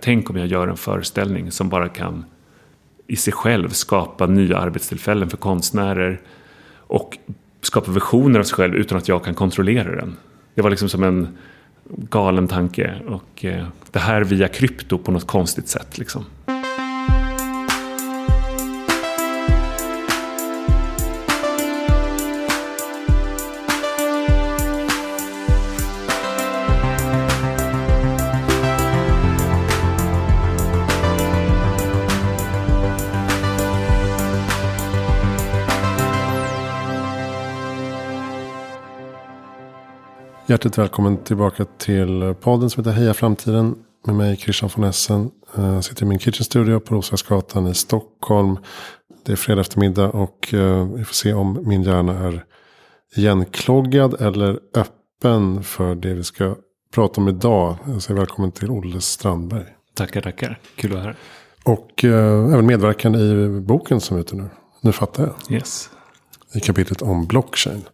Tänk 0.00 0.30
om 0.30 0.36
jag 0.36 0.46
gör 0.46 0.68
en 0.68 0.76
föreställning 0.76 1.50
som 1.50 1.68
bara 1.68 1.88
kan 1.88 2.24
i 3.06 3.16
sig 3.16 3.32
själv 3.32 3.68
skapa 3.68 4.26
nya 4.26 4.58
arbetstillfällen 4.58 5.30
för 5.30 5.36
konstnärer. 5.36 6.20
Och 6.76 7.18
skapa 7.62 7.90
visioner 7.92 8.40
av 8.40 8.44
sig 8.44 8.54
själv 8.54 8.74
utan 8.74 8.98
att 8.98 9.08
jag 9.08 9.24
kan 9.24 9.34
kontrollera 9.34 9.96
den. 9.96 10.16
Det 10.54 10.62
var 10.62 10.70
liksom 10.70 10.88
som 10.88 11.04
en 11.04 11.38
galen 11.88 12.48
tanke. 12.48 12.94
Och 13.06 13.44
eh, 13.44 13.66
det 13.90 13.98
här 13.98 14.24
via 14.24 14.48
krypto 14.48 14.98
på 14.98 15.12
något 15.12 15.26
konstigt 15.26 15.68
sätt. 15.68 15.98
Liksom. 15.98 16.24
Hjärtligt 40.60 40.78
välkommen 40.78 41.16
tillbaka 41.16 41.64
till 41.64 42.34
podden 42.40 42.70
som 42.70 42.84
heter 42.84 43.00
Heja 43.00 43.14
Framtiden. 43.14 43.74
Med 44.06 44.14
mig 44.14 44.36
Christian 44.36 44.70
von 44.76 44.84
Essen. 44.84 45.30
Jag 45.54 45.84
sitter 45.84 46.02
i 46.02 46.06
min 46.06 46.18
kitchen 46.18 46.44
studio 46.44 46.80
på 46.80 46.94
Roslagsgatan 46.94 47.66
i 47.66 47.74
Stockholm. 47.74 48.58
Det 49.24 49.32
är 49.32 49.36
fredag 49.36 49.60
eftermiddag 49.60 50.10
och 50.10 50.54
eh, 50.54 50.84
vi 50.84 51.04
får 51.04 51.14
se 51.14 51.32
om 51.32 51.62
min 51.64 51.82
hjärna 51.82 52.18
är 52.18 52.44
igenkloggad 53.16 54.20
eller 54.20 54.58
öppen 54.74 55.62
för 55.62 55.94
det 55.94 56.14
vi 56.14 56.24
ska 56.24 56.56
prata 56.94 57.20
om 57.20 57.28
idag. 57.28 57.76
Jag 57.86 58.02
säger 58.02 58.18
välkommen 58.18 58.52
till 58.52 58.70
Olle 58.70 59.00
Strandberg. 59.00 59.66
Tackar, 59.94 60.20
tackar. 60.20 60.58
Kul 60.76 60.90
att 60.90 60.94
vara 60.94 61.04
här. 61.04 61.16
Och 61.64 62.04
eh, 62.04 62.52
även 62.52 62.66
medverkande 62.66 63.18
i 63.18 63.60
boken 63.60 64.00
som 64.00 64.16
är 64.16 64.20
ute 64.20 64.36
nu. 64.36 64.48
Nu 64.80 64.92
fattar 64.92 65.22
jag. 65.22 65.56
Yes. 65.56 65.90
I 66.54 66.60
kapitlet 66.60 67.02
om 67.02 67.26
blockchain. 67.26 67.84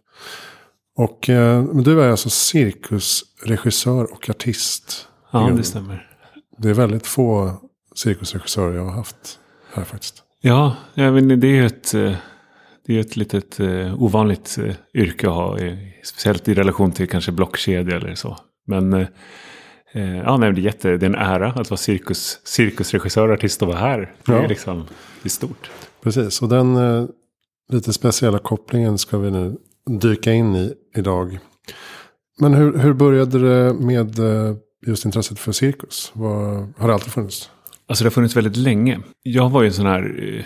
Och 0.97 1.29
eh, 1.29 1.63
du 1.63 2.01
är 2.01 2.09
alltså 2.09 2.29
cirkusregissör 2.29 4.13
och 4.13 4.29
artist. 4.29 5.07
Ja, 5.31 5.53
det 5.57 5.63
stämmer. 5.63 6.09
Det 6.57 6.69
är 6.69 6.73
väldigt 6.73 7.07
få 7.07 7.53
cirkusregissörer 7.95 8.75
jag 8.75 8.83
har 8.83 8.91
haft 8.91 9.39
här 9.73 9.83
faktiskt. 9.83 10.23
Ja, 10.41 10.75
ja 10.93 11.11
men 11.11 11.39
det 11.39 11.47
är 11.47 11.63
ett, 11.63 11.93
eh, 11.93 12.13
det 12.85 12.95
är 12.95 12.99
ett 12.99 13.15
litet 13.15 13.59
uh, 13.59 14.03
ovanligt 14.03 14.57
uh, 14.59 14.73
yrke 14.93 15.27
att 15.27 15.33
ha. 15.33 15.57
Speciellt 16.03 16.47
i 16.47 16.53
relation 16.53 16.91
till 16.91 17.09
kanske 17.09 17.31
blockkedja 17.31 17.95
eller 17.95 18.15
så. 18.15 18.37
Men 18.67 19.07
ja, 19.93 20.37
nej, 20.37 20.53
det, 20.53 20.61
är 20.61 20.63
jätte, 20.63 20.97
det 20.97 21.05
är 21.05 21.09
en 21.09 21.15
ära 21.15 21.47
att 21.51 21.69
vara 21.69 21.77
cirkus, 21.77 22.39
cirkusregissör 22.43 23.27
och 23.27 23.33
artist 23.33 23.61
och 23.61 23.67
vara 23.67 23.77
här. 23.77 24.13
Det 24.25 24.33
är 24.33 24.47
liksom 24.47 24.85
det 25.23 25.27
är 25.27 25.29
stort. 25.29 25.71
Precis, 26.03 26.41
och 26.41 26.49
den 26.49 26.77
lite 27.69 27.93
speciella 27.93 28.39
kopplingen 28.39 28.97
ska 28.97 29.17
vi 29.17 29.31
nu 29.31 29.57
dyka 29.87 30.33
in 30.33 30.55
i 30.55 30.73
idag. 30.95 31.39
Men 32.39 32.53
hur, 32.53 32.77
hur 32.77 32.93
började 32.93 33.39
det 33.39 33.73
med 33.73 34.19
eh, 34.19 34.55
just 34.85 35.05
intresset 35.05 35.39
för 35.39 35.51
cirkus? 35.51 36.11
Var, 36.13 36.67
har 36.77 36.87
det 36.87 36.93
alltid 36.93 37.13
funnits? 37.13 37.49
Alltså 37.87 38.03
det 38.03 38.05
har 38.05 38.11
funnits 38.11 38.35
väldigt 38.35 38.57
länge. 38.57 38.99
Jag 39.23 39.49
var 39.49 39.61
ju 39.61 39.67
en 39.67 39.73
sån 39.73 39.85
här, 39.85 40.33
eh, 40.37 40.45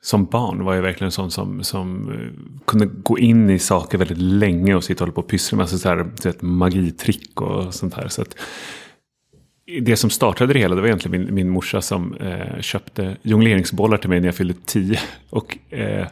som 0.00 0.24
barn 0.24 0.64
var 0.64 0.74
jag 0.74 0.82
verkligen 0.82 1.06
en 1.06 1.12
sån 1.12 1.30
som, 1.30 1.62
som 1.64 2.10
eh, 2.10 2.64
kunde 2.66 2.86
gå 2.86 3.18
in 3.18 3.50
i 3.50 3.58
saker 3.58 3.98
väldigt 3.98 4.18
länge 4.18 4.74
och 4.74 4.84
sitta 4.84 5.04
och 5.04 5.06
hålla 5.06 5.14
på 5.14 5.20
och 5.20 5.28
pyssla 5.28 5.56
med 5.56 5.62
alltså 5.62 5.78
så 5.78 5.88
här, 5.88 6.10
vet, 6.24 6.42
magitrick 6.42 7.40
och 7.40 7.74
sånt 7.74 7.94
här. 7.94 8.08
Så 8.08 8.22
att, 8.22 8.36
det 9.80 9.96
som 9.96 10.10
startade 10.10 10.52
det 10.52 10.58
hela 10.58 10.74
det 10.74 10.80
var 10.80 10.88
egentligen 10.88 11.20
min, 11.20 11.34
min 11.34 11.48
morsa 11.48 11.82
som 11.82 12.14
eh, 12.14 12.60
köpte 12.60 13.16
jongleringsbollar 13.22 13.96
till 13.96 14.10
mig 14.10 14.20
när 14.20 14.28
jag 14.28 14.34
fyllde 14.34 14.54
tio. 14.66 15.00
Och 15.30 15.58
eh, 15.72 16.06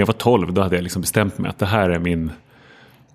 när 0.00 0.02
jag 0.02 0.06
var 0.06 0.20
12 0.20 0.52
då 0.52 0.62
hade 0.62 0.76
jag 0.76 0.82
liksom 0.82 1.02
bestämt 1.02 1.38
mig 1.38 1.48
att 1.48 1.58
det 1.58 1.66
här 1.66 1.90
är 1.90 1.98
min 1.98 2.32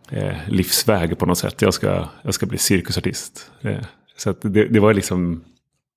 eh, 0.09 0.35
livsväg 0.47 1.17
på 1.17 1.25
något 1.25 1.37
sätt. 1.37 1.61
Jag 1.61 1.73
ska, 1.73 2.07
jag 2.21 2.33
ska 2.33 2.45
bli 2.45 2.57
cirkusartist. 2.57 3.51
Eh, 3.61 3.85
så 4.17 4.35
det, 4.41 4.65
det, 4.65 4.79
var 4.79 4.93
liksom 4.93 5.43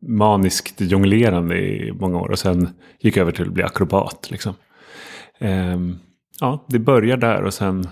maniskt 0.03 0.81
jonglerande 0.81 1.59
i 1.59 1.93
många 1.93 2.19
år. 2.19 2.31
Och 2.31 2.39
sen 2.39 2.69
gick 3.01 3.17
jag 3.17 3.23
över 3.23 3.33
till 3.33 3.47
att 3.47 3.53
bli 3.53 3.63
akrobat. 3.63 4.31
Liksom. 4.31 4.55
Eh, 5.39 5.79
ja, 6.41 6.65
det 6.69 6.79
började 6.79 7.27
där 7.27 7.43
och 7.43 7.55
sen, 7.55 7.89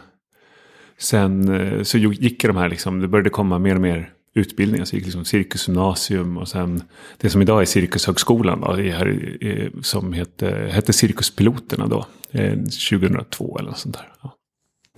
sen 0.98 1.54
eh, 1.54 1.82
så 1.82 1.98
gick 1.98 2.44
de 2.44 2.56
här, 2.56 2.68
liksom, 2.68 3.00
det 3.00 3.08
började 3.08 3.30
komma 3.30 3.58
mer 3.58 3.74
och 3.74 3.80
mer 3.80 4.12
utbildningar. 4.36 4.84
Så 4.84 4.96
gick 4.96 5.04
liksom 5.04 5.24
cirkusgymnasium 5.24 6.38
och 6.38 6.48
sen 6.48 6.82
det 7.16 7.30
som 7.30 7.42
idag 7.42 7.62
är 7.62 7.66
Cirkushögskolan. 7.66 8.60
Då, 8.60 8.72
här, 8.72 9.36
eh, 9.40 9.70
som 9.82 10.12
hette, 10.12 10.68
hette 10.70 10.92
Cirkuspiloterna 10.92 11.86
då. 11.86 12.06
Eh, 12.30 12.54
2002 12.58 13.58
eller 13.58 13.68
något 13.68 13.78
sånt 13.78 13.94
där. 13.94 14.12
Ja. 14.22 14.34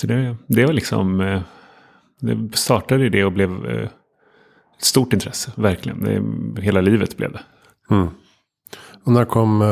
Så 0.00 0.06
det, 0.06 0.37
det 0.47 0.66
var 0.66 0.72
liksom, 0.72 1.21
eh, 1.21 1.43
det 2.21 2.56
startade 2.56 3.06
i 3.06 3.09
det 3.09 3.25
och 3.25 3.32
blev 3.32 3.66
ett 4.77 4.84
stort 4.84 5.12
intresse, 5.12 5.53
verkligen. 5.56 6.04
Det, 6.54 6.62
hela 6.62 6.81
livet 6.81 7.16
blev 7.16 7.32
det. 7.32 7.43
Mm. 7.91 8.09
Och 9.04 9.12
när 9.12 9.25
kom 9.25 9.62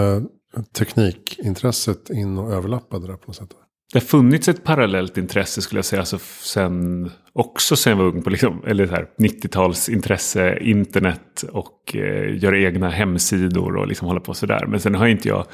teknikintresset 0.73 2.11
in 2.11 2.39
och 2.39 2.53
överlappade 2.53 3.07
det 3.07 3.17
på 3.17 3.27
något 3.27 3.37
sätt? 3.37 3.51
Det 3.97 4.01
har 4.01 4.07
funnits 4.07 4.49
ett 4.49 4.65
parallellt 4.65 5.19
intresse 5.19 5.63
skulle 5.63 5.79
jag 5.79 5.85
säga. 5.85 6.01
Alltså 6.01 6.19
sen, 6.41 7.11
också 7.33 7.77
sen 7.77 7.91
jag 7.91 7.97
var 7.97 8.05
ung. 8.05 8.23
På 8.23 8.31
liksom, 8.31 8.63
eller 8.67 9.07
90-talsintresse, 9.19 10.59
internet 10.59 11.45
och 11.53 11.97
eh, 11.97 12.37
göra 12.43 12.59
egna 12.59 12.89
hemsidor 12.91 13.77
och 13.77 13.87
liksom 13.87 14.09
hålla 14.09 14.21
på 14.21 14.35
sådär. 14.35 14.67
Men 14.67 14.81
sen 14.81 14.95
har 14.95 15.07
inte 15.07 15.29
jag 15.29 15.47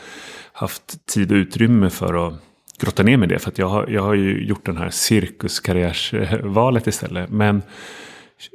haft 0.53 1.06
tid 1.06 1.32
och 1.32 1.36
utrymme 1.36 1.91
för 1.91 2.26
att 2.26 2.34
grotta 2.80 3.03
ner 3.03 3.16
mig 3.16 3.28
i 3.28 3.32
det. 3.32 3.38
För 3.38 3.50
att 3.50 3.58
jag 3.58 3.69
har, 3.69 3.88
jag 3.88 4.03
har 4.03 4.14
ju 4.14 4.47
gjort 4.47 4.66
den 4.66 4.76
här 4.76 4.91
cirkuskarriärsvalet 4.91 6.86
istället. 6.86 7.30
Men 7.30 7.62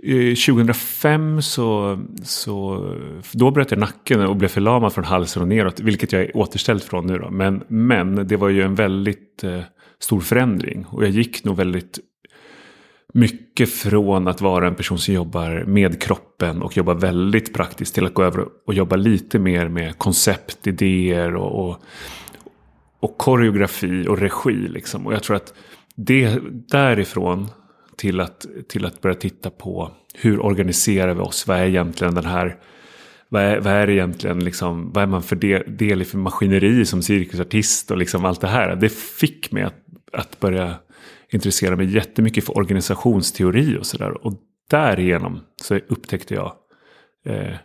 eh, 0.04 0.36
2005 0.36 1.42
så, 1.42 2.00
så 2.24 2.86
då 3.32 3.52
bröt 3.52 3.72
jag 3.72 3.80
nacken 3.80 4.22
och 4.22 4.36
blev 4.36 4.50
förlamad 4.50 4.94
från 4.94 5.06
halsen 5.06 5.42
och 5.42 5.48
neråt. 5.48 5.80
Vilket 5.80 6.12
jag 6.12 6.22
är 6.22 6.38
återställd 6.38 6.84
från 6.84 7.08
nu 7.08 7.18
då. 7.18 7.30
Men, 7.30 7.64
men 7.68 8.28
det 8.28 8.38
var 8.38 8.50
ju 8.50 8.62
en 8.62 8.76
väldigt 8.76 9.44
eh, 9.44 9.62
stor 10.00 10.22
förändring. 10.22 10.86
Och 10.86 11.04
jag 11.04 11.10
gick 11.10 11.44
nog 11.44 11.56
väldigt 11.58 12.00
mycket 13.14 13.70
från 13.70 14.28
att 14.28 14.42
vara 14.42 14.68
en 14.68 14.76
person 14.76 14.98
som 14.98 15.14
jobbar 15.14 15.64
med 15.68 16.02
kroppen 16.02 16.62
och 16.62 16.78
jobbar 16.78 16.96
väldigt 16.96 17.54
praktiskt 17.54 17.96
till 17.96 18.06
att 18.06 18.14
gå 18.14 18.24
över 18.24 18.46
och 18.66 18.74
jobba 18.74 18.96
lite 18.96 19.40
mer 19.40 19.68
med 19.68 19.98
koncept, 19.98 20.68
idéer 20.68 21.36
och, 21.36 21.70
och, 21.70 21.82
och 23.00 23.18
koreografi 23.18 24.08
och 24.08 24.20
regi. 24.20 24.68
Liksom. 24.68 25.08
Och 25.08 25.14
jag 25.14 25.24
tror 25.24 25.36
att 25.36 25.54
det 25.96 26.40
därifrån 26.72 27.48
till 27.98 28.20
att, 28.20 28.46
till 28.70 28.86
att 28.86 29.02
börja 29.02 29.16
titta 29.16 29.50
på 29.50 29.92
hur 30.14 30.46
organiserar 30.46 31.14
vi 31.14 31.22
oss? 31.22 31.48
Vad 31.48 31.58
är 31.58 31.66
egentligen 31.66 32.16
den 32.16 32.26
här 32.26 32.58
vad 33.30 33.42
är, 33.42 33.60
vad 33.60 33.74
är 33.74 33.90
egentligen 33.90 34.44
liksom, 34.44 34.92
vad 34.92 35.04
är 35.04 35.08
man 35.08 35.24
för 35.24 35.36
del, 35.36 35.78
del 35.78 36.02
i 36.02 36.06
för 36.06 36.18
maskineri 36.18 36.86
som 36.86 37.02
cirkusartist 37.02 37.92
och 37.92 37.98
liksom 37.98 38.26
allt 38.26 38.42
det 38.42 38.48
här. 38.48 38.76
Det 38.76 38.90
fick 38.90 39.52
mig 39.52 39.64
att, 39.64 39.76
att 40.14 40.40
börja 40.40 40.76
intressera 41.30 41.76
mig 41.76 41.96
jättemycket 41.96 42.46
för 42.46 42.58
organisationsteori 42.58 43.78
och 43.78 43.86
sådär. 43.86 44.26
Och 44.26 44.34
därigenom 44.70 45.40
så 45.62 45.76
upptäckte 45.76 46.34
jag 46.34 46.54
eh, 47.26 47.56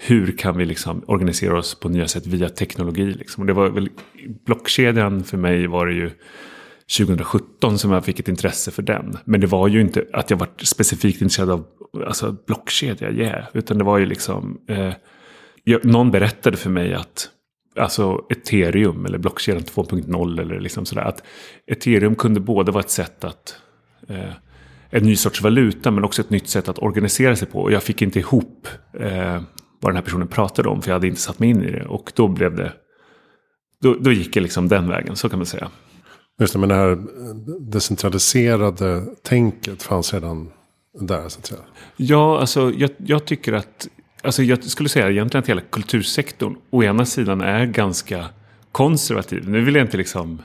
hur 0.00 0.32
kan 0.38 0.56
vi 0.56 0.64
liksom 0.64 1.04
organisera 1.06 1.58
oss 1.58 1.80
på 1.80 1.88
nya 1.88 2.08
sätt 2.08 2.26
via 2.26 2.48
teknologi. 2.48 3.04
Liksom. 3.04 3.40
Och 3.40 3.46
det 3.46 3.52
var 3.52 3.70
väl, 3.70 3.90
blockkedjan 4.46 5.24
för 5.24 5.36
mig 5.36 5.66
var 5.66 5.86
det 5.86 5.94
ju 5.94 6.10
2017 6.98 7.78
som 7.78 7.92
jag 7.92 8.04
fick 8.04 8.20
ett 8.20 8.28
intresse 8.28 8.70
för 8.70 8.82
den. 8.82 9.18
Men 9.24 9.40
det 9.40 9.46
var 9.46 9.68
ju 9.68 9.80
inte 9.80 10.04
att 10.12 10.30
jag 10.30 10.36
var 10.36 10.48
specifikt 10.62 11.22
intresserad 11.22 11.50
av 11.50 11.66
alltså, 12.06 12.36
blockkedja, 12.46 13.10
yeah. 13.10 13.44
Utan 13.52 13.78
det 13.78 13.84
var 13.84 13.98
ju 13.98 14.06
liksom, 14.06 14.60
eh, 14.68 14.92
jag, 15.64 15.84
någon 15.84 16.10
berättade 16.10 16.56
för 16.56 16.70
mig 16.70 16.94
att 16.94 17.30
alltså 17.76 18.26
ethereum 18.30 19.06
eller 19.06 19.18
blockkedjan 19.18 19.62
2.0 19.62 20.40
eller 20.40 20.60
liksom 20.60 20.86
sådär. 20.86 21.02
Att 21.02 21.22
ethereum 21.66 22.14
kunde 22.14 22.40
både 22.40 22.72
vara 22.72 22.80
ett 22.80 22.90
sätt 22.90 23.24
att 23.24 23.56
eh, 24.08 24.32
en 24.90 25.02
ny 25.02 25.16
sorts 25.16 25.42
valuta 25.42 25.90
men 25.90 26.04
också 26.04 26.22
ett 26.22 26.30
nytt 26.30 26.48
sätt 26.48 26.68
att 26.68 26.78
organisera 26.78 27.36
sig 27.36 27.48
på. 27.48 27.60
Och 27.60 27.72
jag 27.72 27.82
fick 27.82 28.02
inte 28.02 28.18
ihop 28.18 28.68
eh, 28.92 29.42
vad 29.80 29.90
den 29.92 29.96
här 29.96 30.02
personen 30.02 30.28
pratade 30.28 30.68
om 30.68 30.82
för 30.82 30.90
jag 30.90 30.94
hade 30.94 31.06
inte 31.06 31.20
satt 31.20 31.38
mig 31.38 31.48
in 31.48 31.62
i 31.62 31.70
det. 31.70 31.84
Och 31.84 32.12
då 32.14 32.28
blev 32.28 32.56
det, 32.56 32.72
då, 33.82 33.94
då 33.94 34.12
gick 34.12 34.36
jag 34.36 34.42
liksom 34.42 34.68
den 34.68 34.88
vägen, 34.88 35.16
så 35.16 35.28
kan 35.28 35.38
man 35.38 35.46
säga. 35.46 35.70
Just 36.40 36.52
det, 36.52 36.58
men 36.58 36.68
det 36.68 36.74
här 36.74 36.90
eh, 36.90 36.98
decentraliserade 37.60 39.06
tänket 39.22 39.82
fanns 39.82 40.14
redan 40.14 40.52
där 41.06 41.28
så 41.28 41.38
att 41.38 41.46
säga. 41.46 41.60
Ja, 41.96 42.40
alltså 42.40 42.72
jag, 42.76 42.90
jag 42.96 43.24
tycker 43.24 43.52
att, 43.52 43.88
alltså 44.22 44.42
jag 44.42 44.64
skulle 44.64 44.88
säga 44.88 45.10
egentligen 45.10 45.42
att 45.42 45.48
hela 45.48 45.60
kultursektorn 45.60 46.56
å 46.70 46.82
ena 46.82 47.04
sidan 47.04 47.40
är 47.40 47.66
ganska 47.66 48.26
konservativ. 48.72 49.48
Nu 49.48 49.60
vill 49.60 49.74
jag 49.74 49.84
inte 49.84 49.96
liksom, 49.96 50.42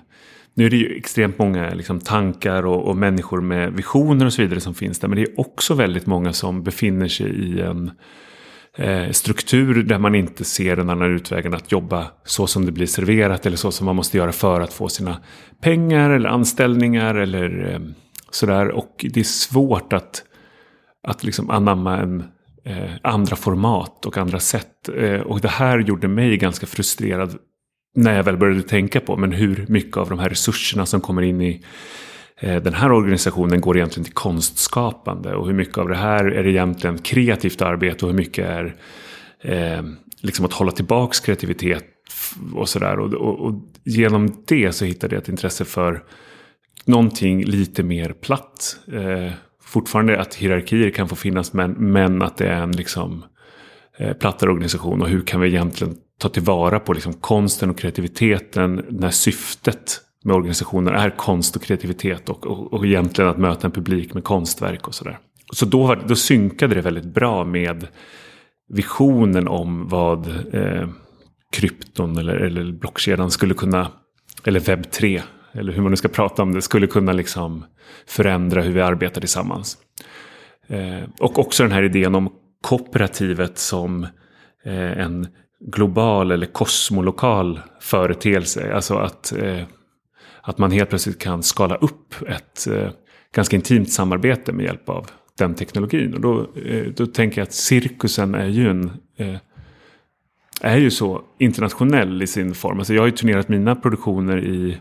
nu 0.53 0.65
är 0.65 0.69
det 0.69 0.77
ju 0.77 0.97
extremt 0.97 1.39
många 1.39 1.73
liksom 1.73 1.99
tankar 1.99 2.65
och, 2.65 2.87
och 2.87 2.97
människor 2.97 3.41
med 3.41 3.73
visioner 3.73 4.25
och 4.25 4.33
så 4.33 4.41
vidare 4.41 4.59
som 4.59 4.73
finns 4.73 4.99
där. 4.99 5.07
Men 5.07 5.15
det 5.15 5.23
är 5.23 5.39
också 5.39 5.73
väldigt 5.73 6.05
många 6.05 6.33
som 6.33 6.63
befinner 6.63 7.07
sig 7.07 7.29
i 7.29 7.61
en 7.61 7.91
eh, 8.77 9.11
struktur 9.11 9.83
där 9.83 9.99
man 9.99 10.15
inte 10.15 10.43
ser 10.43 10.77
en 10.77 10.89
annan 10.89 11.15
utväg 11.15 11.45
än 11.45 11.53
att 11.53 11.71
jobba 11.71 12.07
så 12.25 12.47
som 12.47 12.65
det 12.65 12.71
blir 12.71 12.85
serverat 12.85 13.45
eller 13.45 13.57
så 13.57 13.71
som 13.71 13.85
man 13.85 13.95
måste 13.95 14.17
göra 14.17 14.31
för 14.31 14.61
att 14.61 14.73
få 14.73 14.89
sina 14.89 15.17
pengar 15.61 16.09
eller 16.09 16.29
anställningar 16.29 17.15
eller 17.15 17.71
eh, 17.73 17.79
sådär. 18.31 18.71
Och 18.71 19.05
det 19.13 19.19
är 19.19 19.23
svårt 19.23 19.93
att, 19.93 20.23
att 21.03 21.23
liksom 21.23 21.49
anamma 21.49 21.97
en 21.97 22.23
eh, 22.65 22.91
andra 23.01 23.35
format 23.35 24.05
och 24.05 24.17
andra 24.17 24.39
sätt. 24.39 24.89
Eh, 24.97 25.21
och 25.21 25.41
det 25.41 25.47
här 25.47 25.79
gjorde 25.79 26.07
mig 26.07 26.37
ganska 26.37 26.65
frustrerad 26.65 27.37
när 27.95 28.15
jag 28.15 28.23
väl 28.23 28.37
började 28.37 28.61
tänka 28.61 28.99
på 28.99 29.17
men 29.17 29.31
hur 29.31 29.65
mycket 29.69 29.97
av 29.97 30.09
de 30.09 30.19
här 30.19 30.29
resurserna 30.29 30.85
som 30.85 31.01
kommer 31.01 31.21
in 31.21 31.41
i 31.41 31.63
eh, 32.39 32.63
den 32.63 32.73
här 32.73 32.91
organisationen 32.91 33.61
går 33.61 33.77
egentligen 33.77 34.05
till 34.05 34.13
konstskapande 34.13 35.35
och 35.35 35.47
hur 35.47 35.53
mycket 35.53 35.77
av 35.77 35.87
det 35.87 35.95
här 35.95 36.25
är 36.25 36.47
egentligen 36.47 36.97
kreativt 36.97 37.61
arbete 37.61 38.05
och 38.05 38.11
hur 38.11 38.17
mycket 38.17 38.45
är 38.45 38.75
eh, 39.41 39.83
liksom 40.21 40.45
att 40.45 40.53
hålla 40.53 40.71
tillbaks 40.71 41.19
kreativitet 41.19 41.85
och 42.53 42.69
sådär. 42.69 42.99
Och, 42.99 43.13
och, 43.13 43.39
och, 43.39 43.53
genom 43.83 44.43
det 44.47 44.71
så 44.71 44.85
hittade 44.85 45.15
jag 45.15 45.21
ett 45.21 45.29
intresse 45.29 45.65
för 45.65 46.03
någonting 46.85 47.43
lite 47.43 47.83
mer 47.83 48.13
platt. 48.13 48.77
Eh, 48.93 49.31
fortfarande 49.73 50.19
att 50.19 50.35
hierarkier 50.35 50.89
kan 50.89 51.09
få 51.09 51.15
finnas 51.15 51.53
men, 51.53 51.71
men 51.71 52.21
att 52.21 52.37
det 52.37 52.47
är 52.47 52.61
en 52.61 52.71
liksom 52.71 53.25
eh, 53.97 54.13
plattare 54.13 54.49
organisation 54.49 55.01
och 55.01 55.07
hur 55.07 55.21
kan 55.21 55.41
vi 55.41 55.47
egentligen 55.47 55.95
ta 56.19 56.29
tillvara 56.29 56.79
på 56.79 56.93
liksom 56.93 57.13
konsten 57.13 57.69
och 57.69 57.77
kreativiteten 57.77 58.85
när 58.89 59.09
syftet 59.09 60.01
med 60.23 60.35
organisationer 60.35 60.91
är 60.91 61.09
konst 61.09 61.55
och 61.55 61.61
kreativitet 61.61 62.29
och, 62.29 62.47
och, 62.47 62.73
och 62.73 62.85
egentligen 62.85 63.31
att 63.31 63.37
möta 63.37 63.67
en 63.67 63.71
publik 63.71 64.13
med 64.13 64.23
konstverk 64.23 64.87
och 64.87 64.95
sådär. 64.95 65.19
Så 65.53 65.65
då, 65.65 65.87
var, 65.87 66.03
då 66.07 66.15
synkade 66.15 66.75
det 66.75 66.81
väldigt 66.81 67.13
bra 67.13 67.45
med 67.45 67.87
visionen 68.69 69.47
om 69.47 69.87
vad 69.87 70.27
eh, 70.53 70.87
krypton 71.51 72.17
eller, 72.17 72.35
eller 72.35 72.71
blockkedjan 72.71 73.31
skulle 73.31 73.53
kunna, 73.53 73.91
eller 74.43 74.59
webb 74.59 74.91
3, 74.91 75.21
eller 75.53 75.73
hur 75.73 75.81
man 75.81 75.91
nu 75.91 75.95
ska 75.95 76.07
prata 76.07 76.41
om 76.41 76.53
det, 76.53 76.61
skulle 76.61 76.87
kunna 76.87 77.13
liksom 77.13 77.65
förändra 78.07 78.61
hur 78.61 78.73
vi 78.73 78.81
arbetar 78.81 79.21
tillsammans. 79.21 79.77
Eh, 80.67 81.09
och 81.19 81.39
också 81.39 81.63
den 81.63 81.71
här 81.71 81.83
idén 81.83 82.15
om 82.15 82.29
kooperativet 82.61 83.57
som 83.57 84.03
eh, 84.63 84.99
en 84.99 85.27
global 85.59 86.31
eller 86.31 86.45
kosmolokal 86.45 87.59
företeelse. 87.79 88.73
Alltså 88.75 88.95
att, 88.95 89.31
eh, 89.31 89.63
att 90.41 90.57
man 90.57 90.71
helt 90.71 90.89
plötsligt 90.89 91.19
kan 91.19 91.43
skala 91.43 91.75
upp 91.75 92.15
ett 92.27 92.67
eh, 92.67 92.89
ganska 93.35 93.55
intimt 93.55 93.91
samarbete 93.91 94.51
med 94.51 94.65
hjälp 94.65 94.89
av 94.89 95.07
den 95.37 95.55
teknologin. 95.55 96.13
Och 96.13 96.21
då, 96.21 96.47
eh, 96.65 96.85
då 96.95 97.05
tänker 97.05 97.41
jag 97.41 97.45
att 97.45 97.53
cirkusen 97.53 98.35
är 98.35 98.47
ju 98.47 98.69
en 98.69 98.91
eh, 99.17 99.35
är 100.61 100.77
ju 100.77 100.91
så 100.91 101.21
internationell 101.39 102.21
i 102.21 102.27
sin 102.27 102.53
form. 102.53 102.77
Alltså 102.77 102.93
jag 102.93 103.01
har 103.01 103.07
ju 103.07 103.11
turnerat 103.11 103.49
mina 103.49 103.75
produktioner 103.75 104.45
i 104.45 104.77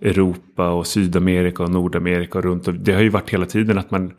Europa 0.00 0.70
och 0.70 0.86
Sydamerika 0.86 1.62
och 1.62 1.70
Nordamerika 1.70 2.38
och 2.38 2.44
runt. 2.44 2.68
Och 2.68 2.74
det 2.74 2.92
har 2.92 3.02
ju 3.02 3.08
varit 3.08 3.30
hela 3.30 3.46
tiden 3.46 3.78
att 3.78 3.90
man 3.90 4.12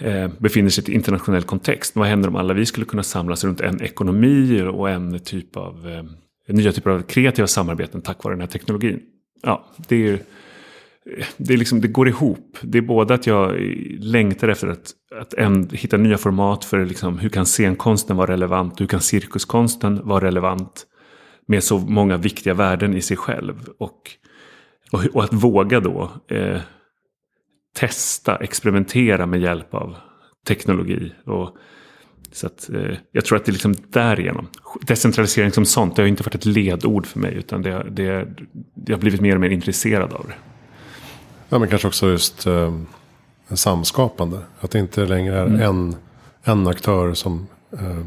eh, 0.00 0.30
befinner 0.38 0.70
sig 0.70 0.84
i 0.84 0.84
ett 0.84 0.94
internationell 0.94 1.42
kontext. 1.42 1.96
Vad 1.96 2.08
händer 2.08 2.28
om 2.28 2.36
alla 2.36 2.54
vi 2.54 2.66
skulle 2.66 2.86
kunna 2.86 3.02
samlas 3.02 3.44
runt 3.44 3.60
en 3.60 3.82
ekonomi 3.82 4.62
och 4.62 4.90
en 4.90 5.20
typ 5.20 5.56
av 5.56 5.88
eh, 6.48 6.54
nya 6.54 6.72
typer 6.72 6.90
av 6.90 7.02
kreativa 7.02 7.46
samarbeten 7.46 8.02
tack 8.02 8.24
vare 8.24 8.34
den 8.34 8.40
här 8.40 8.48
teknologin? 8.48 9.00
Ja, 9.42 9.64
det 9.88 10.08
är 10.08 10.18
det, 11.36 11.54
är 11.54 11.58
liksom, 11.58 11.80
det 11.80 11.88
går 11.88 12.08
ihop. 12.08 12.58
Det 12.62 12.78
är 12.78 12.82
både 12.82 13.14
att 13.14 13.26
jag 13.26 13.60
längtar 13.98 14.48
efter 14.48 14.68
att, 14.68 14.92
att 15.20 15.34
en, 15.34 15.68
hitta 15.72 15.96
nya 15.96 16.18
format 16.18 16.64
för 16.64 16.84
liksom, 16.84 17.18
hur 17.18 17.28
kan 17.28 17.46
scenkonsten 17.46 18.16
vara 18.16 18.32
relevant, 18.32 18.80
hur 18.80 18.86
kan 18.86 19.00
cirkuskonsten 19.00 20.00
vara 20.08 20.24
relevant 20.24 20.86
med 21.46 21.64
så 21.64 21.78
många 21.78 22.16
viktiga 22.16 22.54
värden 22.54 22.94
i 22.94 23.00
sig 23.00 23.16
själv. 23.16 23.68
Och, 23.78 24.00
och, 24.94 25.04
och 25.14 25.24
att 25.24 25.32
våga 25.32 25.80
då 25.80 26.10
eh, 26.28 26.60
testa, 27.76 28.36
experimentera 28.36 29.26
med 29.26 29.40
hjälp 29.40 29.74
av 29.74 29.96
teknologi. 30.46 31.12
Och, 31.26 31.56
så 32.32 32.46
att, 32.46 32.70
eh, 32.70 32.96
jag 33.12 33.24
tror 33.24 33.38
att 33.38 33.44
det 33.44 33.50
är 33.50 33.52
liksom 33.52 33.74
därigenom. 33.88 34.46
Decentralisering 34.80 35.52
som 35.52 35.64
sånt 35.64 35.96
det 35.96 36.02
har 36.02 36.06
inte 36.08 36.22
varit 36.22 36.34
ett 36.34 36.44
ledord 36.44 37.06
för 37.06 37.18
mig. 37.18 37.34
Utan 37.34 37.62
det, 37.62 37.86
det, 37.90 38.28
jag 38.86 38.96
har 38.96 39.00
blivit 39.00 39.20
mer 39.20 39.34
och 39.34 39.40
mer 39.40 39.50
intresserad 39.50 40.12
av 40.12 40.26
det. 40.28 40.34
Ja, 41.48 41.58
men 41.58 41.68
kanske 41.68 41.88
också 41.88 42.10
just 42.10 42.46
eh, 42.46 42.78
samskapande. 43.48 44.38
Att 44.60 44.70
det 44.70 44.78
inte 44.78 45.06
längre 45.06 45.38
är 45.38 45.46
mm. 45.46 45.60
en, 45.60 45.96
en 46.42 46.66
aktör 46.66 47.14
som 47.14 47.46
eh, 47.72 48.06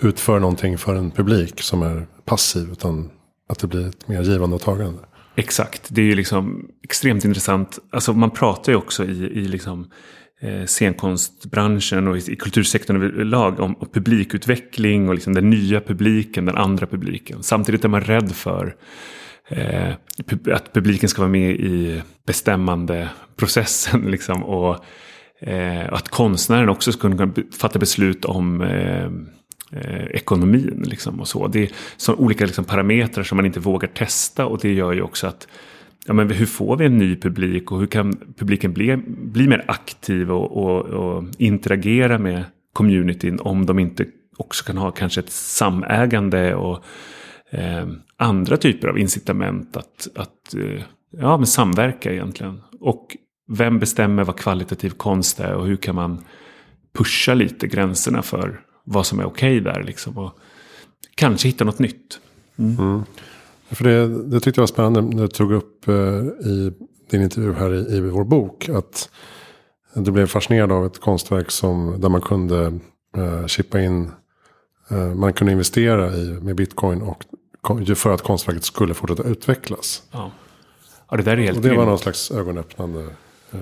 utför 0.00 0.38
någonting 0.38 0.78
för 0.78 0.94
en 0.94 1.10
publik 1.10 1.60
som 1.60 1.82
är 1.82 2.06
passiv. 2.24 2.68
Utan 2.72 3.10
att 3.48 3.58
det 3.58 3.66
blir 3.66 3.88
ett 3.88 4.08
mer 4.08 4.22
givande 4.22 4.56
och 4.56 4.62
tagande. 4.62 4.98
Exakt, 5.40 5.88
det 5.90 6.00
är 6.00 6.04
ju 6.04 6.14
liksom 6.14 6.68
extremt 6.84 7.24
intressant. 7.24 7.78
Alltså 7.90 8.12
man 8.12 8.30
pratar 8.30 8.72
ju 8.72 8.78
också 8.78 9.04
i, 9.04 9.10
i 9.10 9.48
liksom, 9.48 9.90
eh, 10.40 10.64
scenkonstbranschen 10.64 12.08
och 12.08 12.16
i, 12.16 12.32
i 12.32 12.36
kultursektorn 12.36 12.96
överlag 12.96 13.60
om, 13.60 13.76
om 13.76 13.88
publikutveckling 13.92 15.08
och 15.08 15.14
liksom 15.14 15.34
den 15.34 15.50
nya 15.50 15.80
publiken, 15.80 16.44
den 16.44 16.56
andra 16.56 16.86
publiken. 16.86 17.42
Samtidigt 17.42 17.84
är 17.84 17.88
man 17.88 18.00
rädd 18.00 18.32
för 18.32 18.74
eh, 19.48 19.92
att 20.52 20.72
publiken 20.72 21.08
ska 21.08 21.22
vara 21.22 21.32
med 21.32 21.50
i 21.50 22.02
bestämmande 22.26 23.08
processen. 23.36 24.00
Liksom, 24.10 24.44
och 24.44 24.84
eh, 25.40 25.92
att 25.92 26.08
konstnären 26.08 26.68
också 26.68 26.92
ska 26.92 27.00
kunna 27.00 27.32
fatta 27.60 27.78
beslut 27.78 28.24
om 28.24 28.60
eh, 28.62 29.10
ekonomin. 30.30 30.84
Liksom, 30.86 31.20
och 31.20 31.28
så. 31.28 31.48
Det 31.48 31.62
är 31.62 31.70
så 31.96 32.14
olika 32.14 32.46
liksom, 32.46 32.64
parametrar 32.64 33.24
som 33.24 33.36
man 33.36 33.46
inte 33.46 33.60
vågar 33.60 33.88
testa 33.88 34.46
och 34.46 34.58
det 34.58 34.72
gör 34.72 34.92
ju 34.92 35.02
också 35.02 35.26
att 35.26 35.48
ja, 36.06 36.12
men 36.12 36.30
hur 36.30 36.46
får 36.46 36.76
vi 36.76 36.86
en 36.86 36.98
ny 36.98 37.16
publik 37.16 37.72
och 37.72 37.78
hur 37.78 37.86
kan 37.86 38.16
publiken 38.36 38.72
bli, 38.72 38.96
bli 39.06 39.48
mer 39.48 39.64
aktiv 39.68 40.32
och, 40.32 40.56
och, 40.56 40.80
och 40.80 41.24
interagera 41.38 42.18
med 42.18 42.44
communityn 42.72 43.40
om 43.40 43.66
de 43.66 43.78
inte 43.78 44.06
också 44.36 44.64
kan 44.64 44.76
ha 44.76 44.90
kanske 44.90 45.20
ett 45.20 45.30
samägande 45.30 46.54
och 46.54 46.84
eh, 47.50 47.88
andra 48.16 48.56
typer 48.56 48.88
av 48.88 48.98
incitament 48.98 49.76
att, 49.76 50.08
att 50.14 50.54
eh, 50.54 50.82
ja, 51.18 51.36
men 51.36 51.46
samverka 51.46 52.12
egentligen. 52.12 52.60
Och 52.80 53.16
vem 53.48 53.78
bestämmer 53.78 54.24
vad 54.24 54.36
kvalitativ 54.36 54.90
konst 54.90 55.40
är 55.40 55.54
och 55.54 55.66
hur 55.66 55.76
kan 55.76 55.94
man 55.94 56.24
pusha 56.94 57.34
lite 57.34 57.66
gränserna 57.66 58.22
för 58.22 58.60
vad 58.84 59.06
som 59.06 59.20
är 59.20 59.24
okej 59.24 59.60
okay 59.60 59.72
där. 59.72 59.82
Liksom, 59.82 60.18
och 60.18 60.38
kanske 61.14 61.48
hitta 61.48 61.64
något 61.64 61.78
nytt. 61.78 62.20
Mm. 62.58 62.78
Mm. 62.78 63.02
För 63.70 63.84
det, 63.84 64.08
det 64.08 64.40
tyckte 64.40 64.58
jag 64.58 64.62
var 64.62 64.66
spännande 64.66 65.02
när 65.02 65.22
du 65.22 65.28
tog 65.28 65.52
upp 65.52 65.88
eh, 65.88 65.94
i 66.50 66.72
din 67.10 67.22
intervju 67.22 67.52
här 67.52 67.74
i, 67.74 67.96
i 67.96 68.00
vår 68.00 68.24
bok. 68.24 68.68
Att 68.68 69.10
du 69.94 70.10
blev 70.10 70.26
fascinerad 70.26 70.72
av 70.72 70.86
ett 70.86 71.00
konstverk 71.00 71.50
som, 71.50 72.00
där 72.00 72.08
man 72.08 72.20
kunde 72.20 72.78
eh, 73.16 73.46
chippa 73.46 73.80
in. 73.80 74.10
Eh, 74.90 75.14
man 75.14 75.32
kunde 75.32 75.52
investera 75.52 76.16
i, 76.16 76.40
med 76.40 76.56
bitcoin 76.56 77.02
och 77.02 77.24
för 77.96 78.14
att 78.14 78.22
konstverket 78.22 78.64
skulle 78.64 78.94
fortsätta 78.94 79.22
utvecklas. 79.22 80.02
Ja, 80.10 80.30
ja 81.10 81.16
det 81.16 81.22
där 81.22 81.32
är 81.32 81.42
helt 81.42 81.56
Och 81.56 81.62
det 81.62 81.74
var 81.74 81.86
någon 81.86 81.98
slags 81.98 82.30
ögonöppnande. 82.30 83.06
Eh, 83.52 83.60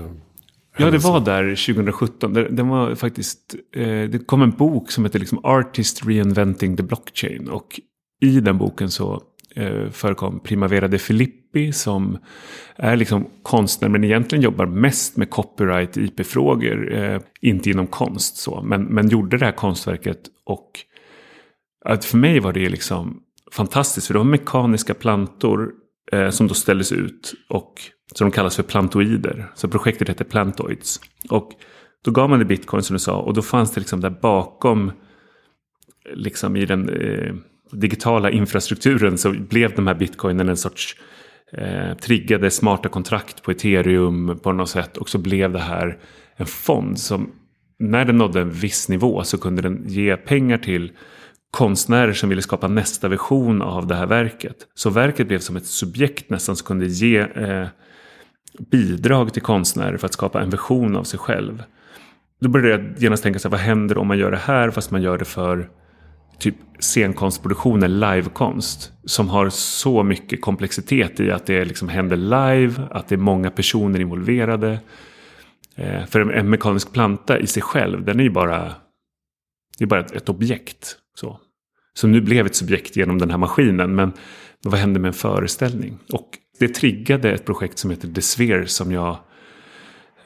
Ja, 0.79 0.91
det 0.91 0.99
var 0.99 1.21
där 1.21 1.75
2017. 1.75 2.33
Det, 2.33 2.49
det 2.49 2.63
var 2.63 2.95
faktiskt, 2.95 3.55
eh, 3.77 3.83
det 3.83 4.27
kom 4.27 4.43
en 4.43 4.51
bok 4.51 4.91
som 4.91 5.05
heter 5.05 5.19
liksom 5.19 5.45
Artist 5.45 6.07
Reinventing 6.07 6.77
the 6.77 6.83
Blockchain. 6.83 7.49
Och 7.49 7.81
i 8.21 8.41
den 8.41 8.59
boken 8.59 8.91
så 8.91 9.23
eh, 9.55 9.91
förekom 9.91 10.41
Primavera 10.41 10.89
de 10.89 10.99
Filippi 10.99 11.73
som 11.73 12.19
är 12.77 12.97
liksom 12.97 13.27
konstnär 13.43 13.89
men 13.89 14.05
egentligen 14.05 14.43
jobbar 14.43 14.67
mest 14.67 15.17
med 15.17 15.31
copyright 15.31 15.97
IP-frågor. 15.97 16.95
Eh, 16.99 17.21
inte 17.41 17.71
inom 17.71 17.87
konst 17.87 18.37
så, 18.37 18.63
men, 18.63 18.85
men 18.85 19.09
gjorde 19.09 19.39
det 19.39 19.45
här 19.45 19.53
konstverket. 19.53 20.21
Och 20.45 20.71
att 21.85 22.05
för 22.05 22.19
mig 22.19 22.41
var 22.41 22.53
det 22.53 22.69
liksom 22.69 23.21
fantastiskt 23.53 24.07
för 24.07 24.15
det 24.15 24.19
var 24.19 24.25
mekaniska 24.25 24.95
plantor 24.95 25.71
som 26.31 26.49
då 26.49 26.55
ställdes 26.55 26.93
ut. 26.93 27.35
Och 27.49 27.75
så 28.15 28.25
de 28.25 28.31
kallas 28.31 28.57
för 28.57 28.63
plantoider. 28.63 29.53
Så 29.55 29.69
projektet 29.69 30.09
heter 30.09 30.25
Plantoids. 30.25 31.01
Och 31.31 31.51
då 32.05 32.11
gav 32.11 32.31
man 32.31 32.39
det 32.39 32.45
bitcoin 32.45 32.83
som 32.83 32.95
du 32.95 33.01
sa. 33.01 33.17
Och 33.17 33.35
då 33.35 33.43
fanns 33.43 33.71
det 33.71 33.81
liksom 33.81 34.01
där 34.01 34.11
bakom. 34.11 34.93
Liksom 36.15 36.57
i 36.57 36.67
den 36.67 36.89
eh, 36.89 37.35
digitala 37.73 38.31
infrastrukturen 38.31 39.19
så 39.19 39.31
blev 39.31 39.75
de 39.75 39.87
här 39.87 39.95
bitcoinen 39.95 40.49
en 40.49 40.57
sorts 40.57 40.97
eh, 41.53 41.95
triggade 41.95 42.51
smarta 42.51 42.89
kontrakt 42.89 43.43
på 43.43 43.51
ethereum 43.51 44.39
på 44.43 44.53
något 44.53 44.71
sätt. 44.71 44.97
Och 44.97 45.09
så 45.09 45.19
blev 45.19 45.53
det 45.53 45.59
här 45.59 45.99
en 46.37 46.47
fond 46.47 46.99
som 46.99 47.33
när 47.79 48.05
den 48.05 48.19
nådde 48.19 48.41
en 48.41 48.51
viss 48.51 48.89
nivå 48.89 49.25
så 49.25 49.39
kunde 49.39 49.63
den 49.63 49.85
ge 49.87 50.17
pengar 50.17 50.59
till 50.59 50.93
konstnärer 51.51 52.13
som 52.13 52.29
ville 52.29 52.43
skapa 52.43 52.69
nästa 52.69 53.09
version 53.09 53.63
av 53.63 53.87
det 53.87 53.95
här 53.95 54.07
verket. 54.07 54.57
Så 54.75 54.91
verket 54.91 55.29
blev 55.29 55.39
som 55.39 55.57
ett 55.57 55.67
subjekt 55.67 56.31
nästan 56.31 56.57
som 56.57 56.67
kunde 56.67 56.87
ge 56.87 57.19
eh, 57.19 57.67
bidrag 58.59 59.33
till 59.33 59.43
konstnärer 59.43 59.97
för 59.97 60.07
att 60.07 60.13
skapa 60.13 60.43
en 60.43 60.51
version 60.51 60.97
av 60.97 61.05
sig 61.05 61.19
själv. 61.19 61.63
Då 62.41 62.49
började 62.49 62.83
jag 62.83 63.03
genast 63.03 63.23
tänka 63.23 63.39
sig 63.39 63.51
vad 63.51 63.61
händer 63.61 63.99
om 63.99 64.07
man 64.07 64.19
gör 64.19 64.31
det 64.31 64.37
här 64.37 64.71
fast 64.71 64.91
man 64.91 65.03
gör 65.03 65.19
det 65.19 65.25
för 65.25 65.71
typ 66.39 66.55
scenkonstproduktioner, 66.79 67.89
livekonst. 67.89 68.93
Som 69.05 69.29
har 69.29 69.49
så 69.51 70.03
mycket 70.03 70.41
komplexitet 70.41 71.21
i 71.21 71.31
att 71.31 71.47
det 71.47 71.65
liksom 71.65 71.89
händer 71.89 72.17
live, 72.17 72.83
att 72.91 73.09
det 73.09 73.15
är 73.15 73.17
många 73.17 73.51
personer 73.51 74.01
involverade. 74.01 74.81
Eh, 75.75 76.07
för 76.07 76.21
en, 76.21 76.31
en, 76.31 76.51
mekanisk 76.51 76.93
planta 76.93 77.39
i 77.39 77.47
sig 77.47 77.63
själv, 77.63 78.05
den 78.05 78.21
är 78.21 78.25
ju 78.25 78.31
bara, 78.31 78.75
det 79.79 79.85
är 79.85 79.89
bara 79.89 80.01
ett, 80.01 80.13
ett 80.13 80.29
objekt. 80.29 80.97
Så. 81.15 81.41
Som 81.95 82.13
nu 82.13 82.21
blev 82.21 82.47
ett 82.47 82.57
subjekt 82.57 82.97
genom 82.97 83.19
den 83.19 83.31
här 83.31 83.39
maskinen. 83.39 83.95
Men 83.95 84.13
vad 84.65 84.79
händer 84.79 85.01
med 85.01 85.09
en 85.09 85.15
föreställning? 85.15 85.99
Och 86.13 86.29
det 86.59 86.69
triggade 86.69 87.33
ett 87.33 87.45
projekt 87.45 87.79
som 87.79 87.91
heter 87.91 88.09
The 88.09 88.23
Sphere 88.23 88.67
som 88.67 88.93
jag 88.93 89.19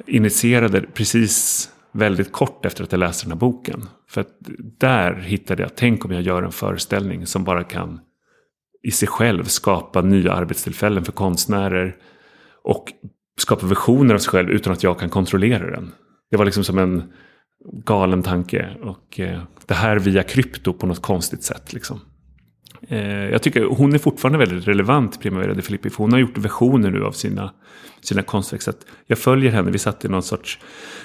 initierade 0.07 0.81
precis 0.81 1.69
väldigt 1.93 2.33
kort 2.33 2.65
efter 2.65 2.85
att 2.85 2.93
jag 2.93 2.99
läste 2.99 3.25
den 3.25 3.33
här 3.33 3.39
boken. 3.39 3.89
För 4.09 4.21
att 4.21 4.37
där 4.79 5.15
hittade 5.15 5.63
jag, 5.63 5.75
tänk 5.75 6.05
om 6.05 6.13
jag 6.13 6.23
gör 6.23 6.43
en 6.43 6.53
föreställning 6.53 7.27
som 7.27 7.45
bara 7.45 7.65
kan 7.65 8.01
i 8.83 8.91
sig 8.91 9.09
själv 9.09 9.45
skapa 9.45 10.03
nya 10.03 10.33
arbetstillfällen 10.33 11.05
för 11.05 11.13
konstnärer. 11.13 11.97
Och 12.65 12.93
skapa 13.39 13.67
visioner 13.67 14.15
av 14.15 14.19
sig 14.19 14.31
själv 14.31 14.51
utan 14.51 14.73
att 14.73 14.83
jag 14.83 14.99
kan 14.99 15.11
kontrollera 15.11 15.71
den. 15.71 15.93
Det 16.31 16.37
var 16.37 16.45
liksom 16.45 16.65
som 16.65 16.79
en 16.79 17.13
galen 17.85 18.23
tanke. 18.23 18.77
Och 18.83 19.21
eh, 19.21 19.43
det 19.67 19.75
här 19.75 19.97
via 19.97 20.23
krypto 20.23 20.73
på 20.73 20.87
något 20.87 21.03
konstigt 21.03 21.43
sätt. 21.43 21.73
Liksom. 21.73 22.01
Eh, 22.89 23.31
jag 23.31 23.43
tycker 23.43 23.65
hon 23.65 23.95
är 23.95 23.99
fortfarande 23.99 24.39
väldigt 24.39 24.69
relevant, 24.69 25.21
Primavera 25.21 25.55
de 25.55 25.63
Filippi. 25.63 25.91
För 25.91 25.99
hon 25.99 26.13
har 26.13 26.19
gjort 26.19 26.39
versioner 26.39 26.91
nu 26.91 27.05
av 27.05 27.13
sina, 27.13 27.53
sina 28.01 28.23
konstverk. 28.23 28.63
Så 28.63 28.73
jag 29.07 29.19
följer 29.19 29.51
henne. 29.51 29.71
Vi 29.71 29.79
satt 29.79 30.05
i 30.05 30.09
någon 30.09 30.23
sorts 30.23 30.59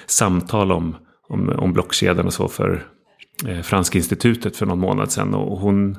samtal 0.06 0.72
om, 0.72 0.96
om, 1.28 1.48
om 1.48 1.72
blockkedjan 1.72 2.26
och 2.26 2.32
så 2.32 2.48
för 2.48 2.86
eh, 3.46 3.60
Franska 3.60 3.98
institutet 3.98 4.56
för 4.56 4.66
någon 4.66 4.78
månad 4.78 5.12
sedan. 5.12 5.34
Och 5.34 5.58
hon, 5.58 5.96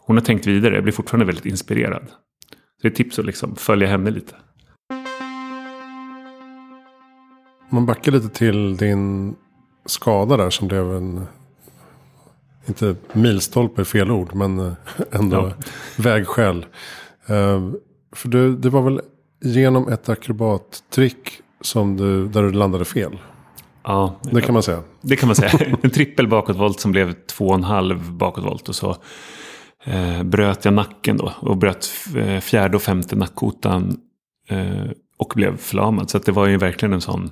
hon 0.00 0.16
har 0.16 0.24
tänkt 0.24 0.46
vidare. 0.46 0.74
Jag 0.74 0.82
blir 0.82 0.92
fortfarande 0.92 1.26
väldigt 1.26 1.46
inspirerad. 1.46 2.02
Så 2.08 2.82
det 2.82 2.88
är 2.88 2.90
ett 2.90 2.96
tips 2.96 3.18
att 3.18 3.26
liksom 3.26 3.56
följa 3.56 3.88
henne 3.88 4.10
lite. 4.10 4.34
Om 7.70 7.76
man 7.76 7.86
backar 7.86 8.12
lite 8.12 8.28
till 8.28 8.76
din 8.76 9.34
skada 9.86 10.36
där 10.36 10.50
som 10.50 10.68
blev 10.68 10.92
en 10.92 11.26
inte 12.66 12.96
milstolpe 13.12 13.82
är 13.82 13.84
fel 13.84 14.10
ord, 14.10 14.34
men 14.34 14.58
eh, 14.58 14.72
ändå 15.10 15.36
ja. 15.36 15.52
vägskäl. 15.96 16.66
Uh, 17.30 17.72
för 18.12 18.28
du, 18.28 18.56
det 18.56 18.70
var 18.70 18.82
väl 18.82 19.00
genom 19.40 19.88
ett 19.88 20.08
akrobattrick 20.08 21.40
som 21.60 21.96
du, 21.96 22.28
där 22.28 22.42
du 22.42 22.52
landade 22.52 22.84
fel? 22.84 23.18
Ja, 23.84 24.20
det 24.22 24.40
kan 24.40 24.52
man 24.52 24.62
säga. 24.62 24.82
Det 25.00 25.16
kan 25.16 25.26
man 25.26 25.36
säga. 25.36 25.76
En 25.82 25.90
trippel 25.90 26.28
bakåtvolt 26.28 26.80
som 26.80 26.92
blev 26.92 27.12
två 27.12 27.46
och 27.46 27.54
en 27.54 27.64
halv 27.64 28.12
bakåtvolt. 28.12 28.68
Och 28.68 28.74
så 28.74 28.96
eh, 29.84 30.22
bröt 30.22 30.64
jag 30.64 30.74
nacken 30.74 31.16
då. 31.16 31.32
Och 31.40 31.56
bröt 31.56 31.90
eh, 32.16 32.40
fjärde 32.40 32.76
och 32.76 32.82
femte 32.82 33.16
nackkotan. 33.16 33.96
Eh, 34.48 34.90
och 35.16 35.32
blev 35.36 35.56
förlamad. 35.56 36.10
Så 36.10 36.18
det 36.18 36.32
var 36.32 36.46
ju 36.46 36.56
verkligen 36.56 36.92
en 36.92 37.00
sån 37.00 37.30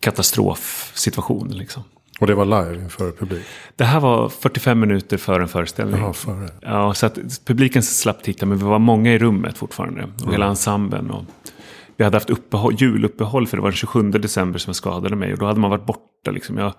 katastrofsituation. 0.00 1.48
Liksom. 1.48 1.82
Och 2.20 2.26
det 2.26 2.34
var 2.34 2.44
live 2.44 2.82
inför 2.82 3.12
publik? 3.12 3.42
Det 3.76 3.84
här 3.84 4.00
var 4.00 4.28
45 4.28 4.80
minuter 4.80 5.16
före 5.16 5.42
en 5.42 5.48
föreställning. 5.48 6.00
Jaha, 6.00 6.12
före. 6.12 6.48
Ja, 6.62 6.94
så 6.94 7.06
att 7.06 7.18
publiken 7.44 7.82
slapp 7.82 8.22
titta, 8.22 8.46
men 8.46 8.58
vi 8.58 8.64
var 8.64 8.78
många 8.78 9.12
i 9.14 9.18
rummet 9.18 9.58
fortfarande. 9.58 10.02
Och 10.02 10.22
mm. 10.22 10.32
hela 10.32 10.46
ensemblen. 10.46 11.10
Och 11.10 11.24
vi 11.96 12.04
hade 12.04 12.16
haft 12.16 12.30
uppehåll, 12.30 12.74
juluppehåll, 12.74 13.46
för 13.46 13.56
det 13.56 13.60
var 13.60 13.70
den 13.70 13.76
27 13.76 14.10
december 14.10 14.58
som 14.58 14.68
jag 14.70 14.76
skadade 14.76 15.16
mig. 15.16 15.32
Och 15.32 15.38
då 15.38 15.46
hade 15.46 15.60
man 15.60 15.70
varit 15.70 15.86
borta. 15.86 16.30
Liksom. 16.30 16.58
Jag 16.58 16.74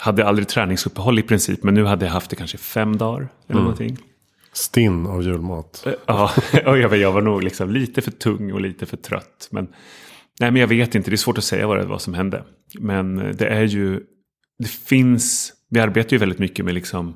hade 0.00 0.26
aldrig 0.26 0.48
träningsuppehåll 0.48 1.18
i 1.18 1.22
princip, 1.22 1.62
men 1.62 1.74
nu 1.74 1.84
hade 1.84 2.06
jag 2.06 2.12
haft 2.12 2.30
det 2.30 2.36
kanske 2.36 2.58
fem 2.58 2.96
dagar. 2.96 3.18
Eller 3.18 3.60
mm. 3.60 3.62
någonting. 3.62 3.98
Stinn 4.52 5.06
av 5.06 5.22
julmat. 5.22 5.82
Eh, 5.86 5.92
ja, 6.06 6.30
och 6.66 6.78
jag, 6.78 6.96
jag 6.96 7.12
var 7.12 7.22
nog 7.22 7.42
liksom 7.42 7.70
lite 7.70 8.02
för 8.02 8.10
tung 8.10 8.52
och 8.52 8.60
lite 8.60 8.86
för 8.86 8.96
trött. 8.96 9.48
Men, 9.50 9.68
nej, 10.40 10.50
men 10.50 10.60
jag 10.60 10.68
vet 10.68 10.94
inte, 10.94 11.10
det 11.10 11.14
är 11.14 11.16
svårt 11.16 11.38
att 11.38 11.44
säga 11.44 11.66
vad 11.66 11.78
det 11.78 11.84
var 11.84 11.98
som 11.98 12.14
hände. 12.14 12.44
Men 12.78 13.18
eh, 13.18 13.28
det 13.28 13.46
är 13.46 13.64
ju 13.64 14.00
det 14.62 14.68
finns, 14.68 15.52
vi 15.68 15.80
arbetar 15.80 16.12
ju 16.12 16.18
väldigt 16.18 16.38
mycket 16.38 16.64
med 16.64 16.74
liksom 16.74 17.14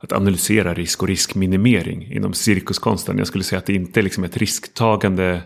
att 0.00 0.12
analysera 0.12 0.74
risk 0.74 1.02
och 1.02 1.08
riskminimering 1.08 2.12
inom 2.12 2.32
cirkuskonsten. 2.32 3.18
Jag 3.18 3.26
skulle 3.26 3.44
säga 3.44 3.58
att 3.58 3.66
det 3.66 3.74
inte 3.74 4.00
är 4.00 4.02
liksom 4.02 4.24
ett 4.24 4.36
risktagande 4.36 5.42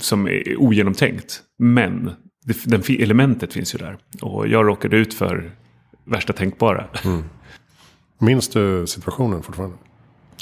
som 0.00 0.28
är 0.28 0.56
ogenomtänkt. 0.60 1.42
Men 1.58 2.10
det, 2.44 2.88
elementet 2.88 3.52
finns 3.52 3.74
ju 3.74 3.78
där. 3.78 3.98
Och 4.22 4.48
jag 4.48 4.66
råkade 4.66 4.96
ut 4.96 5.14
för 5.14 5.52
värsta 6.04 6.32
tänkbara. 6.32 6.84
Mm. 7.04 7.24
Minns 8.18 8.48
du 8.48 8.86
situationen 8.86 9.42
fortfarande? 9.42 9.76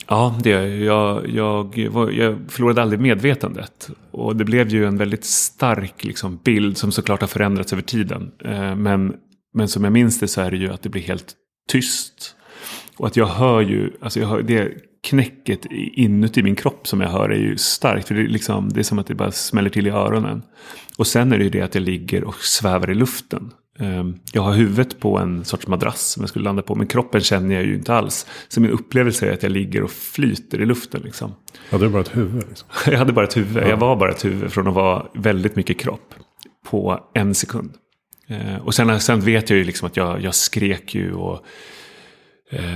Ja, 0.09 0.39
det 0.43 0.51
jag, 0.79 1.29
jag, 1.29 1.79
jag 2.13 2.39
förlorade 2.49 2.83
aldrig 2.83 3.01
medvetandet. 3.01 3.91
Och 4.11 4.37
det 4.37 4.45
blev 4.45 4.69
ju 4.69 4.87
en 4.87 4.97
väldigt 4.97 5.25
stark 5.25 6.05
liksom, 6.05 6.41
bild 6.45 6.79
som 6.79 6.93
såklart 6.93 7.21
har 7.21 7.29
förändrats 7.29 7.73
över 7.73 7.83
tiden. 7.83 8.33
Eh, 8.45 8.75
men, 8.75 9.17
men 9.55 9.69
som 9.69 9.85
jag 9.85 9.93
minns 9.93 10.21
det 10.21 10.29
så 10.29 10.41
är 10.41 10.51
det 10.51 10.57
ju 10.57 10.73
att 10.73 10.83
det 10.83 10.89
blir 10.89 11.03
helt 11.03 11.35
tyst. 11.69 12.37
Och 12.97 13.07
att 13.07 13.17
jag 13.17 13.27
hör 13.27 13.61
ju, 13.61 13.91
alltså 14.01 14.21
jag 14.21 14.29
hör, 14.29 14.43
det 14.43 14.73
knäcket 15.05 15.67
inuti 15.71 16.43
min 16.43 16.57
kropp 16.57 16.89
som 16.89 17.01
jag 17.01 17.09
hör 17.09 17.29
är 17.29 17.39
ju 17.39 17.57
starkt. 17.57 18.09
För 18.09 18.15
det 18.15 18.21
är, 18.21 18.29
liksom, 18.29 18.69
det 18.73 18.81
är 18.81 18.85
som 18.85 18.99
att 18.99 19.07
det 19.07 19.15
bara 19.15 19.33
smäller 19.33 19.71
till 19.71 19.87
i 19.87 19.91
öronen. 19.91 20.43
Och 20.99 21.07
sen 21.07 21.33
är 21.33 21.39
det 21.39 21.45
ju 21.45 21.51
det 21.51 21.61
att 21.61 21.75
jag 21.75 21.83
ligger 21.83 22.25
och 22.25 22.37
svävar 22.45 22.91
i 22.91 22.95
luften. 22.95 23.51
Ehm, 23.79 24.15
jag 24.33 24.43
har 24.43 24.53
huvudet 24.53 25.01
på 25.01 25.19
en 25.19 25.45
sorts 25.45 25.67
madrass 25.67 26.13
som 26.13 26.23
jag 26.23 26.31
skulle 26.31 26.45
landa 26.45 26.63
på. 26.63 26.75
Men 26.75 26.87
kroppen 26.87 27.21
känner 27.21 27.55
jag 27.55 27.65
ju 27.65 27.75
inte 27.75 27.95
alls. 27.95 28.27
Så 28.49 28.61
min 28.61 28.71
upplevelse 28.71 29.27
är 29.29 29.33
att 29.33 29.43
jag 29.43 29.53
ligger 29.53 29.83
och 29.83 29.91
flyter 29.91 30.61
i 30.61 30.67
luften. 30.67 31.01
Liksom. 31.05 31.35
Hade 31.71 31.85
du 31.85 31.91
bara 31.91 32.03
ett 32.03 32.17
huvud? 32.17 32.45
Liksom? 32.49 32.69
jag 32.87 32.99
hade 32.99 33.13
bara 33.13 33.25
ett 33.25 33.37
huvud. 33.37 33.63
Ja. 33.63 33.69
Jag 33.69 33.77
var 33.77 33.97
bara 33.97 34.11
ett 34.11 34.25
huvud 34.25 34.53
från 34.53 34.69
att 34.69 34.75
vara 34.75 35.07
väldigt 35.15 35.57
mycket 35.57 35.79
kropp. 35.79 36.15
På 36.71 37.11
en 37.15 37.35
sekund. 37.35 37.73
Ehm, 38.29 38.61
och 38.61 38.75
sen, 38.75 39.01
sen 39.01 39.21
vet 39.21 39.51
jag 39.51 39.59
ju 39.59 39.65
liksom 39.65 39.87
att 39.87 39.97
jag, 39.97 40.21
jag 40.21 40.35
skrek 40.35 40.95
ju. 40.95 41.15
och... 41.15 41.45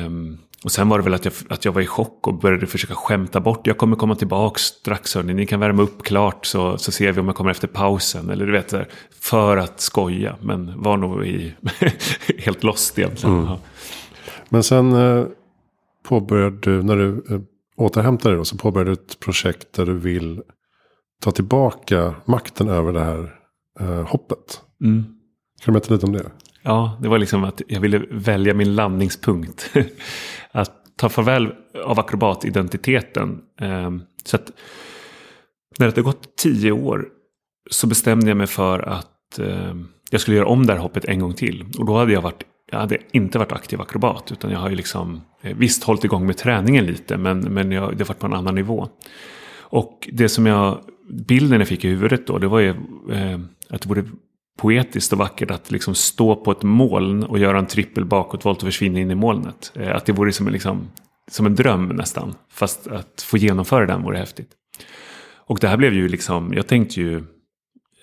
Um, 0.07 0.39
och 0.65 0.73
sen 0.73 0.89
var 0.89 0.99
det 0.99 1.05
väl 1.05 1.15
att 1.15 1.25
jag, 1.25 1.35
att 1.49 1.65
jag 1.65 1.73
var 1.73 1.81
i 1.81 1.87
chock 1.87 2.27
och 2.27 2.39
började 2.39 2.67
försöka 2.67 2.95
skämta 2.95 3.41
bort. 3.41 3.67
Jag 3.67 3.79
kommer 3.79 3.97
komma 3.97 4.15
tillbaka 4.15 4.59
strax 4.59 5.15
hörni. 5.15 5.35
Ni 5.35 5.47
kan 5.47 5.61
värma 5.61 5.83
upp 5.83 6.03
klart 6.03 6.47
så, 6.47 6.79
så 6.79 6.93
ser 6.93 7.13
vi 7.13 7.21
om 7.21 7.27
jag 7.27 7.37
kommer 7.37 7.51
efter 7.51 7.69
pausen. 7.69 8.31
Eller 8.31 8.47
du 8.47 8.53
vet, 8.53 8.69
där, 8.69 8.89
för 9.21 9.57
att 9.57 9.81
skoja. 9.81 10.37
Men 10.43 10.83
var 10.83 10.97
nog 10.97 11.27
i, 11.27 11.55
helt 12.39 12.63
lost 12.63 12.99
egentligen. 12.99 13.39
Mm. 13.39 13.59
Men 14.49 14.63
sen 14.63 14.93
eh, 14.93 15.27
påbörjade 16.09 16.57
du, 16.61 16.83
när 16.83 16.97
du 16.97 17.25
eh, 17.31 17.41
återhämtade 17.77 18.35
dig 18.35 18.39
då, 18.39 18.45
så 18.45 18.57
påbörjade 18.57 18.91
du 18.91 18.95
ett 18.95 19.21
projekt 19.21 19.73
där 19.73 19.87
du 19.87 19.99
vill 19.99 20.43
ta 21.23 21.31
tillbaka 21.31 22.15
makten 22.25 22.69
över 22.69 22.93
det 22.93 23.05
här 23.05 23.35
eh, 23.81 24.09
hoppet. 24.09 24.61
Mm. 24.85 25.05
Kan 25.61 25.75
du 25.75 25.81
berätta 25.81 25.95
lite 25.95 26.07
om 26.07 26.13
det? 26.13 26.31
Ja, 26.63 26.99
det 27.03 27.09
var 27.09 27.19
liksom 27.19 27.45
att 27.45 27.63
jag 27.69 27.81
ville 27.81 28.03
välja 28.11 28.55
min 28.55 28.75
landningspunkt. 28.75 29.71
att 30.53 30.73
ta 30.97 31.09
farväl 31.09 31.53
av 31.85 32.01
akrobatidentiteten. 32.01 33.41
Ehm, 33.61 34.03
så 34.25 34.37
att 34.37 34.53
när 35.79 35.87
det 35.87 35.93
hade 35.93 36.03
gått 36.03 36.37
tio 36.37 36.73
år 36.73 37.09
så 37.71 37.87
bestämde 37.87 38.29
jag 38.29 38.37
mig 38.37 38.47
för 38.47 38.79
att 38.79 39.39
ehm, 39.39 39.89
jag 40.11 40.21
skulle 40.21 40.37
göra 40.37 40.47
om 40.47 40.67
det 40.67 40.73
här 40.73 40.81
hoppet 40.81 41.05
en 41.05 41.21
gång 41.21 41.35
till. 41.35 41.65
Och 41.79 41.87
då 41.87 41.99
hade 41.99 42.13
jag 42.13 42.23
varit 42.23 42.45
jag 42.71 42.79
hade 42.79 42.99
inte 43.13 43.39
varit 43.39 43.53
aktiv 43.53 43.81
akrobat. 43.81 44.33
Utan 44.33 44.51
jag 44.51 44.59
har 44.59 44.71
ju 44.71 44.77
liksom 44.77 45.21
eh, 45.43 45.57
visst 45.57 45.85
hållit 45.85 46.05
igång 46.05 46.27
med 46.27 46.37
träningen 46.37 46.87
lite. 46.87 47.17
Men, 47.17 47.41
men 47.41 47.73
jag, 47.73 47.97
det 47.97 48.05
har 48.05 48.09
varit 48.09 48.19
på 48.19 48.27
en 48.27 48.35
annan 48.35 48.55
nivå. 48.55 48.89
Och 49.61 50.09
det 50.13 50.29
som 50.29 50.47
jag, 50.47 50.79
bilden 51.27 51.59
jag 51.59 51.69
fick 51.69 51.85
i 51.85 51.89
huvudet 51.89 52.27
då. 52.27 52.39
Det 52.39 52.49
var 52.49 52.61
ju 52.61 52.69
eh, 53.13 53.41
att 53.71 53.83
det 53.83 53.89
vore 53.89 54.05
poetiskt 54.59 55.13
och 55.13 55.19
vackert 55.19 55.51
att 55.51 55.71
liksom 55.71 55.95
stå 55.95 56.37
på 56.37 56.51
ett 56.51 56.63
moln 56.63 57.25
och 57.25 57.39
göra 57.39 57.59
en 57.59 57.67
trippel 57.67 58.05
bakåtvolt 58.05 58.59
och 58.59 58.69
försvinna 58.69 59.01
in 59.01 59.11
i 59.11 59.15
molnet. 59.15 59.73
Eh, 59.75 59.97
att 59.97 60.07
det 60.07 60.13
vore 60.13 60.33
som 60.33 60.47
en, 60.47 60.53
liksom, 60.53 60.91
som 61.31 61.47
en 61.47 61.55
dröm 61.55 61.89
nästan. 61.89 62.35
Fast 62.53 62.87
att 62.87 63.23
få 63.23 63.37
genomföra 63.37 63.87
den 63.87 64.03
vore 64.03 64.19
häftigt. 64.19 64.51
Och 65.49 65.59
det 65.61 65.69
här 65.69 65.77
blev 65.77 65.95
ju 65.95 66.09
liksom, 66.09 66.53
jag 66.55 66.67
tänkte 66.67 67.01
ju, 67.01 67.25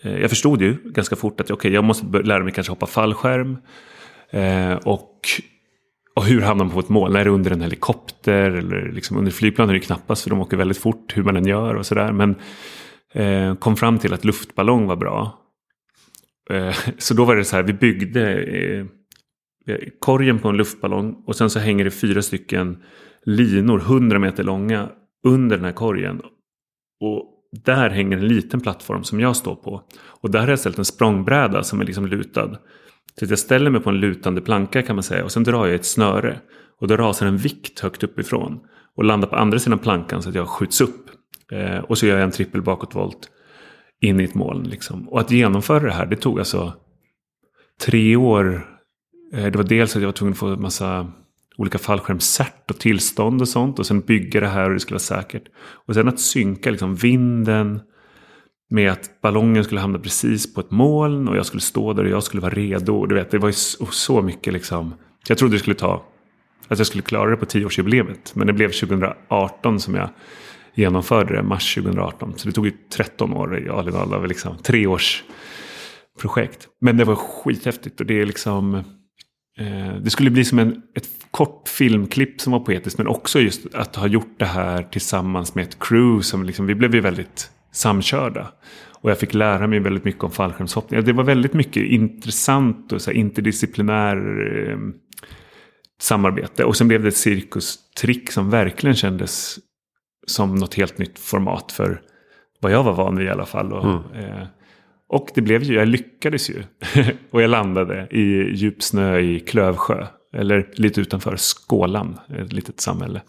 eh, 0.04 0.18
jag 0.18 0.30
förstod 0.30 0.62
ju 0.62 0.78
ganska 0.86 1.16
fort 1.16 1.42
att 1.42 1.52
okay, 1.52 1.72
jag 1.72 1.84
måste 1.84 2.06
lära 2.06 2.44
mig 2.44 2.54
kanske 2.54 2.72
hoppa 2.72 2.86
fallskärm. 2.86 3.58
Eh, 4.30 4.74
och, 4.74 5.20
och 6.16 6.26
hur 6.26 6.42
hamnar 6.42 6.66
man 6.66 6.74
på 6.74 6.80
ett 6.80 6.90
moln? 6.90 7.16
Är 7.16 7.24
det 7.24 7.30
under 7.30 7.52
en 7.52 7.62
helikopter 7.62 8.52
eller 8.52 8.92
liksom 8.92 9.18
under 9.18 9.32
flygplan 9.32 9.70
är 9.70 9.74
det 9.74 9.80
knappast 9.80 10.24
för 10.24 10.30
de 10.30 10.42
åker 10.42 10.58
väldigt 10.58 10.78
fort 10.78 11.18
hur 11.18 11.24
man 11.24 11.38
än 11.38 11.48
gör 11.48 11.76
och 11.76 11.86
sådär. 11.86 12.12
Men 12.12 12.36
eh, 13.14 13.56
kom 13.56 13.76
fram 13.76 14.00
till 14.00 14.14
att 14.14 14.26
luftballong 14.26 14.88
var 14.88 14.96
bra. 14.96 15.45
Eh, 16.50 16.76
så 16.98 17.14
då 17.14 17.26
var 17.26 17.36
det 17.36 17.46
så 17.46 17.56
här, 17.56 17.64
vi 17.64 17.74
byggde 17.74 18.44
eh, 18.44 18.86
eh, 19.68 19.80
korgen 20.00 20.40
på 20.40 20.50
en 20.50 20.58
luftballong 20.58 21.24
och 21.28 21.36
sen 21.36 21.50
så 21.50 21.60
hänger 21.60 21.84
det 21.84 21.92
fyra 21.92 22.22
stycken 22.22 22.84
linor, 23.26 23.80
100 23.80 24.20
meter 24.20 24.44
långa, 24.44 24.90
under 25.28 25.56
den 25.56 25.66
här 25.66 25.72
korgen. 25.72 26.22
Och 27.02 27.32
där 27.64 27.90
hänger 27.90 28.18
en 28.18 28.28
liten 28.28 28.62
plattform 28.62 29.04
som 29.04 29.20
jag 29.20 29.36
står 29.36 29.56
på. 29.56 29.82
Och 30.22 30.32
där 30.32 30.40
har 30.40 30.48
jag 30.48 30.60
ställt 30.60 30.78
en 30.78 30.86
språngbräda 30.86 31.64
som 31.64 31.82
är 31.82 31.86
liksom 31.86 32.08
lutad. 32.08 32.58
Så 33.20 33.26
att 33.26 33.30
jag 33.30 33.40
ställer 33.40 33.70
mig 33.70 33.82
på 33.82 33.90
en 33.90 34.00
lutande 34.00 34.42
planka 34.42 34.82
kan 34.82 34.96
man 34.96 35.04
säga 35.04 35.24
och 35.24 35.32
sen 35.32 35.44
drar 35.44 35.66
jag 35.66 35.76
ett 35.76 35.86
snöre. 35.86 36.40
Och 36.82 36.88
då 36.88 36.98
rasar 36.98 37.26
en 37.26 37.38
vikt 37.38 37.80
högt 37.80 38.04
uppifrån. 38.04 38.60
Och 38.96 39.04
landar 39.04 39.28
på 39.28 39.36
andra 39.36 39.60
sidan 39.60 39.80
plankan 39.80 40.24
så 40.24 40.30
att 40.30 40.36
jag 40.36 40.48
skjuts 40.48 40.82
upp. 40.82 41.10
Eh, 41.52 41.78
och 41.78 41.98
så 41.98 42.06
gör 42.06 42.16
jag 42.16 42.24
en 42.24 42.32
trippel 42.32 42.62
bakåtvolt 42.62 43.30
in 44.02 44.20
i 44.20 44.24
ett 44.24 44.36
moln. 44.36 44.64
Liksom. 44.64 45.10
Och 45.10 45.20
att 45.20 45.32
genomföra 45.32 45.80
det 45.80 45.94
här, 45.94 46.06
det 46.06 46.16
tog 46.16 46.40
alltså 46.40 46.74
tre 47.82 48.16
år. 48.16 48.68
Eh, 49.34 49.46
det 49.46 49.56
var 49.56 49.64
dels 49.64 49.96
att 49.96 50.02
jag 50.02 50.08
var 50.08 50.14
tvungen 50.14 50.34
att 50.34 50.40
få 50.40 50.48
en 50.48 50.62
massa 50.62 51.12
olika 51.58 51.78
fallskärmscert 51.78 52.72
och 52.72 52.80
tillstånd 52.80 53.42
och 53.42 53.50
sånt. 53.50 53.80
Och 53.80 53.86
sen 53.86 54.00
bygga 54.00 54.40
det 54.40 54.48
här 54.48 54.68
och 54.68 54.74
det 54.74 54.80
skulle 54.80 54.96
vara 54.96 55.22
säkert. 55.22 55.44
Och 55.58 55.94
sen 55.94 56.08
att 56.08 56.20
synka 56.20 56.72
liksom 56.72 56.96
vinden 56.96 57.80
med 58.70 58.92
att 58.92 59.22
ballongen 59.22 59.64
skulle 59.64 59.82
hamna 59.82 60.00
precis 60.00 60.54
på 60.54 60.62
ett 60.62 60.72
moln 60.72 61.28
och 61.28 61.38
jag 61.38 61.46
skulle 61.46 61.62
stå 61.62 61.94
där 61.94 62.04
och 62.04 62.10
jag 62.10 62.24
skulle 62.24 62.42
vara 62.42 62.54
redo. 62.54 63.06
Du 63.06 63.16
vet, 63.16 63.32
det 63.32 63.38
var 63.38 63.50
ju 63.50 63.54
så, 63.54 63.86
så 63.86 64.22
mycket 64.22 64.54
liksom. 64.54 64.94
Jag 65.28 65.38
trodde 65.38 65.56
det 65.56 65.60
skulle 65.60 65.76
ta, 65.76 66.06
att 66.68 66.78
jag 66.78 66.88
skulle 66.88 67.04
klara 67.04 67.30
det 67.30 67.38
på 67.38 67.46
tioårsjubileet. 67.46 68.36
Men 68.36 68.48
det 68.48 68.54
blev 68.54 68.72
2018 68.72 69.80
som 69.80 69.96
jag 69.96 70.10
genomförde 70.76 71.36
det, 71.36 71.44
mars 71.44 71.76
2018. 71.76 72.34
Så 72.38 72.48
det 72.48 72.54
tog 72.54 72.66
ju 72.66 72.74
13 72.90 73.34
år 73.34 73.60
i 73.60 73.70
all 73.70 73.88
in 73.90 73.96
all, 73.96 74.28
liksom 74.28 74.58
tre 74.58 74.88
års 74.88 75.24
projekt. 76.22 76.68
Men 76.82 76.98
det 76.98 77.04
var 77.04 77.16
skithäftigt 77.16 78.00
och 78.00 78.06
det 78.06 78.22
är 78.22 78.26
liksom 78.26 78.76
eh, 79.60 79.96
det 80.04 80.10
skulle 80.10 80.30
bli 80.30 80.46
som 80.46 80.60
en, 80.60 80.82
ett 80.96 81.10
kort 81.32 81.68
filmklipp 81.68 82.42
som 82.42 82.54
var 82.54 82.60
poetiskt. 82.60 82.98
Men 82.98 83.08
också 83.08 83.40
just 83.40 83.76
att 83.76 83.96
ha 83.96 84.08
gjort 84.08 84.36
det 84.38 84.46
här 84.46 84.84
tillsammans 84.84 85.56
med 85.56 85.64
ett 85.64 85.80
crew. 85.80 86.24
Som 86.24 86.44
liksom, 86.44 86.66
vi 86.66 86.76
blev 86.76 86.96
ju 86.96 87.02
väldigt 87.02 87.52
samkörda. 87.72 88.52
Och 89.02 89.12
jag 89.12 89.20
fick 89.20 89.34
lära 89.34 89.68
mig 89.68 89.80
väldigt 89.80 90.04
mycket 90.04 90.24
om 90.24 90.32
fallskärmshoppning. 90.32 91.04
Det 91.04 91.14
var 91.14 91.24
väldigt 91.24 91.54
mycket 91.54 91.84
intressant 91.84 92.92
och 92.92 93.02
så 93.02 93.12
interdisciplinär 93.12 94.18
eh, 94.70 94.78
samarbete. 96.02 96.64
Och 96.64 96.78
sen 96.78 96.88
blev 96.88 97.02
det 97.02 97.08
ett 97.08 97.18
cirkustrick 97.18 98.32
som 98.32 98.50
verkligen 98.50 98.96
kändes 98.96 99.60
som 100.26 100.56
något 100.56 100.74
helt 100.74 100.98
nytt 100.98 101.20
format 101.20 101.72
för 101.72 102.02
vad 102.60 102.72
jag 102.72 102.84
var 102.84 102.94
van 102.94 103.18
vid 103.18 103.28
i 103.28 103.30
alla 103.30 103.46
fall. 103.46 103.74
Och, 103.74 103.86
mm. 103.86 104.26
eh, 104.26 104.48
och 105.10 105.30
det 105.36 105.42
blev 105.42 105.64
ju, 105.64 105.74
jag 105.74 105.88
lyckades 105.88 106.50
ju. 106.50 106.64
och 107.32 107.42
jag 107.42 107.50
landade 107.50 108.08
i 108.12 108.56
djup 108.56 108.84
snö 108.84 109.20
i 109.20 109.40
Klövsjö. 109.40 110.08
Eller 110.34 110.70
lite 110.74 111.02
utanför 111.02 111.36
Skålan, 111.38 112.20
ett 112.38 112.54
litet 112.54 112.80
samhälle. 112.80 113.22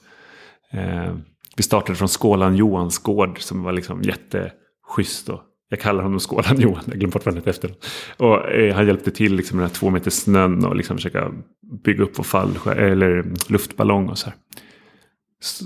Eh, 0.71 1.15
vi 1.57 1.63
startade 1.63 1.97
från 1.97 2.09
Skålan 2.09 2.57
Johans 2.57 2.99
gård 2.99 3.41
som 3.41 3.63
var 3.63 3.73
liksom 3.73 4.03
jätteschysst. 4.03 5.29
Och 5.29 5.41
jag 5.69 5.81
kallar 5.81 6.03
honom 6.03 6.21
Skålan 6.21 6.61
Johan, 6.61 6.85
jag 6.87 6.99
glömde 6.99 7.15
bort 7.15 7.27
vad 7.27 7.35
han 7.35 7.43
hette 7.43 7.51
efter. 7.51 7.75
Och 8.17 8.51
eh, 8.51 8.75
han 8.75 8.87
hjälpte 8.87 9.11
till 9.11 9.37
liksom 9.37 9.57
med 9.57 9.63
den 9.63 9.71
här 9.71 9.75
två 9.75 9.91
meter 9.91 10.11
snön 10.11 10.65
och 10.65 10.77
liksom 10.77 10.97
försöka 10.97 11.33
bygga 11.85 12.03
upp 12.03 12.19
vår 12.19 12.25
fallskär, 12.25 12.77
eller 12.77 13.25
luftballong 13.49 14.09
och 14.09 14.19
så 14.19 14.27
här. 14.27 14.35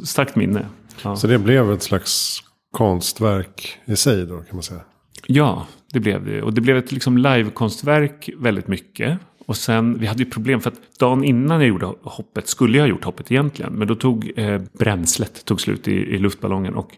Starkt 0.05 0.37
minne. 0.37 0.67
Ja. 1.04 1.16
Så 1.16 1.26
det 1.26 1.38
blev 1.38 1.73
ett 1.73 1.83
slags 1.83 2.42
konstverk 2.73 3.78
i 3.85 3.97
sig 3.97 4.26
då 4.26 4.37
kan 4.37 4.57
man 4.57 4.62
säga? 4.62 4.80
Ja, 5.26 5.66
det 5.92 6.00
blev 6.00 6.25
det. 6.25 6.42
Och 6.42 6.54
det 6.54 6.61
blev 6.61 6.76
ett 6.76 6.92
liksom 6.92 7.19
livekonstverk 7.19 8.30
väldigt 8.38 8.69
mycket. 8.69 9.19
Och 9.47 9.57
sen, 9.57 9.99
vi 9.99 10.07
hade 10.07 10.23
ju 10.23 10.30
problem 10.30 10.61
för 10.61 10.71
att 10.71 10.99
dagen 10.99 11.25
innan 11.25 11.61
jag 11.61 11.69
gjorde 11.69 11.87
hoppet 12.02 12.49
skulle 12.49 12.78
jag 12.78 12.85
ha 12.85 12.88
gjort 12.88 13.04
hoppet 13.04 13.33
egentligen. 13.33 13.73
Men 13.73 13.88
då 13.88 13.95
tog 13.95 14.33
eh, 14.37 14.62
bränslet 14.78 15.45
tog 15.45 15.61
slut 15.61 15.88
i, 15.88 15.92
i, 15.92 16.19
luftballongen 16.19 16.75
och 16.75 16.90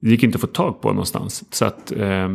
det 0.00 0.10
gick 0.10 0.22
inte 0.22 0.36
att 0.36 0.40
få 0.40 0.46
tag 0.46 0.80
på 0.80 0.88
någonstans. 0.88 1.44
Så 1.50 1.64
att 1.64 1.92
eh, 1.92 2.28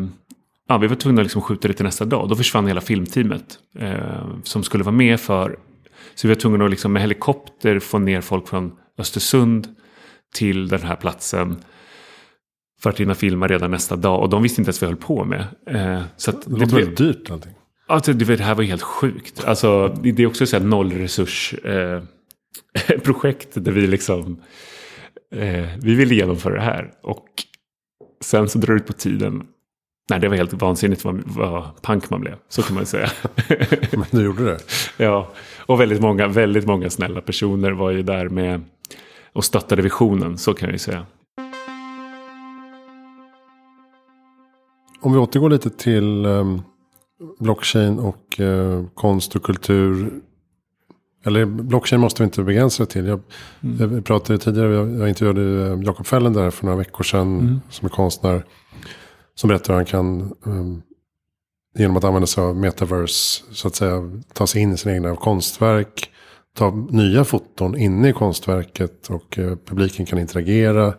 ja, 0.67 0.77
vi 0.81 0.87
var 0.87 0.95
tvungna 0.95 1.21
att 1.21 1.25
liksom 1.25 1.41
skjuta 1.41 1.67
det 1.67 1.73
till 1.73 1.85
nästa 1.85 2.05
dag. 2.05 2.29
Då 2.29 2.35
försvann 2.35 2.67
hela 2.67 2.81
filmteamet 2.81 3.59
eh, 3.79 4.27
som 4.43 4.63
skulle 4.63 4.83
vara 4.83 4.95
med 4.95 5.19
för. 5.19 5.59
Så 6.15 6.27
vi 6.27 6.33
var 6.33 6.41
tvungna 6.41 6.65
att 6.65 6.71
liksom 6.71 6.93
med 6.93 7.01
helikopter 7.01 7.79
få 7.79 7.99
ner 7.99 8.21
folk 8.21 8.47
från 8.47 8.71
Östersund 8.97 9.75
till 10.35 10.67
den 10.67 10.81
här 10.81 10.95
platsen 10.95 11.55
för 12.81 12.89
att 12.89 12.99
hinna 12.99 13.15
filma 13.15 13.47
redan 13.47 13.71
nästa 13.71 13.95
dag. 13.95 14.21
Och 14.21 14.29
de 14.29 14.43
visste 14.43 14.61
inte 14.61 14.69
ens 14.69 14.81
vad 14.81 14.89
vi 14.89 14.93
höll 14.93 15.01
på 15.01 15.25
med. 15.25 15.45
Eh, 15.67 16.01
så 16.17 16.31
det, 16.31 16.37
det 16.45 16.59
låter 16.59 16.75
väldigt 16.75 16.97
dyrt 16.97 17.31
allting. 17.31 17.53
Alltså, 17.87 18.13
det 18.13 18.39
här 18.39 18.55
var 18.55 18.63
helt 18.63 18.81
sjukt. 18.81 19.45
Alltså, 19.45 19.95
det 20.03 20.23
är 20.23 20.27
också 20.27 20.57
ett 20.57 20.63
nollresurs-projekt 20.63 23.57
eh, 23.57 23.63
där 23.63 23.71
vi 23.71 23.87
liksom... 23.87 24.41
Eh, 25.35 25.65
vi 25.81 25.95
ville 25.95 26.15
genomföra 26.15 26.55
det 26.55 26.61
här. 26.61 26.91
Och 27.03 27.25
sen 28.21 28.49
så 28.49 28.59
drar 28.59 28.73
det 28.73 28.79
ut 28.79 28.87
på 28.87 28.93
tiden. 28.93 29.43
Nej, 30.09 30.19
det 30.19 30.27
var 30.27 30.35
helt 30.35 30.53
vansinnigt 30.53 31.05
vad, 31.05 31.23
vad 31.25 31.81
pank 31.81 32.09
man 32.09 32.21
blev. 32.21 32.35
Så 32.49 32.61
kan 32.61 32.75
man 32.75 32.85
säga. 32.85 33.09
Men 33.91 34.05
du 34.11 34.23
gjorde 34.23 34.45
det? 34.45 34.59
ja, 34.97 35.33
och 35.57 35.81
väldigt 35.81 36.01
många, 36.01 36.27
väldigt 36.27 36.65
många 36.65 36.89
snälla 36.89 37.21
personer 37.21 37.71
var 37.71 37.91
ju 37.91 38.03
där 38.03 38.29
med 38.29 38.61
och 39.35 39.45
stöttade 39.45 39.81
visionen. 39.81 40.37
Så 40.37 40.53
kan 40.53 40.67
jag 40.67 40.73
ju 40.73 40.79
säga. 40.79 41.05
Om 45.01 45.13
vi 45.13 45.19
återgår 45.19 45.49
lite 45.49 45.69
till 45.69 46.25
um 46.25 46.61
blockchain 47.39 47.99
och 47.99 48.39
eh, 48.39 48.83
konst 48.93 49.35
och 49.35 49.43
kultur. 49.43 50.11
Eller 51.25 51.45
blockchain 51.45 52.01
måste 52.01 52.23
vi 52.23 52.25
inte 52.25 52.43
begränsa 52.43 52.83
det 52.83 52.91
till. 52.91 53.05
Jag, 53.05 53.21
mm. 53.63 53.93
jag 53.93 54.05
pratade 54.05 54.39
tidigare, 54.39 54.73
jag, 54.73 54.99
jag 54.99 55.09
intervjuade 55.09 55.71
eh, 55.71 55.81
Jakob 55.83 56.05
Fällen 56.05 56.33
där 56.33 56.51
för 56.51 56.65
några 56.65 56.77
veckor 56.77 57.03
sedan. 57.03 57.39
Mm. 57.39 57.61
Som 57.69 57.85
är 57.85 57.89
konstnär. 57.89 58.45
Som 59.35 59.47
berättar 59.47 59.73
hur 59.73 59.75
han 59.75 59.85
kan 59.85 60.35
um, 60.43 60.81
genom 61.77 61.97
att 61.97 62.03
använda 62.03 62.27
sig 62.27 62.43
av 62.43 62.55
metaverse 62.55 63.43
så 63.51 63.67
att 63.67 63.75
säga 63.75 64.21
ta 64.33 64.47
sig 64.47 64.61
in 64.61 64.73
i 64.73 64.77
sina 64.77 64.95
egna 64.95 65.15
konstverk. 65.15 66.11
Ta 66.55 66.71
nya 66.89 67.23
foton 67.23 67.77
inne 67.77 68.09
i 68.09 68.13
konstverket 68.13 69.09
och 69.09 69.39
eh, 69.39 69.55
publiken 69.65 70.05
kan 70.05 70.19
interagera. 70.19 70.93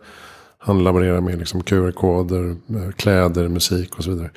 Han 0.57 0.83
laborerar 0.83 1.21
med 1.21 1.39
liksom 1.39 1.63
QR-koder, 1.63 2.55
eh, 2.69 2.91
kläder, 2.91 3.47
musik 3.47 3.97
och 3.97 4.03
så 4.03 4.09
vidare. 4.09 4.31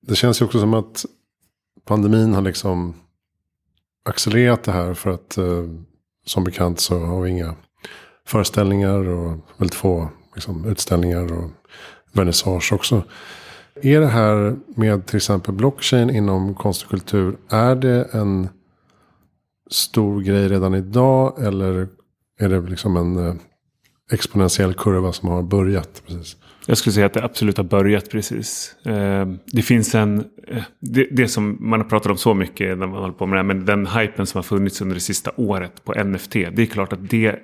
Det 0.00 0.14
känns 0.14 0.40
ju 0.40 0.44
också 0.44 0.60
som 0.60 0.74
att 0.74 1.04
pandemin 1.84 2.34
har 2.34 2.42
liksom 2.42 2.94
accelererat 4.04 4.62
det 4.62 4.72
här. 4.72 4.94
För 4.94 5.10
att 5.10 5.38
eh, 5.38 5.64
som 6.26 6.44
bekant 6.44 6.80
så 6.80 6.98
har 6.98 7.22
vi 7.22 7.30
inga 7.30 7.54
föreställningar 8.26 9.08
och 9.08 9.38
väldigt 9.56 9.74
få 9.74 10.08
liksom, 10.34 10.64
utställningar 10.64 11.32
och 11.32 11.50
vernissage 12.12 12.72
också. 12.72 13.02
Är 13.82 14.00
det 14.00 14.06
här 14.06 14.56
med 14.66 15.06
till 15.06 15.16
exempel 15.16 15.54
blockchain 15.54 16.10
inom 16.10 16.54
konst 16.54 16.82
och 16.82 16.90
kultur, 16.90 17.36
är 17.48 17.74
det 17.74 18.08
en 18.12 18.48
stor 19.70 20.20
grej 20.20 20.48
redan 20.48 20.74
idag? 20.74 21.46
Eller 21.46 21.88
är 22.40 22.48
det 22.48 22.60
liksom 22.60 22.96
en 22.96 23.26
eh, 23.28 23.34
exponentiell 24.12 24.74
kurva 24.74 25.12
som 25.12 25.28
har 25.28 25.42
börjat 25.42 26.02
precis? 26.06 26.36
Jag 26.66 26.78
skulle 26.78 26.92
säga 26.92 27.06
att 27.06 27.14
det 27.14 27.24
absolut 27.24 27.56
har 27.56 27.64
börjat 27.64 28.10
precis. 28.10 28.76
Eh, 28.86 29.28
det 29.46 29.62
finns 29.62 29.94
en, 29.94 30.24
eh, 30.48 30.62
det, 30.80 31.08
det, 31.10 31.28
som 31.28 31.56
man 31.60 31.80
har 31.80 31.88
pratat 31.88 32.10
om 32.10 32.18
så 32.18 32.34
mycket 32.34 32.78
när 32.78 32.86
man 32.86 33.00
håller 33.00 33.14
på 33.14 33.26
med 33.26 33.36
det 33.36 33.40
här, 33.40 33.46
men 33.46 33.64
den 33.64 33.86
hypen 33.86 34.26
som 34.26 34.38
har 34.38 34.42
funnits 34.42 34.80
under 34.80 34.94
det 34.94 35.00
sista 35.00 35.30
året 35.36 35.84
på 35.84 36.04
NFT. 36.04 36.32
Det 36.32 36.62
är 36.62 36.66
klart 36.66 36.92
att 36.92 37.10
det, 37.10 37.36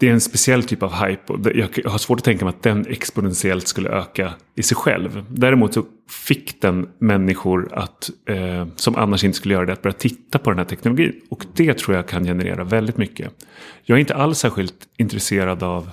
det 0.00 0.08
är 0.08 0.12
en 0.12 0.20
speciell 0.20 0.62
typ 0.62 0.82
av 0.82 0.92
hype. 0.94 1.32
Och 1.32 1.40
jag 1.54 1.90
har 1.90 1.98
svårt 1.98 2.18
att 2.18 2.24
tänka 2.24 2.44
mig 2.44 2.54
att 2.54 2.62
den 2.62 2.86
exponentiellt 2.88 3.68
skulle 3.68 3.88
öka 3.88 4.32
i 4.54 4.62
sig 4.62 4.76
själv. 4.76 5.24
Däremot 5.28 5.74
så 5.74 5.84
fick 6.10 6.62
den 6.62 6.88
människor 6.98 7.68
att, 7.72 8.10
eh, 8.28 8.66
som 8.76 8.96
annars 8.96 9.24
inte 9.24 9.36
skulle 9.36 9.54
göra 9.54 9.66
det, 9.66 9.72
att 9.72 9.82
börja 9.82 9.94
titta 9.94 10.38
på 10.38 10.50
den 10.50 10.58
här 10.58 10.66
teknologin. 10.66 11.12
Och 11.30 11.44
det 11.54 11.78
tror 11.78 11.96
jag 11.96 12.08
kan 12.08 12.24
generera 12.24 12.64
väldigt 12.64 12.96
mycket. 12.96 13.32
Jag 13.84 13.96
är 13.96 14.00
inte 14.00 14.14
alls 14.14 14.38
särskilt 14.38 14.74
intresserad 14.96 15.62
av 15.62 15.90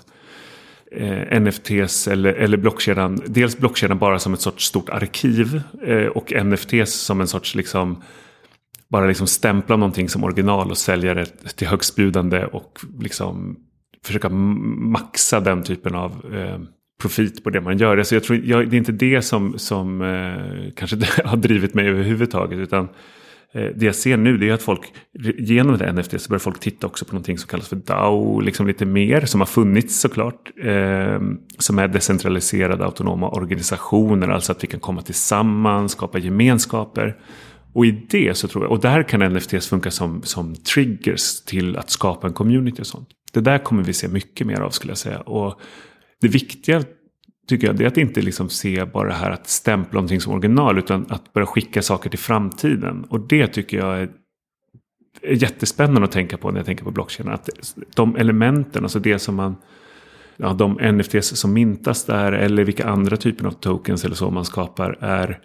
eh, 0.91 1.39
NFTs 1.41 2.07
eller, 2.07 2.33
eller 2.33 2.57
blockkedjan. 2.57 3.21
Dels 3.25 3.57
blockkedjan 3.57 3.99
bara 3.99 4.19
som 4.19 4.33
ett 4.33 4.41
sorts 4.41 4.65
stort 4.65 4.89
arkiv 4.89 5.61
eh, 5.87 6.05
och 6.05 6.33
NFTs 6.45 6.93
som 6.93 7.21
en 7.21 7.27
sorts 7.27 7.55
liksom 7.55 8.03
bara 8.87 9.05
liksom 9.05 9.27
stämpla 9.27 9.75
någonting 9.75 10.09
som 10.09 10.23
original 10.23 10.71
och 10.71 10.77
sälja 10.77 11.13
det 11.13 11.25
till 11.55 11.67
högstbjudande 11.67 12.45
och 12.45 12.79
liksom 12.99 13.57
försöka 14.05 14.29
maxa 14.29 15.39
den 15.39 15.63
typen 15.63 15.95
av 15.95 16.11
eh, 16.33 16.59
profit 17.01 17.43
på 17.43 17.49
det 17.49 17.61
man 17.61 17.77
gör. 17.77 17.97
Alltså 17.97 18.15
jag 18.15 18.23
tror, 18.23 18.41
jag, 18.45 18.69
det 18.69 18.75
är 18.75 18.77
inte 18.77 18.91
det 18.91 19.21
som, 19.21 19.59
som 19.59 20.01
eh, 20.01 20.71
kanske 20.75 20.97
har 21.25 21.37
drivit 21.37 21.73
mig 21.73 21.87
överhuvudtaget. 21.87 22.59
Utan 22.59 22.89
Eh, 23.55 23.69
det 23.75 23.85
jag 23.85 23.95
ser 23.95 24.17
nu 24.17 24.37
det 24.37 24.49
är 24.49 24.53
att 24.53 24.61
folk 24.61 24.93
genom 25.37 25.77
det 25.77 25.93
NFT 25.93 26.21
så 26.21 26.29
börjar 26.29 26.39
folk 26.39 26.59
titta 26.59 26.87
också 26.87 27.05
på 27.05 27.13
någonting 27.13 27.37
som 27.37 27.47
kallas 27.47 27.67
för 27.67 27.75
DAO. 27.75 28.39
Liksom 28.39 28.67
lite 28.67 28.85
mer 28.85 29.25
som 29.25 29.41
har 29.41 29.45
funnits 29.45 29.99
såklart. 29.99 30.51
Eh, 30.63 31.19
som 31.57 31.79
är 31.79 31.87
decentraliserade 31.87 32.85
autonoma 32.85 33.29
organisationer. 33.29 34.27
Alltså 34.27 34.51
att 34.51 34.63
vi 34.63 34.67
kan 34.67 34.79
komma 34.79 35.01
tillsammans, 35.01 35.91
skapa 35.91 36.19
gemenskaper. 36.19 37.15
Och 37.73 37.85
i 37.85 38.05
det 38.09 38.37
så 38.37 38.47
tror 38.47 38.63
jag, 38.63 38.71
och 38.71 38.79
där 38.79 39.03
kan 39.03 39.33
NFTs 39.33 39.67
funka 39.67 39.91
som, 39.91 40.21
som 40.23 40.55
triggers 40.55 41.41
till 41.41 41.77
att 41.77 41.89
skapa 41.89 42.27
en 42.27 42.33
community 42.33 42.81
och 42.81 42.87
sånt. 42.87 43.09
Det 43.35 43.41
där 43.41 43.57
kommer 43.57 43.83
vi 43.83 43.93
se 43.93 44.07
mycket 44.07 44.47
mer 44.47 44.61
av 44.61 44.69
skulle 44.69 44.91
jag 44.91 44.97
säga. 44.97 45.19
Och 45.19 45.59
det 46.21 46.27
viktiga 46.27 46.83
tycker 47.47 47.67
jag, 47.67 47.75
det 47.75 47.83
är 47.83 47.87
att 47.87 47.97
inte 47.97 48.21
liksom 48.21 48.49
se 48.49 48.85
bara 48.85 49.07
det 49.07 49.15
här 49.15 49.31
att 49.31 49.47
stämpla 49.47 49.97
någonting 49.97 50.21
som 50.21 50.33
original, 50.33 50.77
utan 50.77 51.05
att 51.09 51.33
börja 51.33 51.45
skicka 51.45 51.81
saker 51.81 52.09
till 52.09 52.19
framtiden. 52.19 53.05
Och 53.09 53.27
det 53.27 53.47
tycker 53.47 53.77
jag 53.77 53.99
är, 53.99 54.09
jättespännande 55.27 56.03
att 56.03 56.11
tänka 56.11 56.37
på 56.37 56.51
när 56.51 56.59
jag 56.59 56.65
tänker 56.65 56.83
på 56.83 56.91
blockchain. 56.91 57.29
Att 57.29 57.49
de 57.95 58.15
elementen, 58.15 58.83
alltså 58.83 58.99
det 58.99 59.19
som 59.19 59.35
man, 59.35 59.55
ja, 60.37 60.53
de 60.53 60.73
NFTs 60.73 61.37
som 61.39 61.53
mintas 61.53 62.05
där, 62.05 62.31
eller 62.31 62.63
vilka 62.63 62.87
andra 62.87 63.17
typer 63.17 63.45
av 63.45 63.51
tokens 63.51 64.05
eller 64.05 64.15
så 64.15 64.31
man 64.31 64.45
skapar, 64.45 64.97
är, 65.01 65.39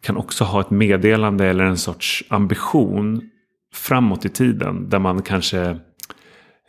kan 0.00 0.16
också 0.16 0.44
ha 0.44 0.60
ett 0.60 0.70
meddelande 0.70 1.46
eller 1.46 1.64
en 1.64 1.76
sorts 1.76 2.24
ambition 2.28 3.30
framåt 3.74 4.24
i 4.24 4.28
tiden, 4.28 4.88
där 4.88 4.98
man 4.98 5.22
kanske 5.22 5.78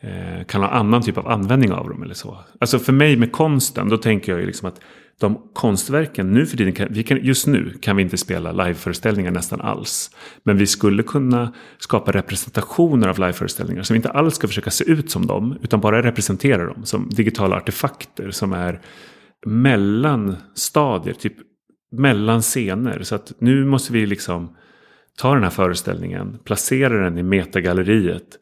Eh, 0.02 0.46
kan 0.46 0.62
ha 0.62 0.70
annan 0.70 1.02
typ 1.02 1.18
av 1.18 1.28
användning 1.28 1.72
av 1.72 1.90
dem 1.90 2.04
eller 2.04 2.14
så. 2.14 2.38
Alltså 2.60 2.80
för 2.80 2.94
mig 2.94 3.18
med 3.18 3.32
konsten, 3.32 3.90
då 3.90 3.98
tänker 3.98 4.32
jag 4.32 4.42
ju 4.42 4.48
liksom 4.48 4.68
att 4.68 4.82
de 5.20 5.42
konstverken 5.54 6.34
nu 6.34 6.46
för 6.46 6.58
tiden, 6.58 6.74
kan, 6.74 6.88
vi 6.92 7.04
kan, 7.04 7.26
just 7.26 7.48
nu 7.48 7.74
kan 7.82 7.96
vi 7.96 8.04
inte 8.04 8.18
spela 8.18 8.52
liveföreställningar 8.52 9.32
nästan 9.32 9.62
alls. 9.62 10.12
Men 10.44 10.58
vi 10.58 10.68
skulle 10.68 11.04
kunna 11.04 11.54
skapa 11.78 12.12
representationer 12.12 13.08
av 13.08 13.20
liveföreställningar 13.20 13.84
som 13.84 13.96
inte 13.96 14.10
alls 14.10 14.36
ska 14.36 14.48
försöka 14.48 14.72
se 14.72 14.84
ut 14.84 15.12
som 15.12 15.28
dem, 15.28 15.58
utan 15.62 15.80
bara 15.80 16.04
representera 16.04 16.66
dem 16.66 16.86
som 16.86 17.10
digitala 17.10 17.56
artefakter 17.56 18.32
som 18.32 18.54
är 18.54 18.82
mellan 19.46 20.36
stadier, 20.56 21.14
typ 21.14 21.36
mellan 21.92 22.42
scener. 22.42 23.04
Så 23.04 23.16
att 23.16 23.34
nu 23.40 23.66
måste 23.66 23.94
vi 23.94 24.06
liksom 24.06 24.56
ta 25.18 25.34
den 25.34 25.44
här 25.44 25.50
föreställningen, 25.50 26.40
placera 26.44 27.04
den 27.04 27.18
i 27.18 27.24
metagalleriet 27.24 28.40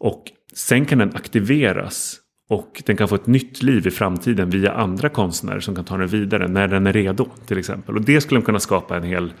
och 0.00 0.24
Sen 0.54 0.86
kan 0.86 0.98
den 0.98 1.16
aktiveras 1.16 2.18
och 2.48 2.82
den 2.86 2.96
kan 2.96 3.08
få 3.08 3.14
ett 3.14 3.26
nytt 3.26 3.62
liv 3.62 3.86
i 3.86 3.90
framtiden 3.90 4.50
via 4.50 4.72
andra 4.72 5.08
konstnärer 5.08 5.60
som 5.60 5.74
kan 5.74 5.84
ta 5.84 5.96
den 5.96 6.08
vidare 6.08 6.48
när 6.48 6.68
den 6.68 6.86
är 6.86 6.92
redo 6.92 7.26
till 7.46 7.58
exempel. 7.58 7.96
Och 7.96 8.02
det 8.02 8.20
skulle 8.20 8.40
de 8.40 8.44
kunna 8.44 8.60
skapa 8.60 8.96
en 8.96 9.02
hel 9.02 9.32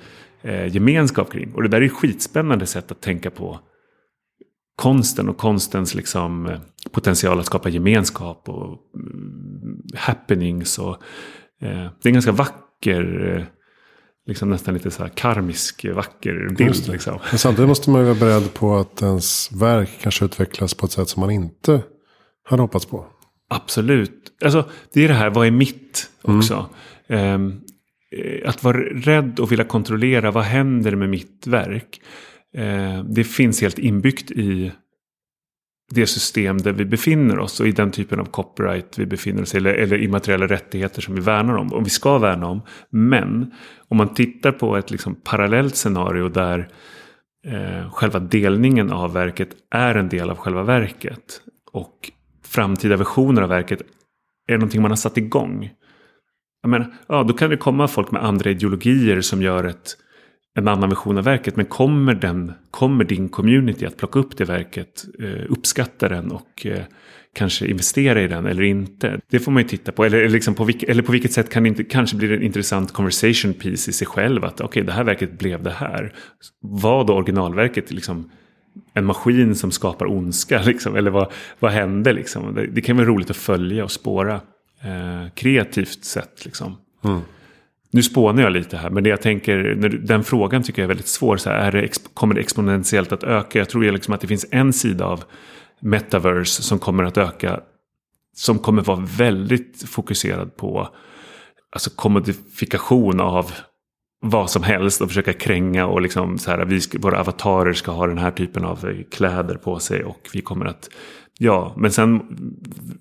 eh, 0.42 0.74
gemenskap 0.74 1.32
kring. 1.32 1.52
Och 1.54 1.62
det 1.62 1.68
där 1.68 1.80
är 1.80 1.86
ett 1.86 1.92
skitspännande 1.92 2.66
sätt 2.66 2.90
att 2.90 3.00
tänka 3.00 3.30
på 3.30 3.60
konsten 4.76 5.28
och 5.28 5.36
konstens 5.36 5.94
liksom, 5.94 6.46
eh, 6.46 6.60
potential 6.90 7.40
att 7.40 7.46
skapa 7.46 7.68
gemenskap 7.68 8.48
och 8.48 8.78
mm, 8.94 9.82
happenings. 9.94 10.78
Och, 10.78 10.96
eh, 11.60 11.90
det 12.02 12.04
är 12.04 12.08
en 12.08 12.12
ganska 12.12 12.32
vacker 12.32 13.36
eh, 13.36 13.44
liksom 14.26 14.50
nästan 14.50 14.74
lite 14.74 14.90
så 14.90 15.02
här 15.02 15.10
karmisk, 15.10 15.84
vacker 15.94 16.54
bild. 16.58 16.88
Liksom. 16.88 17.18
Men 17.30 17.38
samtidigt 17.38 17.68
måste 17.68 17.90
man 17.90 18.00
ju 18.00 18.06
vara 18.06 18.18
beredd 18.18 18.54
på 18.54 18.76
att 18.76 19.02
ens 19.02 19.52
verk 19.52 19.90
kanske 20.02 20.24
utvecklas 20.24 20.74
på 20.74 20.86
ett 20.86 20.92
sätt 20.92 21.08
som 21.08 21.20
man 21.20 21.30
inte 21.30 21.82
hade 22.44 22.62
hoppats 22.62 22.86
på. 22.86 23.06
Absolut. 23.48 24.32
Alltså, 24.44 24.68
det 24.92 25.04
är 25.04 25.08
det 25.08 25.14
här, 25.14 25.30
vad 25.30 25.46
är 25.46 25.50
mitt 25.50 26.10
också? 26.22 26.66
Mm. 27.08 27.34
Um, 27.34 27.60
att 28.44 28.64
vara 28.64 28.78
rädd 28.80 29.40
och 29.40 29.52
vilja 29.52 29.64
kontrollera, 29.64 30.30
vad 30.30 30.44
händer 30.44 30.96
med 30.96 31.08
mitt 31.08 31.46
verk? 31.46 32.00
Uh, 32.58 33.04
det 33.04 33.24
finns 33.24 33.60
helt 33.60 33.78
inbyggt 33.78 34.30
i 34.30 34.72
det 35.94 36.06
system 36.06 36.58
där 36.58 36.72
vi 36.72 36.84
befinner 36.84 37.38
oss 37.38 37.60
och 37.60 37.66
i 37.66 37.72
den 37.72 37.90
typen 37.90 38.20
av 38.20 38.24
copyright 38.24 38.98
vi 38.98 39.06
befinner 39.06 39.42
oss 39.42 39.54
eller, 39.54 39.74
eller 39.74 40.02
immateriella 40.02 40.46
rättigheter 40.46 41.02
som 41.02 41.14
vi 41.14 41.20
värnar 41.20 41.56
om 41.56 41.72
och 41.72 41.86
vi 41.86 41.90
ska 41.90 42.18
värna 42.18 42.46
om. 42.46 42.62
Men 42.90 43.50
om 43.88 43.96
man 43.96 44.14
tittar 44.14 44.52
på 44.52 44.76
ett 44.76 44.90
liksom 44.90 45.14
parallellt 45.14 45.76
scenario 45.76 46.28
där 46.28 46.68
eh, 47.46 47.90
själva 47.92 48.18
delningen 48.18 48.90
av 48.90 49.12
verket 49.12 49.48
är 49.70 49.94
en 49.94 50.08
del 50.08 50.30
av 50.30 50.36
själva 50.36 50.62
verket 50.62 51.40
och 51.72 52.10
framtida 52.44 52.96
versioner 52.96 53.42
av 53.42 53.48
verket 53.48 53.82
är 54.48 54.54
någonting 54.54 54.82
man 54.82 54.90
har 54.90 54.96
satt 54.96 55.16
igång. 55.16 55.70
Jag 56.62 56.70
menar, 56.70 56.94
ja, 57.06 57.22
då 57.22 57.34
kan 57.34 57.50
det 57.50 57.56
komma 57.56 57.88
folk 57.88 58.10
med 58.10 58.24
andra 58.24 58.50
ideologier 58.50 59.20
som 59.20 59.42
gör 59.42 59.64
ett 59.64 59.96
en 60.54 60.68
annan 60.68 60.88
version 60.88 61.18
av 61.18 61.24
verket. 61.24 61.56
Men 61.56 61.66
kommer, 61.66 62.14
den, 62.14 62.52
kommer 62.70 63.04
din 63.04 63.28
community 63.28 63.86
att 63.86 63.96
plocka 63.96 64.18
upp 64.18 64.36
det 64.36 64.44
verket, 64.44 65.04
eh, 65.18 65.44
uppskatta 65.48 66.08
den 66.08 66.30
och 66.30 66.66
eh, 66.66 66.82
kanske 67.34 67.66
investera 67.66 68.22
i 68.22 68.28
den 68.28 68.46
eller 68.46 68.62
inte? 68.62 69.20
Det 69.30 69.38
får 69.38 69.52
man 69.52 69.62
ju 69.62 69.68
titta 69.68 69.92
på. 69.92 70.04
Eller, 70.04 70.28
liksom 70.28 70.54
på, 70.54 70.64
vilk, 70.64 70.82
eller 70.82 71.02
på 71.02 71.12
vilket 71.12 71.32
sätt 71.32 71.50
kan 71.50 71.62
det 71.62 71.68
inte, 71.68 71.84
kanske 71.84 72.16
blir 72.16 72.28
det 72.28 72.36
en 72.36 72.42
intressant 72.42 72.92
conversation 72.92 73.54
piece 73.54 73.90
i 73.90 73.92
sig 73.92 74.06
själv. 74.06 74.44
Att 74.44 74.54
okej, 74.54 74.66
okay, 74.66 74.82
det 74.82 74.92
här 74.92 75.04
verket 75.04 75.38
blev 75.38 75.62
det 75.62 75.70
här. 75.70 76.12
Var 76.60 77.04
då 77.04 77.14
originalverket 77.14 77.90
liksom 77.90 78.30
en 78.94 79.04
maskin 79.04 79.54
som 79.54 79.70
skapar 79.70 80.06
ondska? 80.06 80.62
Liksom, 80.66 80.96
eller 80.96 81.10
vad, 81.10 81.32
vad 81.58 81.72
hände? 81.72 82.12
Liksom? 82.12 82.54
Det, 82.54 82.66
det 82.66 82.80
kan 82.80 82.96
vara 82.96 83.06
roligt 83.06 83.30
att 83.30 83.36
följa 83.36 83.84
och 83.84 83.90
spåra. 83.90 84.40
Eh, 84.84 85.30
kreativt 85.34 86.04
sett 86.04 86.44
liksom. 86.44 86.76
Mm. 87.04 87.20
Nu 87.92 88.02
spånar 88.02 88.42
jag 88.42 88.52
lite 88.52 88.76
här, 88.76 88.90
men 88.90 89.04
det 89.04 89.10
jag 89.10 89.22
tänker, 89.22 89.58
den 90.02 90.24
frågan 90.24 90.62
tycker 90.62 90.82
jag 90.82 90.84
är 90.84 90.88
väldigt 90.88 91.08
svår. 91.08 91.36
Så 91.36 91.50
här, 91.50 91.56
är 91.56 91.72
det, 91.72 92.14
kommer 92.14 92.34
det 92.34 92.40
exponentiellt 92.40 93.12
att 93.12 93.24
öka? 93.24 93.58
Jag 93.58 93.68
tror 93.68 93.82
liksom 93.92 94.14
att 94.14 94.20
det 94.20 94.26
finns 94.26 94.46
en 94.50 94.72
sida 94.72 95.04
av 95.04 95.24
metaverse 95.80 96.62
som 96.62 96.78
kommer 96.78 97.04
att 97.04 97.16
öka. 97.16 97.60
Som 98.36 98.58
kommer 98.58 98.82
vara 98.82 99.06
väldigt 99.16 99.88
fokuserad 99.88 100.56
på 100.56 100.88
alltså 101.72 101.90
kommodifikation 101.90 103.20
av 103.20 103.52
vad 104.24 104.50
som 104.50 104.62
helst 104.62 105.00
och 105.00 105.08
försöka 105.08 105.32
kränga 105.32 105.86
och 105.86 106.02
liksom 106.02 106.38
så 106.38 106.50
här, 106.50 106.64
vi 106.64 106.80
våra 106.98 107.20
avatarer 107.20 107.72
ska 107.72 107.92
ha 107.92 108.06
den 108.06 108.18
här 108.18 108.30
typen 108.30 108.64
av 108.64 108.88
eh, 108.88 108.96
kläder 109.10 109.54
på 109.54 109.78
sig 109.78 110.04
och 110.04 110.28
vi 110.32 110.40
kommer 110.40 110.66
att 110.66 110.90
Ja, 111.44 111.74
men 111.76 111.92
sen 111.92 112.22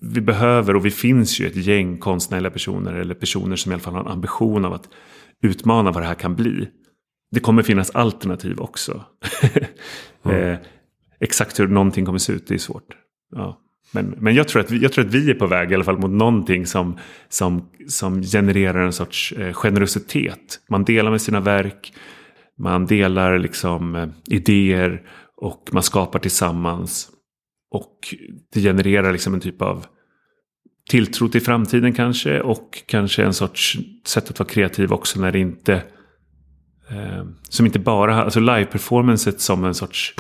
vi 0.01 0.21
behöver 0.21 0.75
och 0.75 0.85
vi 0.85 0.91
finns 0.91 1.39
ju 1.39 1.47
ett 1.47 1.55
gäng 1.55 1.97
konstnärliga 1.97 2.51
personer 2.51 2.93
eller 2.93 3.15
personer 3.15 3.55
som 3.55 3.71
i 3.71 3.75
alla 3.75 3.81
fall 3.81 3.93
har 3.93 4.01
en 4.01 4.07
ambition 4.07 4.65
av 4.65 4.73
att 4.73 4.89
utmana 5.43 5.91
vad 5.91 6.03
det 6.03 6.07
här 6.07 6.15
kan 6.15 6.35
bli. 6.35 6.67
Det 7.31 7.39
kommer 7.39 7.63
finnas 7.63 7.89
alternativ 7.89 8.59
också. 8.59 9.03
mm. 10.25 10.53
eh, 10.53 10.59
exakt 11.19 11.59
hur 11.59 11.67
någonting 11.67 12.05
kommer 12.05 12.19
se 12.19 12.33
ut, 12.33 12.47
det 12.47 12.53
är 12.53 12.57
svårt. 12.57 12.95
Ja. 13.35 13.61
Men, 13.91 14.15
men 14.17 14.35
jag, 14.35 14.47
tror 14.47 14.61
att 14.61 14.71
vi, 14.71 14.77
jag 14.77 14.91
tror 14.91 15.05
att 15.05 15.13
vi 15.13 15.29
är 15.29 15.33
på 15.35 15.47
väg 15.47 15.71
i 15.71 15.75
alla 15.75 15.83
fall 15.83 15.99
mot 15.99 16.11
någonting 16.11 16.65
som, 16.65 16.97
som, 17.29 17.69
som 17.87 18.21
genererar 18.21 18.85
en 18.85 18.93
sorts 18.93 19.31
eh, 19.31 19.53
generositet. 19.53 20.59
Man 20.69 20.83
delar 20.83 21.11
med 21.11 21.21
sina 21.21 21.39
verk, 21.39 21.93
man 22.59 22.85
delar 22.85 23.39
liksom 23.39 23.95
eh, 23.95 24.09
idéer 24.25 25.01
och 25.37 25.69
man 25.71 25.83
skapar 25.83 26.19
tillsammans. 26.19 27.11
Och 27.71 28.15
det 28.53 28.61
genererar 28.61 29.11
liksom 29.11 29.33
en 29.33 29.39
typ 29.39 29.61
av 29.61 29.85
tilltro 30.89 31.27
till 31.27 31.41
framtiden 31.41 31.93
kanske. 31.93 32.41
Och 32.41 32.83
kanske 32.85 33.23
en 33.23 33.33
sorts 33.33 33.77
sätt 34.05 34.29
att 34.29 34.39
vara 34.39 34.49
kreativ 34.49 34.93
också 34.93 35.21
när 35.21 35.31
det 35.31 35.39
inte... 35.39 35.73
Eh, 36.89 37.25
som 37.49 37.65
inte 37.65 37.79
bara 37.79 38.23
alltså 38.23 38.39
live-performancet 38.39 39.39
som 39.39 39.63
en 39.63 39.73
sorts 39.73 40.15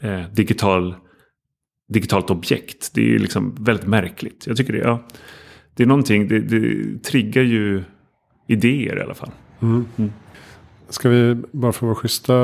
eh, 0.00 0.22
digital, 0.32 0.94
digitalt 1.88 2.30
objekt. 2.30 2.90
Det 2.94 3.00
är 3.00 3.08
ju 3.08 3.18
liksom 3.18 3.54
väldigt 3.60 3.86
märkligt. 3.86 4.46
Jag 4.46 4.56
tycker 4.56 4.72
det, 4.72 4.78
ja, 4.78 5.08
det 5.74 5.82
är 5.82 5.86
någonting, 5.86 6.28
det, 6.28 6.40
det 6.40 6.98
triggar 6.98 7.42
ju 7.42 7.84
idéer 8.48 8.98
i 8.98 9.02
alla 9.02 9.14
fall. 9.14 9.30
Mm. 9.62 9.86
Mm. 9.96 10.12
Ska 10.88 11.08
vi 11.08 11.34
bara 11.34 11.72
för 11.72 11.78
att 11.78 11.82
vara 11.82 11.94
schyssta 11.94 12.34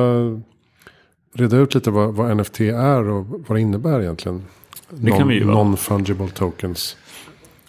reda 1.34 1.56
ut 1.56 1.74
lite 1.74 1.90
vad, 1.90 2.14
vad, 2.14 2.36
NFT 2.36 2.60
är 2.60 3.08
och 3.08 3.26
vad 3.26 3.56
det 3.56 3.60
innebär 3.60 4.00
egentligen. 4.00 4.44
Det 4.90 5.10
non, 5.10 5.18
kan 5.18 5.28
vi 5.28 5.34
ju 5.34 5.44
Non-fungible 5.44 6.28
tokens. 6.28 6.96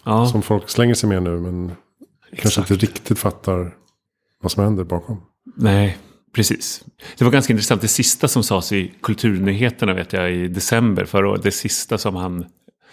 Ja. 0.04 0.26
Som 0.26 0.42
folk 0.42 0.68
slänger 0.68 0.94
sig 0.94 1.08
med 1.08 1.22
nu 1.22 1.40
men 1.40 1.72
Exakt. 2.32 2.42
kanske 2.42 2.74
inte 2.74 2.86
riktigt 2.86 3.18
fattar 3.18 3.74
vad 4.42 4.52
som 4.52 4.64
händer 4.64 4.84
bakom. 4.84 5.20
Nej, 5.56 5.98
precis. 6.34 6.84
Det 7.18 7.24
var 7.24 7.32
ganska 7.32 7.52
intressant. 7.52 7.80
Det 7.80 7.88
sista 7.88 8.28
som 8.28 8.42
sades 8.42 8.72
i 8.72 8.92
kulturnyheterna 9.02 9.94
vet 9.94 10.12
jag 10.12 10.32
i 10.32 10.48
december 10.48 11.04
förra 11.04 11.28
året. 11.28 11.42
Det 11.42 11.50
sista 11.50 11.98
som 11.98 12.16
han 12.16 12.46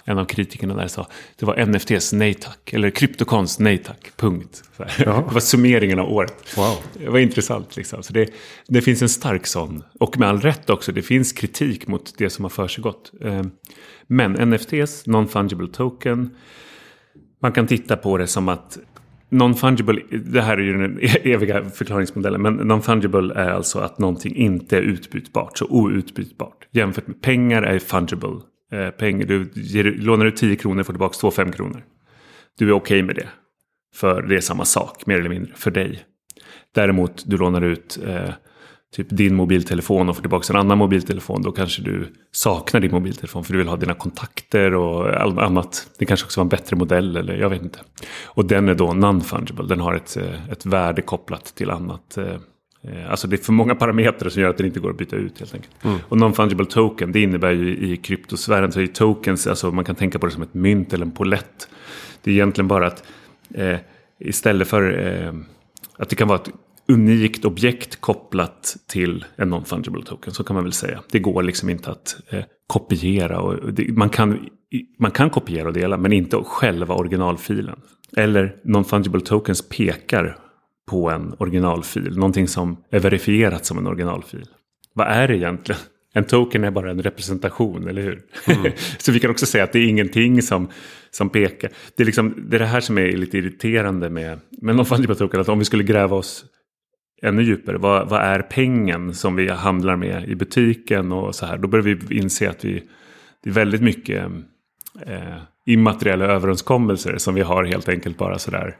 en 0.05 0.17
av 0.17 0.25
kritikerna 0.25 0.75
där 0.75 0.87
sa 0.87 1.07
det 1.39 1.45
var 1.45 1.65
NFTs 1.65 2.13
nej 2.13 2.33
tack. 2.33 2.73
Eller 2.73 2.89
kryptokonst 2.89 3.59
nej 3.59 3.77
tack. 3.77 4.11
Punkt. 4.17 4.63
Ja. 4.77 4.85
Det 5.27 5.33
var 5.33 5.39
summeringen 5.39 5.99
av 5.99 6.11
året. 6.11 6.57
Wow. 6.57 6.75
Det 6.93 7.09
var 7.09 7.19
intressant. 7.19 7.75
Liksom. 7.75 8.03
Så 8.03 8.13
det, 8.13 8.33
det 8.67 8.81
finns 8.81 9.01
en 9.01 9.09
stark 9.09 9.47
sån. 9.47 9.83
Och 9.99 10.19
med 10.19 10.29
all 10.29 10.41
rätt 10.41 10.69
också. 10.69 10.91
Det 10.91 11.01
finns 11.01 11.33
kritik 11.33 11.87
mot 11.87 12.17
det 12.17 12.29
som 12.29 12.45
har 12.45 12.49
försiggått. 12.49 13.11
Eh, 13.21 13.43
men 14.07 14.31
NFTs, 14.31 15.05
non-fungible 15.05 15.71
token. 15.73 16.29
Man 17.41 17.51
kan 17.51 17.67
titta 17.67 17.97
på 17.97 18.17
det 18.17 18.27
som 18.27 18.49
att 18.49 18.77
Non-fungible, 19.31 20.01
det 20.25 20.41
här 20.41 20.57
är 20.57 20.61
ju 20.61 20.77
den 20.77 20.99
eviga 21.23 21.63
förklaringsmodellen, 21.69 22.41
men 22.41 22.59
non-fungible 22.71 23.33
är 23.35 23.49
alltså 23.49 23.79
att 23.79 23.99
någonting 23.99 24.35
inte 24.35 24.77
är 24.77 24.81
utbytbart, 24.81 25.57
så 25.57 25.65
outbytbart. 25.65 26.67
Jämfört 26.71 27.07
med 27.07 27.21
pengar 27.21 27.63
är 27.63 27.79
fungible, 27.79 28.39
eh, 28.71 28.89
pengar. 28.89 29.25
Du 29.25 29.51
ger, 29.53 29.83
lånar 29.83 30.25
ut 30.25 30.35
10 30.35 30.55
kronor 30.55 30.83
får 30.83 30.93
tillbaka 30.93 31.13
2 31.13 31.31
5 31.31 31.51
kronor. 31.51 31.83
Du 32.57 32.69
är 32.69 32.71
okej 32.71 32.97
okay 32.97 33.03
med 33.03 33.15
det. 33.15 33.27
För 33.95 34.21
det 34.21 34.35
är 34.35 34.41
samma 34.41 34.65
sak, 34.65 35.05
mer 35.05 35.19
eller 35.19 35.29
mindre, 35.29 35.53
för 35.55 35.71
dig. 35.71 36.05
Däremot 36.75 37.23
du 37.25 37.37
lånar 37.37 37.61
ut 37.61 37.99
eh, 38.07 38.29
typ 38.95 39.07
din 39.09 39.35
mobiltelefon 39.35 40.09
och 40.09 40.15
får 40.15 40.21
tillbaka 40.21 40.53
en 40.53 40.59
annan 40.59 40.77
mobiltelefon. 40.77 41.41
Då 41.41 41.51
kanske 41.51 41.81
du 41.81 42.13
saknar 42.31 42.81
din 42.81 42.91
mobiltelefon 42.91 43.43
för 43.43 43.53
du 43.53 43.57
vill 43.57 43.67
ha 43.67 43.75
dina 43.75 43.93
kontakter 43.93 44.75
och 44.75 45.21
annat. 45.43 45.87
Det 45.97 46.05
kanske 46.05 46.25
också 46.25 46.39
var 46.39 46.45
en 46.45 46.49
bättre 46.49 46.75
modell 46.75 47.17
eller 47.17 47.37
jag 47.37 47.49
vet 47.49 47.61
inte. 47.61 47.79
Och 48.25 48.45
den 48.45 48.69
är 48.69 48.75
då 48.75 48.87
non-fungible. 48.87 49.67
Den 49.67 49.79
har 49.79 49.93
ett, 49.93 50.17
eh, 50.17 50.49
ett 50.49 50.65
värde 50.65 51.01
kopplat 51.01 51.45
till 51.45 51.69
annat. 51.69 52.17
Eh, 52.17 52.35
Eh, 52.83 53.11
alltså 53.11 53.27
det 53.27 53.35
är 53.35 53.37
för 53.37 53.53
många 53.53 53.75
parametrar 53.75 54.29
som 54.29 54.41
gör 54.41 54.49
att 54.49 54.57
den 54.57 54.67
inte 54.67 54.79
går 54.79 54.89
att 54.89 54.97
byta 54.97 55.15
ut 55.15 55.39
helt 55.39 55.55
enkelt. 55.55 55.83
Mm. 55.83 55.97
Och 56.07 56.17
non-fungible 56.17 56.65
token 56.65 57.11
det 57.11 57.21
innebär 57.21 57.51
ju 57.51 57.77
i 57.77 57.97
kryptosfären 57.97 58.71
så 58.71 58.79
är 58.79 58.87
tokens, 58.87 59.47
alltså 59.47 59.71
man 59.71 59.85
kan 59.85 59.95
tänka 59.95 60.19
på 60.19 60.25
det 60.25 60.31
som 60.31 60.43
ett 60.43 60.53
mynt 60.53 60.93
eller 60.93 61.05
en 61.05 61.11
polett. 61.11 61.69
Det 62.23 62.31
är 62.31 62.33
egentligen 62.33 62.67
bara 62.67 62.87
att 62.87 63.03
eh, 63.53 63.77
istället 64.19 64.67
för 64.67 65.07
eh, 65.07 65.33
att 65.97 66.09
det 66.09 66.15
kan 66.15 66.27
vara 66.27 66.39
ett 66.39 66.49
unikt 66.87 67.45
objekt 67.45 68.01
kopplat 68.01 68.77
till 68.87 69.25
en 69.35 69.53
non-fungible 69.53 70.05
token. 70.05 70.33
Så 70.33 70.43
kan 70.43 70.53
man 70.53 70.63
väl 70.63 70.73
säga. 70.73 71.01
Det 71.11 71.19
går 71.19 71.43
liksom 71.43 71.69
inte 71.69 71.91
att 71.91 72.15
eh, 72.29 72.43
kopiera. 72.67 73.39
Och 73.39 73.73
det, 73.73 73.97
man, 73.97 74.09
kan, 74.09 74.49
man 74.99 75.11
kan 75.11 75.29
kopiera 75.29 75.67
och 75.67 75.73
dela 75.73 75.97
men 75.97 76.13
inte 76.13 76.37
själva 76.37 76.95
originalfilen. 76.95 77.79
Eller 78.17 78.55
non-fungible 78.63 79.19
tokens 79.19 79.69
pekar 79.69 80.37
på 80.89 81.09
en 81.09 81.35
originalfil. 81.39 82.17
Någonting 82.17 82.47
som 82.47 82.77
är 82.89 82.99
verifierat 82.99 83.65
som 83.65 83.77
en 83.77 83.87
originalfil. 83.87 84.45
Vad 84.93 85.07
är 85.07 85.27
det 85.27 85.37
egentligen? 85.37 85.81
En 86.13 86.23
token 86.23 86.63
är 86.63 86.71
bara 86.71 86.91
en 86.91 87.01
representation, 87.01 87.87
eller 87.87 88.01
hur? 88.01 88.21
Mm. 88.47 88.71
så 88.97 89.11
vi 89.11 89.19
kan 89.19 89.31
också 89.31 89.45
säga 89.45 89.63
att 89.63 89.71
det 89.71 89.79
är 89.79 89.87
ingenting 89.87 90.41
som, 90.41 90.67
som 91.11 91.29
pekar. 91.29 91.71
Det 91.97 92.03
är, 92.03 92.05
liksom, 92.05 92.47
det 92.49 92.57
är 92.57 92.59
det 92.59 92.65
här 92.65 92.81
som 92.81 92.97
är 92.97 93.11
lite 93.11 93.37
irriterande 93.37 94.09
med, 94.09 94.39
med 94.61 94.75
non-fungible 94.75 95.15
token. 95.15 95.39
Att 95.39 95.49
om 95.49 95.59
vi 95.59 95.65
skulle 95.65 95.83
gräva 95.83 96.15
oss 96.15 96.45
ännu 97.21 97.43
djupare. 97.43 97.77
Vad, 97.77 98.09
vad, 98.09 98.21
är 98.21 98.41
pengen 98.41 99.13
som 99.13 99.35
vi 99.35 99.49
handlar 99.49 99.95
med 99.95 100.29
i 100.29 100.35
butiken 100.35 101.11
och 101.11 101.35
så 101.35 101.45
här. 101.45 101.57
Då 101.57 101.67
börjar 101.67 101.83
vi 101.83 102.17
inse 102.17 102.49
att 102.49 102.65
vi, 102.65 102.83
det 103.43 103.49
är 103.49 103.53
väldigt 103.53 103.81
mycket 103.81 104.25
eh, 105.05 105.37
immateriella 105.65 106.25
överenskommelser 106.25 107.17
som 107.17 107.35
vi 107.35 107.41
har 107.41 107.63
helt 107.63 107.89
enkelt 107.89 108.17
bara 108.17 108.39
sådär 108.39 108.77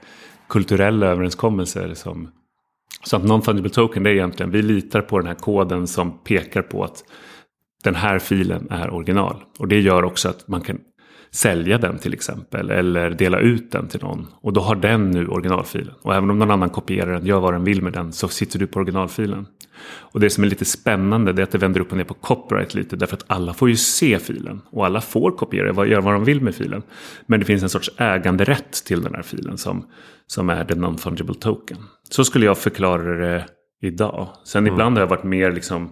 kulturella 0.52 1.08
överenskommelser 1.08 1.94
som 1.94 2.30
så 3.04 3.16
att 3.16 3.24
non-fungible 3.24 3.70
token 3.70 4.04
det 4.04 4.10
är 4.10 4.14
egentligen 4.14 4.52
vi 4.52 4.62
litar 4.62 5.02
på 5.02 5.20
den 5.20 5.28
här 5.28 5.36
koden 5.36 5.88
som 5.88 6.18
pekar 6.24 6.62
på 6.62 6.84
att 6.84 7.04
den 7.84 7.96
här 7.96 8.20
filen 8.20 8.68
är 8.72 8.94
original. 8.94 9.44
Och 9.60 9.68
det 9.68 9.80
gör 9.80 10.04
också 10.04 10.30
att 10.30 10.48
man 10.48 10.62
kan 10.62 10.80
sälja 11.32 11.78
den 11.78 11.98
till 11.98 12.14
exempel. 12.14 12.70
Eller 12.70 13.10
dela 13.10 13.40
ut 13.40 13.72
den 13.72 13.88
till 13.88 14.02
någon. 14.02 14.28
Och 14.42 14.54
då 14.54 14.62
har 14.62 14.76
den 14.76 15.12
nu 15.12 15.28
originalfilen. 15.28 15.94
Och 16.02 16.16
även 16.16 16.30
om 16.30 16.40
någon 16.40 16.52
annan 16.52 16.70
kopierar 16.70 17.14
den, 17.14 17.26
gör 17.26 17.40
vad 17.40 17.54
den 17.54 17.64
vill 17.64 17.82
med 17.82 17.94
den, 17.94 18.12
så 18.12 18.28
sitter 18.28 18.60
du 18.60 18.68
på 18.68 18.80
originalfilen. 18.80 19.46
Och 19.84 20.20
det 20.20 20.30
som 20.30 20.44
är 20.44 20.48
lite 20.48 20.66
spännande 20.66 21.34
det 21.34 21.42
är 21.42 21.44
att 21.44 21.52
det 21.52 21.58
vänder 21.58 21.82
upp 21.82 21.92
och 21.92 21.98
ner 21.98 22.04
på 22.04 22.14
copyright 22.14 22.74
lite. 22.74 22.96
Därför 22.96 23.18
att 23.18 23.26
alla 23.28 23.54
får 23.54 23.70
ju 23.70 23.76
se 23.76 24.20
filen. 24.20 24.62
Och 24.72 24.86
alla 24.86 25.02
får 25.02 25.32
kopiera, 25.32 25.86
göra 25.86 26.02
vad 26.02 26.14
de 26.14 26.26
vill 26.26 26.42
med 26.42 26.56
filen. 26.56 26.84
Men 27.26 27.40
det 27.40 27.46
finns 27.46 27.64
en 27.64 27.70
sorts 27.70 27.92
äganderätt 27.98 28.86
till 28.86 29.02
den 29.02 29.16
här 29.16 29.22
filen 29.22 29.58
som, 29.58 29.86
som 30.28 30.50
är 30.50 30.66
the 30.66 30.76
non-fungible 30.76 31.40
token. 31.40 31.78
Så 32.10 32.26
skulle 32.26 32.46
jag 32.46 32.58
förklara 32.58 33.18
det 33.18 33.46
idag. 33.82 34.28
Sen 34.44 34.64
mm. 34.64 34.74
ibland 34.74 34.98
har 34.98 35.02
jag 35.02 35.10
varit 35.10 35.24
mer 35.24 35.52
liksom 35.52 35.90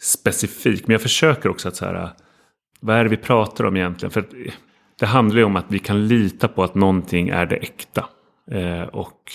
specifik. 0.00 0.86
Men 0.86 0.92
jag 0.92 1.02
försöker 1.02 1.48
också 1.48 1.68
att 1.68 1.76
så 1.76 1.84
här. 1.84 2.10
Vad 2.80 2.96
är 2.96 3.04
det 3.04 3.10
vi 3.10 3.16
pratar 3.16 3.64
om 3.64 3.76
egentligen? 3.76 4.10
För 4.10 4.24
det 4.98 5.06
handlar 5.06 5.38
ju 5.38 5.44
om 5.44 5.56
att 5.56 5.66
vi 5.68 5.78
kan 5.78 6.08
lita 6.08 6.48
på 6.48 6.64
att 6.64 6.74
någonting 6.74 7.28
är 7.28 7.46
det 7.46 7.56
äkta. 7.56 8.04
Eh, 8.50 8.82
och 8.82 9.32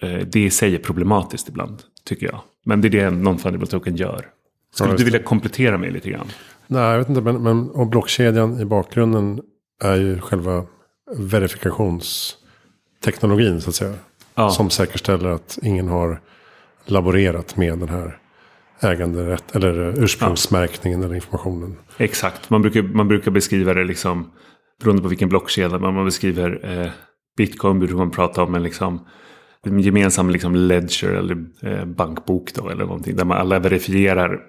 eh, 0.00 0.18
det 0.18 0.40
i 0.40 0.50
sig 0.50 0.74
är 0.74 0.78
problematiskt 0.78 1.48
ibland, 1.48 1.82
tycker 2.04 2.26
jag. 2.26 2.40
Men 2.66 2.80
det 2.80 2.88
är 2.88 2.90
det 2.90 3.00
en 3.00 3.28
non-fungible 3.28 3.66
token 3.66 3.96
gör. 3.96 4.26
Skulle 4.74 4.90
ja, 4.90 4.96
du 4.96 5.04
vilja 5.04 5.22
komplettera 5.22 5.78
mig 5.78 5.90
lite 5.90 6.10
grann? 6.10 6.26
Nej, 6.66 6.82
jag 6.82 6.98
vet 6.98 7.08
inte. 7.08 7.20
Men, 7.20 7.42
men 7.42 7.70
och 7.70 7.86
blockkedjan 7.86 8.60
i 8.60 8.64
bakgrunden 8.64 9.40
är 9.84 9.96
ju 9.96 10.20
själva 10.20 10.66
verifikationsteknologin, 11.16 13.60
så 13.60 13.70
att 13.70 13.74
säga. 13.74 13.94
Ja. 14.34 14.50
Som 14.50 14.70
säkerställer 14.70 15.28
att 15.28 15.58
ingen 15.62 15.88
har 15.88 16.20
laborerat 16.84 17.56
med 17.56 17.78
den 17.78 17.88
här 17.88 18.18
äganderätt 18.80 19.56
eller 19.56 20.02
ursprungsmärkningen 20.02 21.00
ja. 21.00 21.06
eller 21.06 21.14
informationen. 21.14 21.76
Exakt, 21.98 22.50
man 22.50 22.62
brukar, 22.62 22.82
man 22.82 23.08
brukar 23.08 23.30
beskriva 23.30 23.74
det 23.74 23.84
liksom 23.84 24.30
beroende 24.80 25.02
på 25.02 25.08
vilken 25.08 25.28
blockkedja 25.28 25.78
man 25.78 26.04
beskriver 26.04 26.80
eh, 26.80 26.88
bitcoin 27.36 27.78
brukar 27.78 27.96
man 27.96 28.10
prata 28.10 28.42
om 28.42 28.54
en, 28.54 28.62
liksom, 28.62 29.06
gemensam 29.66 30.30
liksom, 30.30 30.54
ledger 30.54 31.08
eller 31.08 31.44
eh, 31.62 31.84
bankbok 31.84 32.54
då, 32.54 32.68
eller 32.68 32.84
någonting 32.84 33.16
där 33.16 33.24
man 33.24 33.38
alla 33.38 33.58
verifierar 33.58 34.40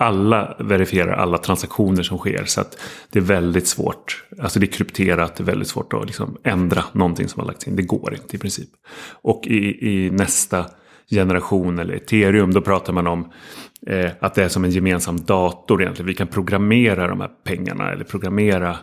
alla 0.00 0.56
verifierar 0.58 1.12
alla 1.12 1.38
transaktioner 1.38 2.02
som 2.02 2.18
sker. 2.18 2.44
Så 2.44 2.60
att 2.60 2.78
det 3.10 3.18
är 3.18 3.22
väldigt 3.22 3.66
svårt. 3.66 4.24
Alltså 4.40 4.60
det 4.60 4.66
är 4.66 4.72
krypterat, 4.72 5.36
det 5.36 5.42
är 5.42 5.44
väldigt 5.44 5.68
svårt 5.68 5.92
att 5.92 6.06
liksom 6.06 6.36
ändra 6.44 6.84
någonting 6.92 7.28
som 7.28 7.40
har 7.40 7.46
lagts 7.46 7.68
in. 7.68 7.76
Det 7.76 7.82
går 7.82 8.14
inte 8.14 8.36
i 8.36 8.38
princip. 8.38 8.68
Och 9.22 9.46
i, 9.46 9.88
i 9.88 10.10
nästa 10.10 10.66
generation 11.10 11.78
eller 11.78 11.94
ethereum 11.94 12.54
då 12.54 12.60
pratar 12.60 12.92
man 12.92 13.06
om 13.06 13.32
eh, 13.86 14.10
att 14.20 14.34
det 14.34 14.44
är 14.44 14.48
som 14.48 14.64
en 14.64 14.70
gemensam 14.70 15.24
dator 15.24 15.82
egentligen. 15.82 16.06
Vi 16.06 16.14
kan 16.14 16.26
programmera 16.26 17.08
de 17.08 17.20
här 17.20 17.30
pengarna 17.44 17.92
eller 17.92 18.04
programmera 18.04 18.76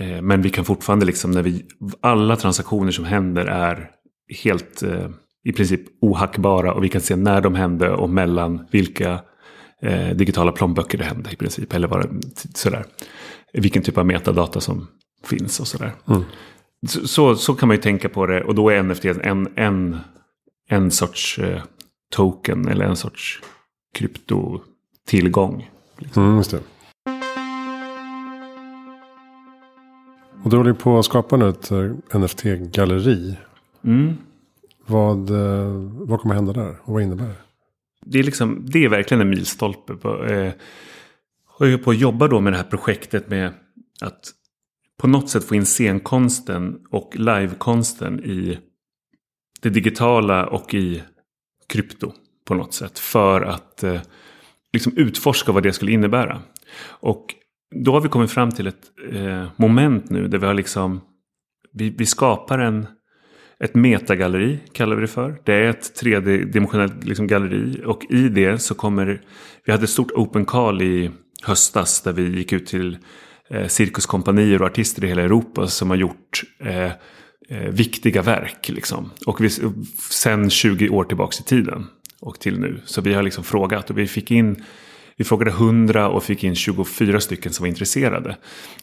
Eh, 0.00 0.22
men 0.22 0.42
vi 0.42 0.50
kan 0.50 0.64
fortfarande, 0.64 1.06
liksom, 1.06 1.30
när 1.30 1.42
vi, 1.42 1.64
alla 2.00 2.36
transaktioner 2.36 2.92
som 2.92 3.04
händer 3.04 3.46
är 3.46 3.90
helt 4.30 4.82
eh, 4.82 5.08
i 5.44 5.52
princip 5.52 5.80
ohackbara. 6.00 6.74
Och 6.74 6.84
vi 6.84 6.88
kan 6.88 7.00
se 7.00 7.16
när 7.16 7.40
de 7.40 7.54
hände 7.54 7.90
och 7.90 8.10
mellan 8.10 8.66
vilka 8.70 9.20
eh, 9.82 10.08
digitala 10.16 10.52
plånböcker 10.52 10.98
det 10.98 11.04
hände 11.04 11.30
i 11.32 11.36
princip. 11.36 11.74
Eller 11.74 11.88
vad 11.88 12.24
sådär. 12.54 12.84
Vilken 13.52 13.82
typ 13.82 13.98
av 13.98 14.06
metadata 14.06 14.60
som 14.60 14.86
finns 15.24 15.60
och 15.60 15.66
sådär. 15.66 15.92
Mm. 16.08 16.22
Så, 16.88 17.08
så, 17.08 17.36
så, 17.36 17.54
kan 17.54 17.68
man 17.68 17.76
ju 17.76 17.82
tänka 17.82 18.08
på 18.08 18.26
det. 18.26 18.44
Och 18.44 18.54
då 18.54 18.70
är 18.70 18.82
NFT 18.82 19.04
en, 19.04 19.48
en, 19.56 19.98
en 20.68 20.90
sorts 20.90 21.38
eh, 21.38 21.62
token 22.12 22.68
eller 22.68 22.84
en 22.84 22.96
sorts 22.96 23.42
kryptotillgång. 23.94 25.70
Liksom. 25.98 26.24
Mm, 26.24 26.36
just 26.36 26.50
det. 26.50 26.60
Och 30.44 30.50
du 30.50 30.56
håller 30.56 30.72
på 30.72 30.98
att 30.98 31.04
skapa 31.04 31.36
nu 31.36 31.48
ett 31.48 31.70
eh, 31.70 31.78
NFT-galleri. 32.12 33.36
Mm. 33.84 34.14
Vad, 34.86 35.30
eh, 35.30 35.72
vad 36.06 36.20
kommer 36.20 36.34
hända 36.34 36.52
där 36.52 36.76
och 36.82 36.92
vad 36.92 37.02
innebär 37.02 37.26
det? 37.26 37.34
Det 38.04 38.18
är, 38.18 38.22
liksom, 38.22 38.66
det 38.66 38.84
är 38.84 38.88
verkligen 38.88 39.20
en 39.20 39.30
milstolpe. 39.30 39.94
På, 39.94 40.24
eh, 40.24 40.52
jag 41.58 41.84
på 41.84 41.90
att 41.90 41.98
jobba 41.98 42.28
då 42.28 42.40
med 42.40 42.52
det 42.52 42.56
här 42.56 42.64
projektet 42.64 43.28
med 43.28 43.52
att 44.00 44.32
på 44.98 45.06
något 45.06 45.30
sätt 45.30 45.44
få 45.44 45.54
in 45.54 45.66
scenkonsten 45.66 46.78
och 46.90 47.16
livekonsten 47.16 48.24
i 48.24 48.58
det 49.60 49.70
digitala 49.70 50.46
och 50.46 50.74
i 50.74 51.02
krypto 51.68 52.12
på 52.44 52.54
något 52.54 52.74
sätt. 52.74 52.98
För 52.98 53.40
att 53.40 53.82
eh, 53.82 54.00
liksom 54.72 54.92
utforska 54.96 55.52
vad 55.52 55.62
det 55.62 55.72
skulle 55.72 55.92
innebära. 55.92 56.42
Och 56.82 57.34
då 57.74 57.92
har 57.92 58.00
vi 58.00 58.08
kommit 58.08 58.30
fram 58.30 58.50
till 58.50 58.66
ett 58.66 58.90
eh, 59.12 59.46
moment 59.56 60.10
nu 60.10 60.28
där 60.28 60.38
vi 60.38 60.46
har 60.46 60.54
liksom 60.54 61.00
vi, 61.72 61.90
vi 61.90 62.06
skapar 62.06 62.58
en, 62.58 62.86
ett 63.64 63.74
metagalleri 63.74 64.58
kallar 64.72 64.96
vi 64.96 65.02
det 65.02 65.08
för. 65.08 65.40
Det 65.44 65.54
är 65.54 65.70
ett 65.70 65.94
tredimensionellt 65.94 67.04
liksom, 67.04 67.26
galleri 67.26 67.82
och 67.86 68.06
i 68.10 68.28
det 68.28 68.58
så 68.58 68.74
kommer 68.74 69.20
vi 69.64 69.72
hade 69.72 69.84
ett 69.84 69.90
stort 69.90 70.12
open 70.12 70.44
call 70.44 70.82
i 70.82 71.10
höstas 71.42 72.02
där 72.02 72.12
vi 72.12 72.36
gick 72.36 72.52
ut 72.52 72.66
till 72.66 72.98
eh, 73.50 73.66
cirkuskompanier 73.66 74.62
och 74.62 74.66
artister 74.66 75.04
i 75.04 75.08
hela 75.08 75.22
Europa 75.22 75.66
som 75.66 75.90
har 75.90 75.96
gjort 75.96 76.42
eh, 76.64 76.92
eh, 77.48 77.68
viktiga 77.70 78.22
verk. 78.22 78.68
Liksom. 78.68 79.10
Och 79.26 79.40
vi, 79.40 79.50
sen 80.10 80.50
20 80.50 80.88
år 80.88 81.04
tillbaka 81.04 81.36
i 81.40 81.44
tiden 81.44 81.86
och 82.20 82.40
till 82.40 82.58
nu. 82.58 82.80
Så 82.84 83.00
vi 83.00 83.14
har 83.14 83.22
liksom 83.22 83.44
frågat 83.44 83.90
och 83.90 83.98
vi 83.98 84.06
fick 84.06 84.30
in 84.30 84.64
vi 85.16 85.24
frågade 85.24 85.50
100 85.50 86.08
och 86.08 86.24
fick 86.24 86.44
in 86.44 86.54
24 86.54 87.20
stycken 87.20 87.52
som 87.52 87.62
var 87.62 87.68
intresserade. 87.68 88.36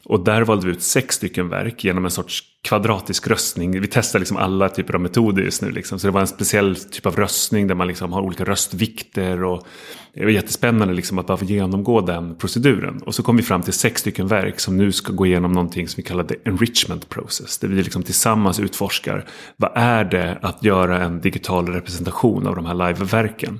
Och 0.03 0.23
där 0.23 0.41
valde 0.41 0.67
vi 0.67 0.71
ut 0.71 0.81
sex 0.81 1.15
stycken 1.15 1.49
verk 1.49 1.83
genom 1.83 2.05
en 2.05 2.11
sorts 2.11 2.43
kvadratisk 2.67 3.27
röstning. 3.27 3.81
Vi 3.81 3.87
testar 3.87 4.19
liksom 4.19 4.37
alla 4.37 4.69
typer 4.69 4.93
av 4.93 5.01
metoder 5.01 5.43
just 5.43 5.61
nu. 5.61 5.71
Liksom. 5.71 5.99
Så 5.99 6.07
det 6.07 6.11
var 6.11 6.21
en 6.21 6.27
speciell 6.27 6.75
typ 6.75 7.05
av 7.05 7.15
röstning 7.15 7.67
där 7.67 7.75
man 7.75 7.87
liksom 7.87 8.13
har 8.13 8.21
olika 8.21 8.43
röstvikter. 8.43 9.43
Och 9.43 9.67
det 10.13 10.23
var 10.23 10.31
jättespännande 10.31 10.93
liksom 10.93 11.19
att 11.19 11.27
bara 11.27 11.37
få 11.37 11.45
genomgå 11.45 12.01
den 12.01 12.35
proceduren. 12.35 13.01
Och 13.05 13.15
så 13.15 13.23
kom 13.23 13.37
vi 13.37 13.43
fram 13.43 13.61
till 13.61 13.73
sex 13.73 14.01
stycken 14.01 14.27
verk 14.27 14.59
som 14.59 14.77
nu 14.77 14.91
ska 14.91 15.13
gå 15.13 15.25
igenom 15.25 15.51
någonting 15.51 15.87
som 15.87 15.97
vi 15.97 16.03
kallar 16.03 16.23
the 16.23 16.35
enrichment 16.45 17.09
process. 17.09 17.57
Där 17.57 17.67
vi 17.67 17.83
liksom 17.83 18.03
tillsammans 18.03 18.59
utforskar 18.59 19.25
vad 19.57 19.71
är 19.75 20.03
det 20.03 20.39
att 20.41 20.63
göra 20.63 21.03
en 21.03 21.21
digital 21.21 21.67
representation 21.67 22.47
av 22.47 22.55
de 22.55 22.65
här 22.65 22.73
liveverken. 22.73 23.59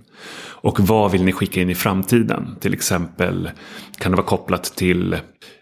Och 0.62 0.80
vad 0.80 1.12
vill 1.12 1.24
ni 1.24 1.32
skicka 1.32 1.62
in 1.62 1.70
i 1.70 1.76
framtiden? 1.76 2.56
Till 2.60 2.74
exempel 2.74 3.50
kan 3.98 4.12
det 4.12 4.15
vara 4.15 4.28
kopplat 4.28 4.63
till 4.63 5.17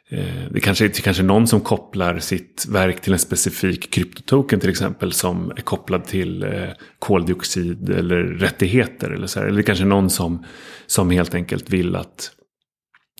Eh, 0.09 0.51
det 0.51 0.59
kanske 0.59 0.85
är 0.85 0.89
kanske 0.89 1.23
någon 1.23 1.47
som 1.47 1.61
kopplar 1.61 2.19
sitt 2.19 2.65
verk 2.69 3.01
till 3.01 3.13
en 3.13 3.19
specifik 3.19 3.93
kryptotoken 3.93 4.59
till 4.59 4.69
exempel. 4.69 5.11
Som 5.11 5.51
är 5.51 5.61
kopplad 5.61 6.05
till 6.05 6.43
eh, 6.43 6.69
koldioxid 6.99 7.89
eller 7.89 8.23
rättigheter. 8.23 9.09
Eller, 9.09 9.27
så 9.27 9.39
här. 9.39 9.47
eller 9.47 9.57
det 9.57 9.63
kanske 9.63 9.83
är 9.83 9.87
någon 9.87 10.09
som, 10.09 10.45
som 10.85 11.09
helt 11.09 11.35
enkelt 11.35 11.69
vill 11.69 11.95
att 11.95 12.31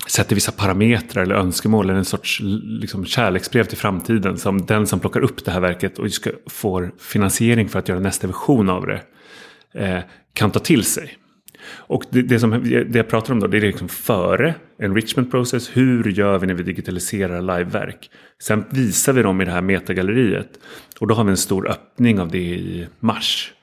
sätter 0.08 0.36
vissa 0.36 0.52
parametrar 0.52 1.24
eller 1.24 1.36
önskemål. 1.36 1.90
Eller 1.90 2.00
en 2.00 2.06
sorts 2.06 2.40
liksom, 2.64 3.06
kärleksbrev 3.06 3.64
till 3.64 3.78
framtiden. 3.78 4.38
Som 4.38 4.66
den 4.66 4.88
som 4.88 5.00
plockar 5.00 5.20
upp 5.20 5.46
det 5.46 5.52
här 5.52 5.60
verket 5.60 6.00
och 6.00 6.12
ska, 6.12 6.32
får 6.50 6.94
finansiering 7.00 7.70
för 7.70 7.80
att 7.80 7.90
göra 7.90 8.00
nästa 8.00 8.28
version 8.28 8.70
av 8.70 8.86
det. 8.88 9.02
Eh, 9.74 10.00
kan 10.34 10.52
ta 10.52 10.60
till 10.60 10.84
sig. 10.84 11.18
Och 11.88 12.04
det, 12.10 12.22
det, 12.22 12.40
som, 12.40 12.52
det 12.64 12.96
jag 12.96 13.08
pratar 13.08 13.34
om 13.34 13.40
då, 13.40 13.48
det 13.48 13.58
är 13.58 13.62
liksom 13.62 13.90
före 13.90 14.56
enrichment 14.82 15.32
process. 15.32 15.70
Hur 15.74 16.10
gör 16.10 16.40
vi 16.40 16.48
när 16.48 16.54
vi 16.54 16.64
digitaliserar 16.64 17.42
liveverk? 17.42 18.10
Sen 18.42 18.66
visar 18.70 19.14
vi 19.14 19.22
dem 19.22 19.42
i 19.42 19.46
det 19.46 19.52
här 19.52 19.62
metagalleriet. 19.62 20.50
Och 21.00 21.08
då 21.08 21.16
har 21.16 21.24
vi 21.24 21.30
en 21.32 21.38
stor 21.38 21.70
öppning 21.70 22.20
av 22.20 22.32
det 22.32 22.38
i 22.38 22.88
mars. 23.00 23.54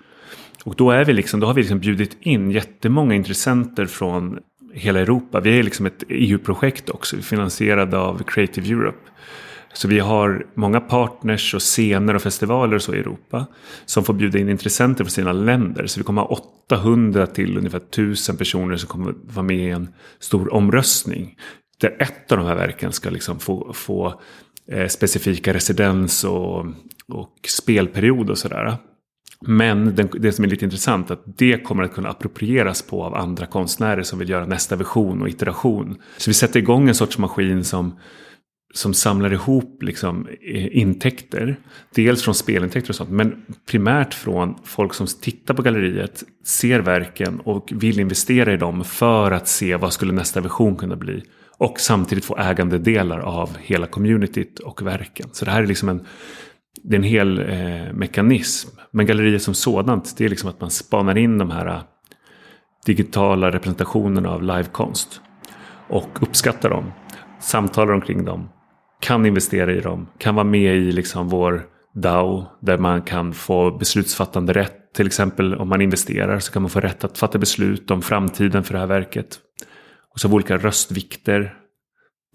Och 0.65 0.77
då, 0.77 0.91
är 0.91 1.05
vi 1.05 1.13
liksom, 1.13 1.41
då 1.41 1.47
har 1.47 1.55
vi 1.55 1.61
liksom 1.61 1.79
bjudit 1.79 2.17
in 2.21 2.51
jättemånga 2.51 3.15
intressenter 3.15 3.87
från 3.87 4.39
hela 4.75 5.01
Europa. 5.01 5.41
Vi 5.41 5.59
är 5.59 5.63
liksom 5.63 5.87
ett 5.87 6.05
EU-projekt 6.09 6.91
också, 6.91 7.17
finansierade 7.17 7.99
av 7.99 8.23
Creative 8.27 8.69
Europe. 8.69 8.99
Så 9.73 9.89
vi 9.89 9.99
har 9.99 10.47
många 10.55 10.81
partners 10.81 11.55
och 11.55 11.61
scener 11.61 12.15
och 12.15 12.23
festivaler 12.23 12.77
och 12.77 12.83
så 12.83 12.95
i 12.95 12.99
Europa. 12.99 13.47
Som 13.87 14.05
får 14.05 14.15
bjuda 14.15 14.39
in 14.39 14.49
intressenter 14.49 15.05
från 15.05 15.11
sina 15.11 15.33
länder. 15.33 15.87
Så 15.87 16.01
vi 16.01 16.05
kommer 16.05 16.23
ha 16.23 16.43
800 16.71 17.27
till 17.27 17.59
ungefär 17.59 17.79
1000 17.79 18.37
personer 18.37 18.77
som 18.77 18.89
kommer 18.89 19.15
vara 19.23 19.47
med 19.47 19.57
i 19.57 19.71
en 19.71 19.89
stor 20.19 20.55
omröstning. 20.55 21.37
Där 21.81 21.97
ett 21.99 22.33
av 22.33 22.39
de 22.39 22.47
här 22.47 22.57
verken 22.57 22.93
ska 22.93 23.11
liksom 23.11 23.39
få, 23.39 23.73
få 23.73 24.21
eh, 24.71 24.87
specifika 24.89 25.55
residens 25.55 26.25
och, 26.25 26.67
och 27.09 27.33
spelperiod 27.49 28.31
och 28.31 28.39
sådär. 28.39 28.77
Men 29.47 29.95
den, 29.95 30.09
det 30.19 30.33
som 30.33 30.45
är 30.45 30.49
lite 30.49 30.65
intressant 30.65 31.11
är 31.11 31.15
att 31.15 31.23
det 31.25 31.65
kommer 31.65 31.83
att 31.83 31.95
kunna 31.95 32.09
approprieras 32.09 32.83
på 32.83 33.05
av 33.05 33.15
andra 33.15 33.47
konstnärer 33.47 34.03
som 34.03 34.19
vill 34.19 34.29
göra 34.29 34.47
nästa 34.47 34.77
version 34.77 35.23
och 35.23 35.29
iteration. 35.29 35.97
Så 36.17 36.31
vi 36.31 36.35
sätter 36.35 36.61
igång 36.61 36.89
en 36.89 36.95
sorts 36.95 37.19
maskin 37.19 37.65
som 37.65 37.99
som 38.73 38.95
samlar 38.95 39.33
ihop 39.33 39.83
liksom, 39.83 40.29
intäkter. 40.73 41.57
Dels 41.95 42.23
från 42.23 42.35
spelintäkter 42.35 42.91
och 42.91 42.97
sånt. 42.97 43.11
Men 43.11 43.45
primärt 43.67 44.15
från 44.15 44.55
folk 44.65 44.95
som 44.95 45.07
tittar 45.07 45.55
på 45.55 45.63
galleriet. 45.63 46.25
Ser 46.45 46.81
verken 46.81 47.41
och 47.41 47.73
vill 47.75 48.01
investera 48.01 48.53
i 48.53 48.57
dem. 48.57 48.85
För 48.85 49.31
att 49.31 49.49
se 49.49 49.77
vad 49.77 49.93
skulle 49.93 50.13
nästa 50.13 50.41
version 50.41 50.77
kunna 50.77 50.97
bli. 50.97 51.23
Och 51.59 51.81
samtidigt 51.81 52.25
få 52.25 52.37
ägandedelar 52.37 53.19
av 53.19 53.57
hela 53.61 53.87
communityt 53.87 54.59
och 54.59 54.87
verken. 54.87 55.29
Så 55.33 55.45
det 55.45 55.51
här 55.51 55.63
är 55.63 55.67
liksom 55.67 55.89
en, 55.89 56.07
det 56.83 56.95
är 56.95 56.99
en 56.99 57.03
hel 57.03 57.39
eh, 57.39 57.93
mekanism. 57.93 58.69
Men 58.91 59.07
galleriet 59.07 59.43
som 59.43 59.55
sådant. 59.55 60.15
Det 60.19 60.25
är 60.25 60.29
liksom 60.29 60.49
att 60.49 60.61
man 60.61 60.71
spanar 60.71 61.19
in 61.19 61.39
de 61.39 61.51
här 61.51 61.67
eh, 61.67 61.83
digitala 62.87 63.51
representationerna 63.51 64.31
av 64.31 64.43
livekonst. 64.43 65.21
Och 65.89 66.23
uppskattar 66.23 66.71
dem 66.71 66.93
samtalar 67.43 67.93
omkring 67.93 68.25
dem 68.25 68.49
kan 69.03 69.27
investera 69.27 69.73
i 69.73 69.81
dem, 69.81 70.09
kan 70.19 70.35
vara 70.35 70.45
med 70.45 70.77
i 70.77 70.93
liksom 70.93 71.29
vår 71.29 71.67
DAO 71.95 72.47
där 72.61 72.79
man 72.79 73.03
kan 73.03 73.35
få 73.35 73.71
beslutsfattande 73.71 74.53
rätt. 74.53 74.95
Till 74.95 75.07
exempel 75.07 75.55
om 75.55 75.69
man 75.69 75.81
investerar 75.81 76.39
så 76.39 76.53
kan 76.53 76.63
man 76.63 76.71
få 76.71 76.81
rätt 76.81 77.05
att 77.05 77.19
fatta 77.19 77.39
beslut 77.39 77.91
om 77.91 78.03
framtiden 78.03 78.65
för 78.65 78.75
det 78.75 78.81
här 78.81 78.87
verket. 78.87 79.39
Och 80.13 80.21
så 80.21 80.29
har 80.29 80.31
vi 80.31 80.35
olika 80.35 80.57
röstvikter 80.57 81.55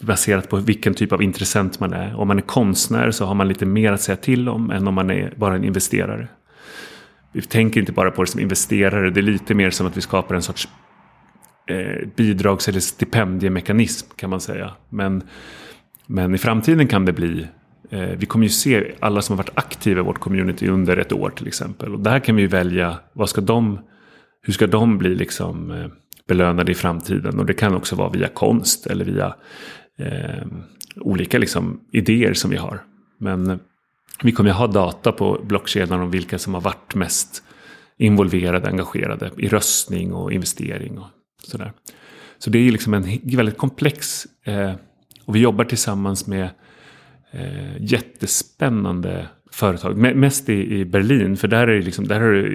baserat 0.02 0.48
på 0.48 0.56
vilken 0.56 0.94
typ 0.94 1.12
av 1.12 1.22
intressent 1.22 1.80
man 1.80 1.92
är. 1.92 2.14
Om 2.14 2.28
man 2.28 2.38
är 2.38 2.42
konstnär 2.42 3.10
så 3.10 3.24
har 3.24 3.34
man 3.34 3.48
lite 3.48 3.66
mer 3.66 3.92
att 3.92 4.00
säga 4.00 4.16
till 4.16 4.48
om 4.48 4.70
än 4.70 4.88
om 4.88 4.94
man 4.94 5.10
är 5.10 5.34
bara 5.36 5.54
en 5.54 5.64
investerare. 5.64 6.28
Vi 7.32 7.42
tänker 7.42 7.80
inte 7.80 7.92
bara 7.92 8.10
på 8.10 8.22
det 8.22 8.30
som 8.30 8.40
investerare, 8.40 9.10
det 9.10 9.20
är 9.20 9.22
lite 9.22 9.54
mer 9.54 9.70
som 9.70 9.86
att 9.86 9.96
vi 9.96 10.00
skapar 10.00 10.34
en 10.34 10.42
sorts 10.42 10.68
eh, 11.68 12.08
bidrags 12.16 12.68
eller 12.68 12.80
stipendiemekanism 12.80 14.10
kan 14.16 14.30
man 14.30 14.40
säga. 14.40 14.72
Men 14.88 15.22
men 16.08 16.34
i 16.34 16.38
framtiden 16.38 16.88
kan 16.88 17.04
det 17.04 17.12
bli 17.12 17.46
eh, 17.90 18.00
vi 18.00 18.26
kommer 18.26 18.44
ju 18.44 18.50
se 18.50 18.92
alla 19.00 19.22
som 19.22 19.36
har 19.36 19.44
varit 19.44 19.58
aktiva 19.58 20.00
i 20.00 20.04
vårt 20.04 20.18
community 20.18 20.68
under 20.68 20.96
ett 20.96 21.12
år 21.12 21.30
till 21.30 21.46
exempel. 21.46 21.94
Och 21.94 22.00
där 22.00 22.20
kan 22.20 22.36
vi 22.36 22.42
ju 22.42 22.48
välja 22.48 22.98
vad 23.12 23.28
ska 23.28 23.40
de, 23.40 23.78
hur 24.42 24.52
ska 24.52 24.66
de 24.66 24.98
bli 24.98 25.14
liksom 25.14 25.70
eh, 25.70 25.86
belönade 26.28 26.72
i 26.72 26.74
framtiden. 26.74 27.38
Och 27.38 27.46
det 27.46 27.54
kan 27.54 27.74
också 27.74 27.96
vara 27.96 28.10
via 28.10 28.28
konst 28.28 28.86
eller 28.86 29.04
via 29.04 29.34
eh, 29.98 30.46
olika 31.00 31.38
liksom, 31.38 31.80
idéer 31.92 32.34
som 32.34 32.50
vi 32.50 32.56
har. 32.56 32.82
Men 33.20 33.50
eh, 33.50 33.56
vi 34.22 34.32
kommer 34.32 34.50
ju 34.50 34.54
ha 34.54 34.66
data 34.66 35.12
på 35.12 35.40
blockkedjan 35.44 36.00
om 36.00 36.10
vilka 36.10 36.38
som 36.38 36.54
har 36.54 36.60
varit 36.60 36.94
mest 36.94 37.42
involverade, 37.98 38.68
engagerade 38.68 39.30
i 39.36 39.48
röstning 39.48 40.12
och 40.12 40.32
investering 40.32 40.98
och 40.98 41.08
sådär. 41.42 41.72
Så 42.38 42.50
det 42.50 42.58
är 42.58 42.72
liksom 42.72 42.94
en 42.94 43.04
väldigt 43.24 43.58
komplex 43.58 44.26
eh, 44.44 44.72
och 45.28 45.36
vi 45.36 45.40
jobbar 45.40 45.64
tillsammans 45.64 46.26
med 46.26 46.50
eh, 47.30 47.82
jättespännande 47.82 49.28
företag. 49.50 49.96
Mest 49.96 50.48
i, 50.48 50.78
i 50.78 50.84
Berlin, 50.84 51.36
för 51.36 51.48
där 51.48 51.68
är 51.68 51.76
det 51.76 51.82
liksom, 51.82 52.08
där 52.08 52.20
har 52.20 52.32
det, 52.32 52.48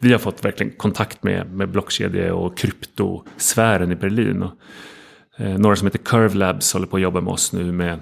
vi 0.00 0.12
har 0.12 0.18
fått 0.18 0.44
verkligen 0.44 0.72
kontakt 0.72 1.22
med, 1.22 1.52
med 1.52 1.70
blockkedje 1.70 2.32
och 2.32 2.58
kryptosfären 2.58 3.92
i 3.92 3.94
Berlin. 3.94 4.42
Och, 4.42 4.52
eh, 5.36 5.58
några 5.58 5.76
som 5.76 5.86
heter 5.86 5.98
Curve 5.98 6.34
Labs 6.34 6.72
håller 6.72 6.86
på 6.86 6.96
att 6.96 7.02
jobba 7.02 7.20
med 7.20 7.32
oss 7.32 7.52
nu 7.52 7.72
med 7.72 8.00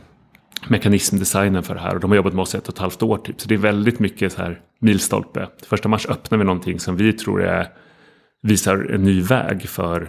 mekanismdesignen 0.68 1.62
för 1.62 1.74
det 1.74 1.80
här. 1.80 1.94
Och 1.94 2.00
de 2.00 2.10
har 2.10 2.16
jobbat 2.16 2.34
med 2.34 2.42
oss 2.42 2.54
ett 2.54 2.68
och 2.68 2.74
ett 2.74 2.80
halvt 2.80 3.02
år 3.02 3.18
typ. 3.18 3.40
Så 3.40 3.48
det 3.48 3.54
är 3.54 3.58
väldigt 3.58 3.98
mycket 3.98 4.32
så 4.32 4.42
här 4.42 4.60
milstolpe. 4.80 5.48
Första 5.66 5.88
mars 5.88 6.06
öppnar 6.06 6.38
vi 6.38 6.44
någonting 6.44 6.80
som 6.80 6.96
vi 6.96 7.12
tror 7.12 7.42
är, 7.42 7.68
visar 8.42 8.90
en 8.94 9.02
ny 9.02 9.22
väg 9.22 9.68
för 9.68 10.08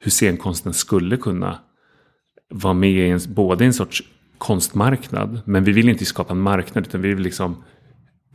hur 0.00 0.10
scenkonsten 0.10 0.74
skulle 0.74 1.16
kunna 1.16 1.58
vara 2.48 2.74
med 2.74 2.90
i 2.90 3.10
en, 3.10 3.20
både 3.28 3.64
en 3.64 3.72
sorts 3.72 4.02
konstmarknad. 4.38 5.40
Men 5.44 5.64
vi 5.64 5.72
vill 5.72 5.88
inte 5.88 6.04
skapa 6.04 6.32
en 6.32 6.40
marknad 6.40 6.86
utan 6.86 7.02
vi 7.02 7.08
vill 7.14 7.22
liksom 7.22 7.64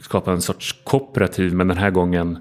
skapa 0.01 0.31
en 0.31 0.41
sorts 0.41 0.81
kooperativ. 0.83 1.53
Men 1.53 1.67
den 1.67 1.77
här 1.77 1.91
gången 1.91 2.39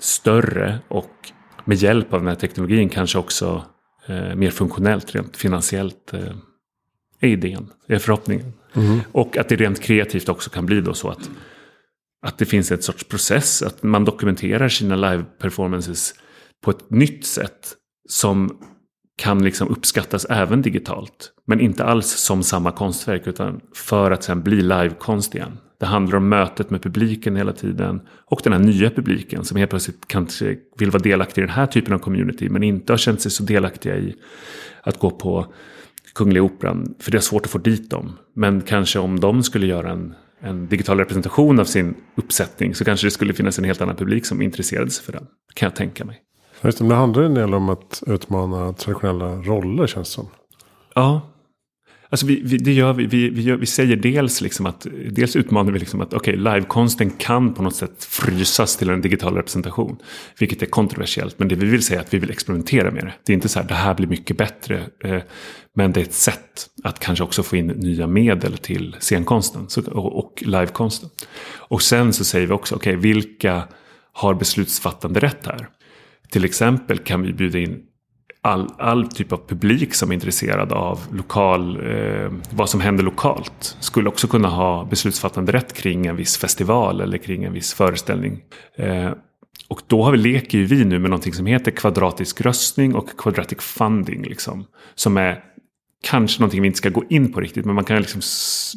större 0.00 0.78
och 0.88 1.32
med 1.64 1.76
hjälp 1.76 2.12
av 2.12 2.20
den 2.20 2.28
här 2.28 2.34
teknologin 2.34 2.88
kanske 2.88 3.18
också 3.18 3.64
eh, 4.06 4.34
mer 4.34 4.50
funktionellt, 4.50 5.14
rent 5.14 5.36
finansiellt. 5.36 6.14
Eh, 6.14 6.32
är 7.20 7.28
idén, 7.28 7.70
är 7.86 7.98
förhoppningen. 7.98 8.52
Mm. 8.74 9.00
Och 9.12 9.36
att 9.36 9.48
det 9.48 9.56
rent 9.56 9.80
kreativt 9.80 10.28
också 10.28 10.50
kan 10.50 10.66
bli 10.66 10.80
då 10.80 10.94
så 10.94 11.08
att, 11.08 11.30
att 12.26 12.38
det 12.38 12.46
finns 12.46 12.72
ett 12.72 12.84
sorts 12.84 13.04
process. 13.04 13.62
Att 13.62 13.82
man 13.82 14.04
dokumenterar 14.04 14.68
sina 14.68 14.96
live-performances 14.96 16.14
på 16.64 16.70
ett 16.70 16.90
nytt 16.90 17.26
sätt. 17.26 17.74
Som 18.08 18.58
kan 19.18 19.44
liksom 19.44 19.68
uppskattas 19.68 20.24
även 20.24 20.62
digitalt. 20.62 21.32
Men 21.46 21.60
inte 21.60 21.84
alls 21.84 22.06
som 22.06 22.42
samma 22.42 22.70
konstverk 22.70 23.26
utan 23.26 23.60
för 23.74 24.10
att 24.10 24.22
sen 24.22 24.42
bli 24.42 24.62
livekonst 24.62 25.34
igen. 25.34 25.58
Det 25.80 25.86
handlar 25.86 26.16
om 26.16 26.28
mötet 26.28 26.70
med 26.70 26.82
publiken 26.82 27.36
hela 27.36 27.52
tiden. 27.52 28.00
Och 28.24 28.40
den 28.44 28.52
här 28.52 28.60
nya 28.60 28.90
publiken 28.90 29.44
som 29.44 29.56
helt 29.56 29.70
plötsligt 29.70 30.08
kanske 30.08 30.56
vill 30.78 30.90
vara 30.90 31.02
delaktig 31.02 31.42
i 31.42 31.46
den 31.46 31.54
här 31.54 31.66
typen 31.66 31.94
av 31.94 31.98
community. 31.98 32.48
Men 32.48 32.62
inte 32.62 32.92
har 32.92 32.98
känt 32.98 33.20
sig 33.20 33.30
så 33.30 33.42
delaktiga 33.42 33.96
i 33.96 34.14
att 34.82 34.98
gå 34.98 35.10
på 35.10 35.46
Kungliga 36.14 36.42
Operan. 36.42 36.94
För 36.98 37.10
det 37.10 37.18
är 37.18 37.22
svårt 37.22 37.44
att 37.44 37.50
få 37.50 37.58
dit 37.58 37.90
dem. 37.90 38.12
Men 38.34 38.60
kanske 38.60 38.98
om 38.98 39.20
de 39.20 39.42
skulle 39.42 39.66
göra 39.66 39.90
en, 39.90 40.14
en 40.40 40.66
digital 40.68 40.98
representation 40.98 41.60
av 41.60 41.64
sin 41.64 41.94
uppsättning. 42.14 42.74
Så 42.74 42.84
kanske 42.84 43.06
det 43.06 43.10
skulle 43.10 43.34
finnas 43.34 43.58
en 43.58 43.64
helt 43.64 43.80
annan 43.80 43.96
publik 43.96 44.26
som 44.26 44.42
intresserade 44.42 44.90
sig 44.90 45.04
för 45.04 45.12
den. 45.12 45.26
Kan 45.54 45.66
jag 45.66 45.76
tänka 45.76 46.04
mig. 46.04 46.22
Just 46.62 46.78
det, 46.78 46.88
det 46.88 46.94
handlar 46.94 47.22
en 47.22 47.34
del 47.34 47.54
om 47.54 47.68
att 47.68 48.02
utmana 48.06 48.72
traditionella 48.72 49.34
roller 49.34 49.86
känns 49.86 50.08
det 50.08 50.14
som. 50.14 50.28
Ja. 50.94 51.20
Alltså 52.10 52.26
vi, 52.26 52.40
vi, 52.44 52.56
det 52.56 52.72
gör 52.72 52.92
vi, 52.92 53.06
vi, 53.06 53.30
vi, 53.30 53.42
gör, 53.42 53.56
vi 53.56 53.66
säger 53.66 53.96
dels 53.96 54.40
liksom 54.40 54.66
att, 54.66 54.86
dels 55.10 55.36
utmanar 55.36 55.72
vi 55.72 55.78
liksom 55.78 56.00
att 56.00 56.14
okay, 56.14 56.36
livekonsten 56.36 57.10
kan 57.10 57.54
på 57.54 57.62
något 57.62 57.76
sätt 57.76 58.04
frysas 58.04 58.76
till 58.76 58.90
en 58.90 59.00
digital 59.00 59.34
representation. 59.34 59.96
Vilket 60.38 60.62
är 60.62 60.66
kontroversiellt, 60.66 61.38
men 61.38 61.48
det 61.48 61.54
vi 61.54 61.66
vill 61.66 61.82
säga 61.82 62.00
är 62.00 62.04
att 62.04 62.14
vi 62.14 62.18
vill 62.18 62.30
experimentera 62.30 62.90
med 62.90 63.04
det. 63.04 63.12
Det 63.24 63.32
är 63.32 63.34
inte 63.34 63.48
så 63.48 63.60
här, 63.60 63.68
det 63.68 63.74
här 63.74 63.94
blir 63.94 64.06
mycket 64.06 64.36
bättre. 64.36 64.82
Eh, 65.04 65.18
men 65.74 65.92
det 65.92 66.00
är 66.00 66.04
ett 66.04 66.14
sätt 66.14 66.66
att 66.84 66.98
kanske 66.98 67.24
också 67.24 67.42
få 67.42 67.56
in 67.56 67.66
nya 67.66 68.06
medel 68.06 68.58
till 68.58 68.96
scenkonsten 69.00 69.66
och, 69.86 70.18
och 70.18 70.42
livekonsten. 70.46 71.10
Och 71.56 71.82
sen 71.82 72.12
så 72.12 72.24
säger 72.24 72.46
vi 72.46 72.52
också, 72.52 72.74
okej, 72.74 72.96
okay, 72.96 73.12
vilka 73.12 73.62
har 74.12 74.34
beslutsfattande 74.34 75.20
rätt 75.20 75.46
här? 75.46 75.68
Till 76.30 76.44
exempel 76.44 76.98
kan 76.98 77.22
vi 77.22 77.32
bjuda 77.32 77.58
in 77.58 77.82
all, 78.42 78.68
all 78.78 79.08
typ 79.08 79.32
av 79.32 79.48
publik 79.48 79.94
som 79.94 80.10
är 80.10 80.14
intresserad 80.14 80.72
av 80.72 81.00
lokal, 81.12 81.76
eh, 81.76 82.32
vad 82.50 82.70
som 82.70 82.80
händer 82.80 83.04
lokalt. 83.04 83.76
Skulle 83.80 84.08
också 84.08 84.28
kunna 84.28 84.48
ha 84.48 84.84
beslutsfattande 84.84 85.52
rätt 85.52 85.72
kring 85.72 86.06
en 86.06 86.16
viss 86.16 86.36
festival 86.36 87.00
eller 87.00 87.18
kring 87.18 87.44
en 87.44 87.52
viss 87.52 87.74
föreställning. 87.74 88.40
Eh, 88.76 89.10
och 89.68 89.80
då 89.86 90.02
har 90.02 90.12
vi, 90.12 90.18
leker 90.18 90.58
ju 90.58 90.64
vi 90.64 90.84
nu 90.84 90.98
med 90.98 91.10
någonting 91.10 91.32
som 91.32 91.46
heter 91.46 91.70
kvadratisk 91.70 92.40
röstning 92.40 92.94
och 92.94 93.08
quadratic 93.18 93.58
funding. 93.60 94.22
Liksom, 94.22 94.64
som 94.94 95.16
är 95.16 95.44
kanske 96.02 96.40
någonting 96.40 96.62
vi 96.62 96.66
inte 96.66 96.78
ska 96.78 96.88
gå 96.88 97.04
in 97.08 97.32
på 97.32 97.40
riktigt. 97.40 97.64
Men 97.64 97.74
man 97.74 97.84
kan 97.84 97.98
liksom, 97.98 98.20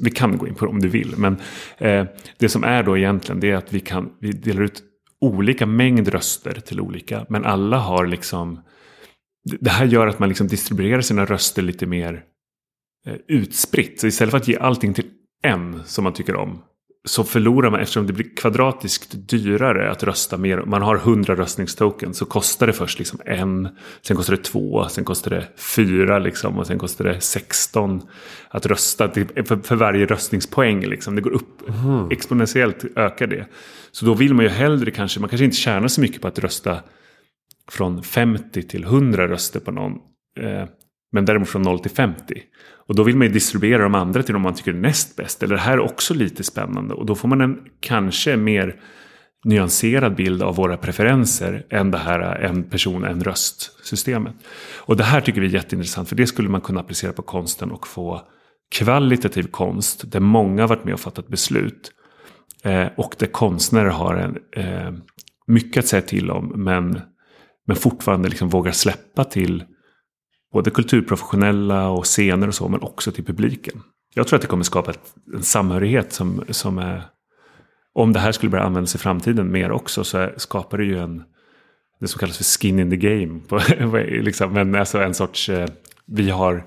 vi 0.03 0.11
kan 0.11 0.37
gå 0.37 0.47
in 0.47 0.55
på 0.55 0.65
det 0.65 0.71
om 0.71 0.79
du 0.79 0.87
vill. 0.87 1.13
Men 1.17 1.37
eh, 1.77 2.05
det 2.37 2.49
som 2.49 2.63
är 2.63 2.83
då 2.83 2.97
egentligen 2.97 3.39
det 3.39 3.51
är 3.51 3.55
att 3.55 3.73
vi, 3.73 3.79
kan, 3.79 4.09
vi 4.19 4.31
delar 4.31 4.61
ut 4.61 4.83
olika 5.21 5.65
mängd 5.65 6.07
röster 6.07 6.53
till 6.53 6.81
olika. 6.81 7.25
Men 7.29 7.45
alla 7.45 7.77
har 7.77 8.05
liksom... 8.05 8.61
Det 9.59 9.69
här 9.69 9.85
gör 9.85 10.07
att 10.07 10.19
man 10.19 10.29
liksom 10.29 10.47
distribuerar 10.47 11.01
sina 11.01 11.25
röster 11.25 11.61
lite 11.61 11.85
mer 11.85 12.23
eh, 13.05 13.15
utspritt. 13.27 13.99
Så 13.99 14.07
istället 14.07 14.31
för 14.31 14.37
att 14.37 14.47
ge 14.47 14.57
allting 14.57 14.93
till 14.93 15.05
en 15.43 15.83
som 15.85 16.03
man 16.03 16.13
tycker 16.13 16.35
om 16.35 16.61
så 17.05 17.23
förlorar 17.23 17.69
man 17.69 17.79
eftersom 17.79 18.07
det 18.07 18.13
blir 18.13 18.35
kvadratiskt 18.35 19.29
dyrare 19.29 19.91
att 19.91 20.03
rösta 20.03 20.37
mer. 20.37 20.57
Man 20.57 20.81
har 20.81 20.95
100 20.95 21.35
röstningstoken 21.35 22.13
så 22.13 22.25
kostar 22.25 22.67
det 22.67 22.73
först 22.73 22.99
liksom 22.99 23.19
en, 23.25 23.69
sen 24.01 24.17
kostar 24.17 24.35
det 24.35 24.43
två, 24.43 24.87
sen 24.89 25.05
kostar 25.05 25.31
det 25.31 25.47
fyra 25.75 26.19
liksom, 26.19 26.59
och 26.59 26.67
sen 26.67 26.79
kostar 26.79 27.05
det 27.05 27.21
16 27.21 28.01
att 28.49 28.65
rösta 28.65 29.09
för, 29.11 29.63
för 29.67 29.75
varje 29.75 30.05
röstningspoäng. 30.05 30.85
Liksom. 30.85 31.15
Det 31.15 31.21
går 31.21 31.33
upp 31.33 31.69
mm. 31.69 32.11
exponentiellt 32.11 32.85
ökar 32.95 33.27
det. 33.27 33.47
Så 33.91 34.05
då 34.05 34.13
vill 34.13 34.33
man 34.33 34.45
ju 34.45 34.51
hellre 34.51 34.91
kanske, 34.91 35.19
man 35.19 35.29
kanske 35.29 35.45
inte 35.45 35.57
tjänar 35.57 35.87
så 35.87 36.01
mycket 36.01 36.21
på 36.21 36.27
att 36.27 36.39
rösta 36.39 36.79
från 37.71 38.03
50 38.03 38.63
till 38.63 38.83
100 38.83 39.27
röster 39.27 39.59
på 39.59 39.71
någon. 39.71 39.91
Eh, 40.39 40.65
men 41.11 41.25
däremot 41.25 41.49
från 41.49 41.61
0 41.61 41.79
till 41.79 41.91
50. 41.91 42.41
Och 42.87 42.95
då 42.95 43.03
vill 43.03 43.17
man 43.17 43.27
ju 43.27 43.33
distribuera 43.33 43.83
de 43.83 43.95
andra 43.95 44.23
till 44.23 44.33
de 44.33 44.41
man 44.41 44.53
tycker 44.53 44.71
är 44.71 44.75
näst 44.75 45.15
bäst. 45.15 45.43
Eller 45.43 45.55
det 45.55 45.61
här 45.61 45.73
är 45.73 45.79
också 45.79 46.13
lite 46.13 46.43
spännande. 46.43 46.93
Och 46.93 47.05
då 47.05 47.15
får 47.15 47.27
man 47.27 47.41
en 47.41 47.59
kanske 47.79 48.37
mer 48.37 48.75
nyanserad 49.43 50.15
bild 50.15 50.43
av 50.43 50.55
våra 50.55 50.77
preferenser 50.77 51.65
än 51.69 51.91
det 51.91 51.97
här 51.97 52.19
en 52.19 52.63
person, 52.63 53.03
en 53.03 53.23
röst-systemet. 53.23 54.35
Och 54.77 54.97
det 54.97 55.03
här 55.03 55.21
tycker 55.21 55.41
vi 55.41 55.47
är 55.47 55.51
jätteintressant 55.51 56.09
för 56.09 56.15
det 56.15 56.27
skulle 56.27 56.49
man 56.49 56.61
kunna 56.61 56.79
applicera 56.79 57.13
på 57.13 57.21
konsten 57.21 57.71
och 57.71 57.87
få 57.87 58.21
kvalitativ 58.71 59.43
konst 59.43 60.11
där 60.11 60.19
många 60.19 60.63
har 60.63 60.67
varit 60.67 60.85
med 60.85 60.93
och 60.93 60.99
fattat 60.99 61.27
beslut. 61.27 61.91
Eh, 62.63 62.87
och 62.97 63.15
där 63.19 63.27
konstnärer 63.27 63.89
har 63.89 64.15
en, 64.15 64.37
eh, 64.55 64.93
mycket 65.47 65.83
att 65.83 65.87
säga 65.87 66.01
till 66.01 66.31
om 66.31 66.53
men, 66.55 67.01
men 67.67 67.75
fortfarande 67.75 68.29
liksom 68.29 68.49
vågar 68.49 68.71
släppa 68.71 69.23
till 69.23 69.63
både 70.53 70.71
kulturprofessionella 70.71 71.89
och 71.89 72.05
scener 72.05 72.47
och 72.47 72.55
så, 72.55 72.69
men 72.69 72.81
också 72.81 73.11
till 73.11 73.25
publiken. 73.25 73.81
Jag 74.13 74.27
tror 74.27 74.37
att 74.37 74.41
det 74.41 74.47
kommer 74.47 74.63
skapa 74.63 74.91
ett, 74.91 75.15
en 75.33 75.43
samhörighet 75.43 76.13
som, 76.13 76.43
som 76.49 76.77
är... 76.77 77.03
Om 77.93 78.13
det 78.13 78.19
här 78.19 78.31
skulle 78.31 78.49
börja 78.49 78.63
användas 78.63 78.95
i 78.95 78.97
framtiden 78.97 79.51
mer 79.51 79.71
också 79.71 80.03
så 80.03 80.29
skapar 80.37 80.77
det 80.77 80.85
ju 80.85 80.99
en... 80.99 81.23
Det 81.99 82.07
som 82.07 82.19
kallas 82.19 82.37
för 82.37 82.43
skin 82.43 82.79
in 82.79 82.89
the 82.89 82.95
game. 82.95 83.39
På, 83.47 83.59
liksom, 84.07 84.53
men 84.53 84.75
alltså 84.75 85.01
en 85.01 85.13
sorts... 85.13 85.49
Eh, 85.49 85.69
vi 86.05 86.29
har 86.29 86.63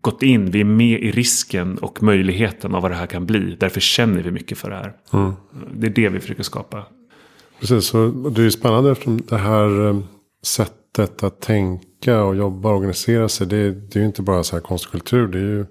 gått 0.00 0.22
in, 0.22 0.50
vi 0.50 0.60
är 0.60 0.64
med 0.64 1.00
i 1.00 1.10
risken 1.10 1.78
och 1.78 2.02
möjligheten 2.02 2.74
av 2.74 2.82
vad 2.82 2.90
det 2.90 2.94
här 2.94 3.06
kan 3.06 3.26
bli. 3.26 3.56
Därför 3.60 3.80
känner 3.80 4.22
vi 4.22 4.30
mycket 4.30 4.58
för 4.58 4.70
det 4.70 4.76
här. 4.76 4.92
Mm. 5.12 5.32
Det 5.72 5.86
är 5.86 5.90
det 5.90 6.08
vi 6.08 6.20
försöker 6.20 6.42
skapa. 6.42 6.84
Precis, 7.60 7.84
så 7.84 8.08
det 8.08 8.42
är 8.42 8.50
spännande 8.50 8.90
eftersom 8.90 9.20
det 9.20 9.36
här 9.36 9.88
eh, 9.88 10.00
sättet 10.42 11.22
att 11.22 11.40
tänka 11.40 11.84
tänka 12.04 12.22
och 12.24 12.36
jobba 12.36 12.68
och 12.68 12.76
organisera 12.76 13.28
sig. 13.28 13.46
Det, 13.46 13.70
det 13.70 13.96
är 13.96 14.00
ju 14.00 14.06
inte 14.06 14.22
bara 14.22 14.44
så 14.44 14.56
här 14.56 14.86
kultur. 14.90 15.28
Det 15.28 15.38
är 15.38 15.42
ju 15.42 15.66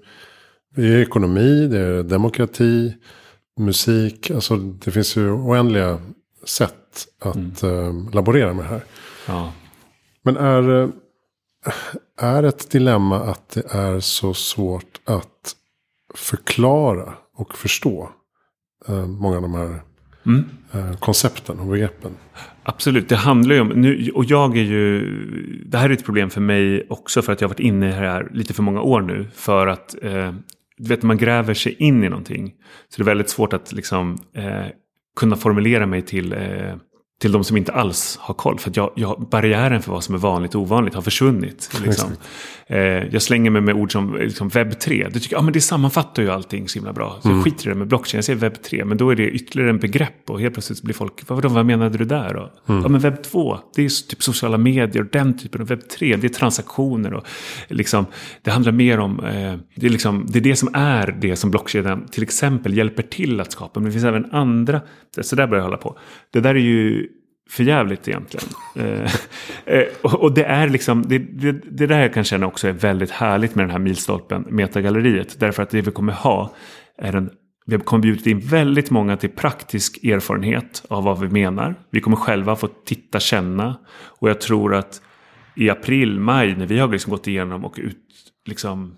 det 0.76 0.82
är 0.82 1.02
ekonomi, 1.02 1.66
det 1.66 1.78
är 1.78 2.02
demokrati, 2.02 2.94
musik. 3.60 4.30
Alltså 4.30 4.56
det 4.56 4.90
finns 4.90 5.16
ju 5.16 5.30
oändliga 5.30 5.98
sätt 6.44 7.06
att 7.20 7.62
mm. 7.62 8.06
äh, 8.06 8.14
laborera 8.14 8.54
med 8.54 8.64
det 8.64 8.68
här. 8.68 8.84
Ja. 9.26 9.52
Men 10.22 10.36
är, 10.36 10.82
eh, 10.82 10.88
är 12.18 12.42
ett 12.42 12.70
dilemma 12.70 13.20
att 13.20 13.48
det 13.48 13.74
är 13.74 14.00
så 14.00 14.34
svårt 14.34 15.00
att 15.04 15.56
förklara 16.14 17.14
och 17.36 17.54
förstå 17.54 18.10
äh, 18.88 19.06
många 19.06 19.36
av 19.36 19.42
de 19.42 19.54
här 19.54 19.82
mm. 20.26 20.44
äh, 20.72 20.96
koncepten 20.96 21.60
och 21.60 21.66
begreppen? 21.66 22.16
Absolut, 22.66 23.08
det 23.08 23.16
handlar 23.16 23.54
ju 23.54 23.60
om, 23.60 23.68
nu, 23.68 24.10
och 24.14 24.24
jag 24.24 24.56
är 24.56 24.62
ju, 24.62 25.00
det 25.66 25.78
här 25.78 25.90
är 25.90 25.92
ett 25.92 26.04
problem 26.04 26.30
för 26.30 26.40
mig 26.40 26.86
också 26.88 27.22
för 27.22 27.32
att 27.32 27.40
jag 27.40 27.48
har 27.48 27.54
varit 27.54 27.60
inne 27.60 27.86
i 27.86 27.88
det 27.88 27.94
här 27.94 28.28
lite 28.32 28.54
för 28.54 28.62
många 28.62 28.80
år 28.80 29.02
nu. 29.02 29.26
För 29.34 29.66
att, 29.66 30.02
eh, 30.02 30.32
du 30.76 30.88
vet 30.88 31.02
man 31.02 31.16
gräver 31.16 31.54
sig 31.54 31.76
in 31.78 32.04
i 32.04 32.08
någonting. 32.08 32.54
Så 32.88 32.96
det 32.96 33.02
är 33.02 33.04
väldigt 33.04 33.30
svårt 33.30 33.52
att 33.52 33.72
liksom 33.72 34.18
eh, 34.36 34.66
kunna 35.16 35.36
formulera 35.36 35.86
mig 35.86 36.02
till 36.02 36.32
eh, 36.32 36.74
till 37.20 37.32
de 37.32 37.44
som 37.44 37.56
inte 37.56 37.72
alls 37.72 38.18
har 38.20 38.34
koll. 38.34 38.58
För 38.58 38.70
att 38.70 38.76
jag, 38.76 38.90
jag, 38.94 39.26
barriären 39.30 39.82
för 39.82 39.92
vad 39.92 40.04
som 40.04 40.14
är 40.14 40.18
vanligt 40.18 40.54
och 40.54 40.60
ovanligt 40.60 40.94
har 40.94 41.02
försvunnit. 41.02 41.70
Liksom. 41.84 42.10
Eh, 42.66 42.78
jag 42.78 43.22
slänger 43.22 43.50
mig 43.50 43.62
med 43.62 43.74
ord 43.74 43.92
som 43.92 44.16
liksom 44.16 44.48
webb 44.48 44.78
3. 44.80 45.08
Du 45.12 45.20
tycker, 45.20 45.42
men 45.42 45.52
det 45.52 45.60
sammanfattar 45.60 46.22
ju 46.22 46.30
allting 46.30 46.68
så 46.68 46.78
himla 46.78 46.92
bra. 46.92 47.18
Så 47.22 47.28
mm. 47.28 47.38
jag 47.38 47.44
skiter 47.44 47.66
i 47.66 47.68
det 47.68 47.74
med 47.74 47.88
blockchain. 47.88 48.18
Jag 48.18 48.24
säger 48.24 48.38
webb 48.38 48.62
3. 48.62 48.84
Men 48.84 48.98
då 48.98 49.10
är 49.10 49.16
det 49.16 49.30
ytterligare 49.30 49.70
en 49.70 49.78
begrepp. 49.78 50.30
Och 50.30 50.40
helt 50.40 50.54
plötsligt 50.54 50.82
blir 50.82 50.94
folk, 50.94 51.28
vad, 51.28 51.44
vad 51.44 51.66
menade 51.66 51.98
du 51.98 52.04
där 52.04 52.34
då? 52.34 52.72
Mm. 52.72 52.82
Ja 52.82 52.88
men 52.88 53.00
webb 53.00 53.22
2, 53.22 53.58
det 53.74 53.84
är 53.84 54.08
typ 54.08 54.22
sociala 54.22 54.58
medier 54.58 55.02
och 55.02 55.10
den 55.12 55.38
typen. 55.38 55.60
Och 55.60 55.70
webb 55.70 55.88
3, 55.88 56.16
det 56.16 56.26
är 56.26 56.28
transaktioner. 56.28 57.14
Och 57.14 57.26
liksom, 57.68 58.06
det 58.42 58.50
handlar 58.50 58.72
mer 58.72 58.98
om, 58.98 59.20
eh, 59.20 59.54
det, 59.74 59.86
är 59.86 59.90
liksom, 59.90 60.26
det 60.28 60.38
är 60.38 60.42
det 60.42 60.56
som 60.56 60.68
är 60.74 61.16
det 61.20 61.36
som 61.36 61.50
blockkedjan 61.50 62.06
till 62.08 62.22
exempel 62.22 62.76
hjälper 62.76 63.02
till 63.02 63.40
att 63.40 63.52
skapa. 63.52 63.80
Men 63.80 63.84
det 63.86 63.92
finns 63.92 64.04
även 64.04 64.32
andra, 64.32 64.80
så 65.20 65.36
där 65.36 65.46
börjar 65.46 65.60
jag 65.60 65.64
hålla 65.64 65.76
på. 65.76 65.98
Det 66.32 66.40
där 66.40 66.54
är 66.54 66.58
ju 66.58 67.08
för 67.50 67.64
jävligt 67.64 68.08
egentligen. 68.08 68.46
Eh, 68.76 69.12
eh 69.64 69.86
och 70.02 70.34
det 70.34 70.44
är 70.44 70.68
liksom, 70.68 71.02
det, 71.02 71.18
det, 71.18 71.52
det 71.52 71.86
där 71.86 72.00
jag 72.00 72.14
kan 72.14 72.24
känna 72.24 72.46
också 72.46 72.68
är 72.68 72.72
väldigt 72.72 73.10
härligt 73.10 73.54
med 73.54 73.64
den 73.64 73.70
här 73.70 73.78
milstolpen, 73.78 74.46
metagalleriet. 74.50 75.40
Därför 75.40 75.62
att 75.62 75.70
det 75.70 75.80
vi 75.80 75.90
kommer 75.90 76.12
ha 76.12 76.54
är 76.98 77.16
en 77.16 77.30
vi 77.66 77.78
kommer 77.78 78.02
bjudit 78.02 78.26
in 78.26 78.40
väldigt 78.40 78.90
många 78.90 79.16
till 79.16 79.30
praktisk 79.30 80.04
erfarenhet 80.04 80.84
av 80.88 81.04
vad 81.04 81.20
vi 81.20 81.28
menar. 81.28 81.74
Vi 81.90 82.00
kommer 82.00 82.16
själva 82.16 82.56
få 82.56 82.68
titta, 82.84 83.20
känna. 83.20 83.76
Och 84.20 84.30
jag 84.30 84.40
tror 84.40 84.74
att 84.74 85.02
i 85.56 85.70
april, 85.70 86.20
maj, 86.20 86.56
när 86.56 86.66
vi 86.66 86.78
har 86.78 86.88
liksom 86.88 87.10
gått 87.10 87.26
igenom 87.26 87.64
och 87.64 87.74
ut, 87.78 88.06
liksom, 88.46 88.94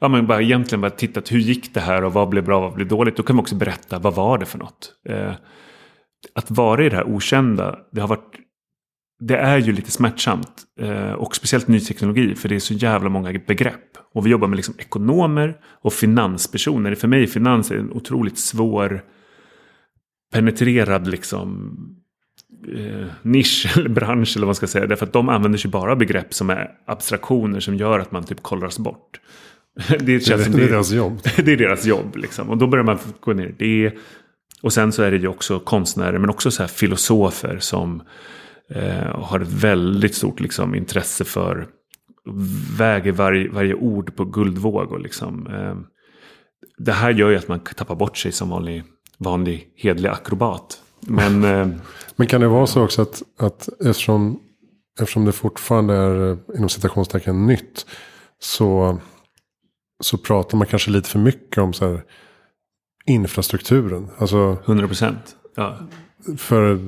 ja, 0.00 0.08
men 0.08 0.26
bara 0.26 0.42
egentligen 0.42 0.80
bara 0.80 0.90
tittat 0.90 1.32
hur 1.32 1.38
gick 1.38 1.74
det 1.74 1.80
här 1.80 2.04
och 2.04 2.12
vad 2.12 2.28
blev 2.28 2.44
bra, 2.44 2.60
vad 2.60 2.74
blev 2.74 2.88
dåligt. 2.88 3.16
Då 3.16 3.22
kan 3.22 3.36
vi 3.36 3.42
också 3.42 3.54
berätta 3.54 3.98
vad 3.98 4.14
var 4.14 4.38
det 4.38 4.46
för 4.46 4.58
något. 4.58 4.92
Eh, 5.08 5.32
att 6.34 6.50
vara 6.50 6.84
i 6.84 6.88
det 6.88 6.96
här 6.96 7.08
okända, 7.08 7.78
det 7.92 8.00
har 8.00 8.08
varit 8.08 8.34
det 9.20 9.36
är 9.36 9.58
ju 9.58 9.72
lite 9.72 9.90
smärtsamt. 9.90 10.64
Eh, 10.80 11.12
och 11.12 11.36
speciellt 11.36 11.68
ny 11.68 11.80
teknologi, 11.80 12.34
för 12.34 12.48
det 12.48 12.54
är 12.54 12.60
så 12.60 12.74
jävla 12.74 13.08
många 13.08 13.40
begrepp. 13.46 13.96
Och 14.14 14.26
vi 14.26 14.30
jobbar 14.30 14.48
med 14.48 14.56
liksom 14.56 14.74
ekonomer 14.78 15.56
och 15.82 15.92
finanspersoner. 15.92 16.94
För 16.94 17.08
mig 17.08 17.22
är 17.22 17.26
finans 17.26 17.70
en 17.70 17.92
otroligt 17.92 18.38
svår 18.38 19.02
penetrerad 20.32 21.08
liksom, 21.08 21.74
eh, 22.76 23.06
nisch 23.22 23.72
eller 23.76 23.88
bransch 23.88 24.36
eller 24.36 24.46
vad 24.46 24.48
man 24.48 24.54
ska 24.54 24.66
säga. 24.66 24.86
Därför 24.86 25.06
att 25.06 25.12
de 25.12 25.28
använder 25.28 25.58
sig 25.58 25.70
bara 25.70 25.92
av 25.92 25.98
begrepp 25.98 26.34
som 26.34 26.50
är 26.50 26.70
abstraktioner 26.86 27.60
som 27.60 27.74
gör 27.74 27.98
att 27.98 28.12
man 28.12 28.24
typ 28.24 28.42
kollras 28.42 28.78
bort. 28.78 29.20
det, 29.88 29.96
det, 29.98 30.26
det, 30.26 30.56
det 30.56 30.64
är 30.64 30.68
deras 30.68 30.92
jobb. 30.92 31.20
det 31.36 31.52
är 31.52 31.56
deras 31.56 31.86
jobb 31.86 32.16
liksom. 32.16 32.50
Och 32.50 32.58
då 32.58 32.66
börjar 32.66 32.84
man 32.84 32.98
gå 33.20 33.32
ner 33.32 33.46
i 33.46 33.54
det. 33.58 33.92
Och 34.62 34.72
sen 34.72 34.92
så 34.92 35.02
är 35.02 35.10
det 35.10 35.16
ju 35.16 35.28
också 35.28 35.60
konstnärer 35.60 36.18
men 36.18 36.30
också 36.30 36.50
så 36.50 36.62
här 36.62 36.68
filosofer 36.68 37.58
som 37.58 38.02
eh, 38.70 39.20
har 39.20 39.40
ett 39.40 39.52
väldigt 39.52 40.14
stort 40.14 40.40
liksom, 40.40 40.74
intresse 40.74 41.24
för 41.24 41.66
väger 42.78 43.12
varje, 43.12 43.48
varje 43.48 43.74
ord 43.74 44.16
på 44.16 44.24
guldvåg. 44.24 45.00
liksom, 45.00 45.46
eh, 45.46 45.76
det 46.78 46.92
här 46.92 47.10
gör 47.10 47.30
ju 47.30 47.36
att 47.36 47.48
man 47.48 47.60
tappar 47.60 47.94
bort 47.94 48.16
sig 48.16 48.32
som 48.32 48.50
vanlig, 48.50 48.84
vanlig 49.18 49.72
hedlig 49.76 50.08
akrobat. 50.08 50.82
Men, 51.00 51.44
eh, 51.44 51.68
men 52.16 52.26
kan 52.26 52.40
det 52.40 52.48
vara 52.48 52.66
så 52.66 52.84
också 52.84 53.02
att, 53.02 53.22
att 53.38 53.68
eftersom, 53.80 54.40
eftersom 55.00 55.24
det 55.24 55.32
fortfarande 55.32 55.94
är 55.94 56.30
eh, 56.30 56.38
inom 56.56 56.68
citationstecken 56.68 57.46
nytt. 57.46 57.86
Så, 58.40 58.98
så 60.00 60.18
pratar 60.18 60.58
man 60.58 60.66
kanske 60.66 60.90
lite 60.90 61.08
för 61.08 61.18
mycket 61.18 61.58
om 61.58 61.72
så 61.72 61.88
här 61.88 62.02
infrastrukturen. 63.08 64.08
Alltså, 64.18 64.56
100 64.64 64.86
procent. 64.86 65.36
Ja. 65.56 65.76
För 66.36 66.78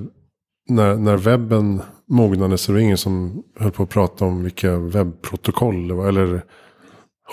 när, 0.69 0.97
när 0.97 1.17
webben 1.17 1.83
mognade 2.09 2.59
så 2.59 2.73
var 2.73 2.79
det 2.79 2.85
ingen 2.85 2.99
som 2.99 3.43
höll 3.59 3.73
på 3.73 3.83
att 3.83 3.89
prata 3.89 4.25
om 4.25 4.43
vilka 4.43 4.79
webbprotokoll 4.79 5.89
det 5.89 5.95
var. 5.95 6.09
Eller 6.09 6.43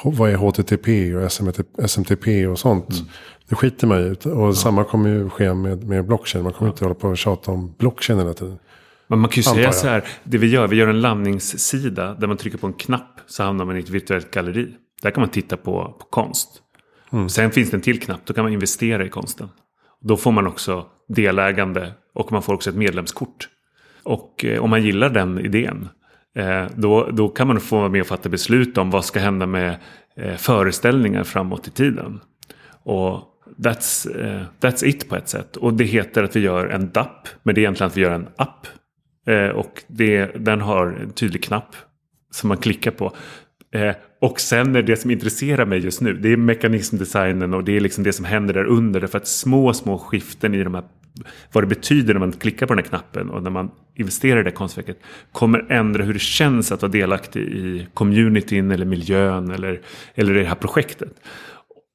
vad 0.03 0.29
är 0.29 0.35
HTTP 0.35 1.15
och 1.15 1.31
SMTP 1.89 2.47
och 2.47 2.59
sånt. 2.59 2.89
Mm. 2.89 3.05
Det 3.49 3.55
skiter 3.55 3.87
man 3.87 3.99
i. 3.99 4.11
Och 4.11 4.47
ja. 4.47 4.53
samma 4.53 4.83
kommer 4.83 5.09
ju 5.09 5.29
ske 5.29 5.53
med, 5.53 5.83
med 5.83 6.05
blockchain. 6.05 6.43
Man 6.43 6.53
kommer 6.53 6.69
ja. 6.69 6.73
inte 6.73 6.85
hålla 6.85 6.95
på 6.95 7.07
och 7.07 7.17
tjata 7.17 7.51
om 7.51 7.75
blockchain 7.77 8.19
hela 8.19 8.33
tiden. 8.33 8.59
Men 9.07 9.19
man 9.19 9.29
kan 9.29 9.35
ju 9.35 9.43
säga 9.43 9.71
så 9.71 9.87
här. 9.87 10.03
Det 10.23 10.37
vi 10.37 10.47
gör, 10.47 10.67
vi 10.67 10.75
gör 10.75 10.87
en 10.87 11.01
landningssida 11.01 12.13
där 12.13 12.27
man 12.27 12.37
trycker 12.37 12.57
på 12.57 12.67
en 12.67 12.73
knapp 12.73 13.19
så 13.27 13.43
hamnar 13.43 13.65
man 13.65 13.77
i 13.77 13.79
ett 13.79 13.89
virtuellt 13.89 14.31
galleri. 14.31 14.67
Där 15.01 15.11
kan 15.11 15.21
man 15.21 15.29
titta 15.29 15.57
på, 15.57 15.95
på 15.99 16.05
konst. 16.09 16.49
Mm. 17.11 17.29
Sen 17.29 17.51
finns 17.51 17.71
det 17.71 17.77
en 17.77 17.81
till 17.81 17.99
knapp, 17.99 18.21
då 18.25 18.33
kan 18.33 18.43
man 18.43 18.53
investera 18.53 19.05
i 19.05 19.09
konsten. 19.09 19.49
Då 20.01 20.17
får 20.17 20.31
man 20.31 20.47
också 20.47 20.85
delägande 21.07 21.93
och 22.13 22.31
man 22.31 22.43
får 22.43 22.53
också 22.53 22.69
ett 22.69 22.75
medlemskort. 22.75 23.49
Och 24.03 24.45
eh, 24.45 24.63
om 24.63 24.69
man 24.69 24.83
gillar 24.83 25.09
den 25.09 25.39
idén 25.39 25.89
Eh, 26.37 26.67
då, 26.75 27.09
då 27.11 27.27
kan 27.27 27.47
man 27.47 27.59
få 27.59 27.77
vara 27.77 27.89
med 27.89 28.01
och 28.01 28.07
fatta 28.07 28.29
beslut 28.29 28.77
om 28.77 28.91
vad 28.91 29.05
ska 29.05 29.19
hända 29.19 29.45
med 29.45 29.77
eh, 30.15 30.35
föreställningar 30.35 31.23
framåt 31.23 31.67
i 31.67 31.71
tiden. 31.71 32.19
Och 32.83 33.23
that's, 33.57 34.19
eh, 34.25 34.43
that's 34.59 34.85
it 34.85 35.09
på 35.09 35.15
ett 35.15 35.29
sätt. 35.29 35.57
Och 35.57 35.73
det 35.73 35.83
heter 35.83 36.23
att 36.23 36.35
vi 36.35 36.39
gör 36.39 36.67
en 36.67 36.91
DAP, 36.91 37.27
men 37.43 37.55
det 37.55 37.59
är 37.59 37.63
egentligen 37.63 37.87
att 37.87 37.97
vi 37.97 38.01
gör 38.01 38.11
en 38.11 38.27
app. 38.35 38.67
Eh, 39.27 39.47
och 39.47 39.83
det, 39.87 40.25
den 40.25 40.61
har 40.61 40.87
en 40.87 41.11
tydlig 41.11 41.43
knapp 41.43 41.75
som 42.31 42.47
man 42.47 42.57
klickar 42.57 42.91
på. 42.91 43.15
Eh, 43.71 43.95
och 44.21 44.39
sen 44.39 44.75
är 44.75 44.81
det 44.81 44.95
som 44.95 45.11
intresserar 45.11 45.65
mig 45.65 45.79
just 45.79 46.01
nu, 46.01 46.13
det 46.13 46.29
är 46.29 46.37
mekanismdesignen 46.37 47.53
och 47.53 47.63
det 47.63 47.77
är 47.77 47.79
liksom 47.79 48.03
det 48.03 48.13
som 48.13 48.25
händer 48.25 48.53
där 48.53 48.65
under. 48.65 48.99
Därför 48.99 49.17
att 49.17 49.27
små, 49.27 49.73
små 49.73 49.97
skiften 49.97 50.53
i 50.53 50.63
de 50.63 50.75
här, 50.75 50.83
vad 51.51 51.63
det 51.63 51.67
betyder 51.67 52.13
när 52.13 52.19
man 52.19 52.31
klickar 52.31 52.65
på 52.65 52.73
den 52.73 52.83
här 52.83 52.89
knappen 52.89 53.29
och 53.29 53.43
när 53.43 53.49
man 53.49 53.71
investerar 53.95 54.39
i 54.39 54.43
det 54.43 54.51
konstverket 54.51 54.99
kommer 55.31 55.71
ändra 55.71 56.03
hur 56.03 56.13
det 56.13 56.19
känns 56.19 56.71
att 56.71 56.81
vara 56.81 56.91
delaktig 56.91 57.41
i 57.41 57.87
communityn 57.93 58.71
eller 58.71 58.85
miljön 58.85 59.51
eller, 59.51 59.81
eller 60.15 60.35
i 60.35 60.39
det 60.39 60.45
här 60.45 60.55
projektet. 60.55 61.13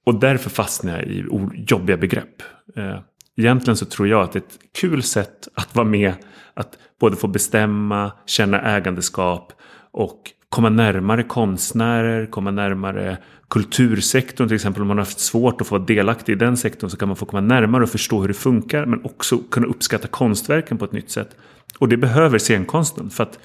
Och 0.06 0.20
därför 0.20 0.50
fastnar 0.50 0.96
jag 0.96 1.06
i 1.06 1.24
jobbiga 1.68 1.96
begrepp. 1.96 2.42
Eh, 2.76 2.98
egentligen 3.36 3.76
så 3.76 3.86
tror 3.86 4.08
jag 4.08 4.22
att 4.22 4.32
det 4.32 4.38
är 4.38 4.42
ett 4.42 4.58
kul 4.80 5.02
sätt 5.02 5.48
att 5.54 5.74
vara 5.74 5.86
med, 5.86 6.14
att 6.54 6.78
både 7.00 7.16
få 7.16 7.28
bestämma, 7.28 8.12
känna 8.26 8.60
ägandeskap 8.60 9.52
och 9.92 10.32
komma 10.52 10.68
närmare 10.68 11.22
konstnärer, 11.22 12.26
komma 12.26 12.50
närmare 12.50 13.18
kultursektorn 13.50 14.48
till 14.48 14.54
exempel. 14.54 14.82
Om 14.82 14.88
man 14.88 14.98
har 14.98 15.04
haft 15.04 15.20
svårt 15.20 15.60
att 15.60 15.66
få 15.66 15.74
vara 15.74 15.84
delaktig 15.84 16.32
i 16.32 16.36
den 16.36 16.56
sektorn 16.56 16.90
så 16.90 16.96
kan 16.96 17.08
man 17.08 17.16
få 17.16 17.26
komma 17.26 17.40
närmare 17.40 17.82
och 17.82 17.88
förstå 17.88 18.20
hur 18.20 18.28
det 18.28 18.34
funkar. 18.34 18.86
Men 18.86 19.04
också 19.04 19.38
kunna 19.38 19.66
uppskatta 19.66 20.08
konstverken 20.08 20.78
på 20.78 20.84
ett 20.84 20.92
nytt 20.92 21.10
sätt. 21.10 21.36
Och 21.78 21.88
det 21.88 21.96
behöver 21.96 22.38
scenkonsten. 22.38 23.10
För 23.10 23.22
att 23.22 23.38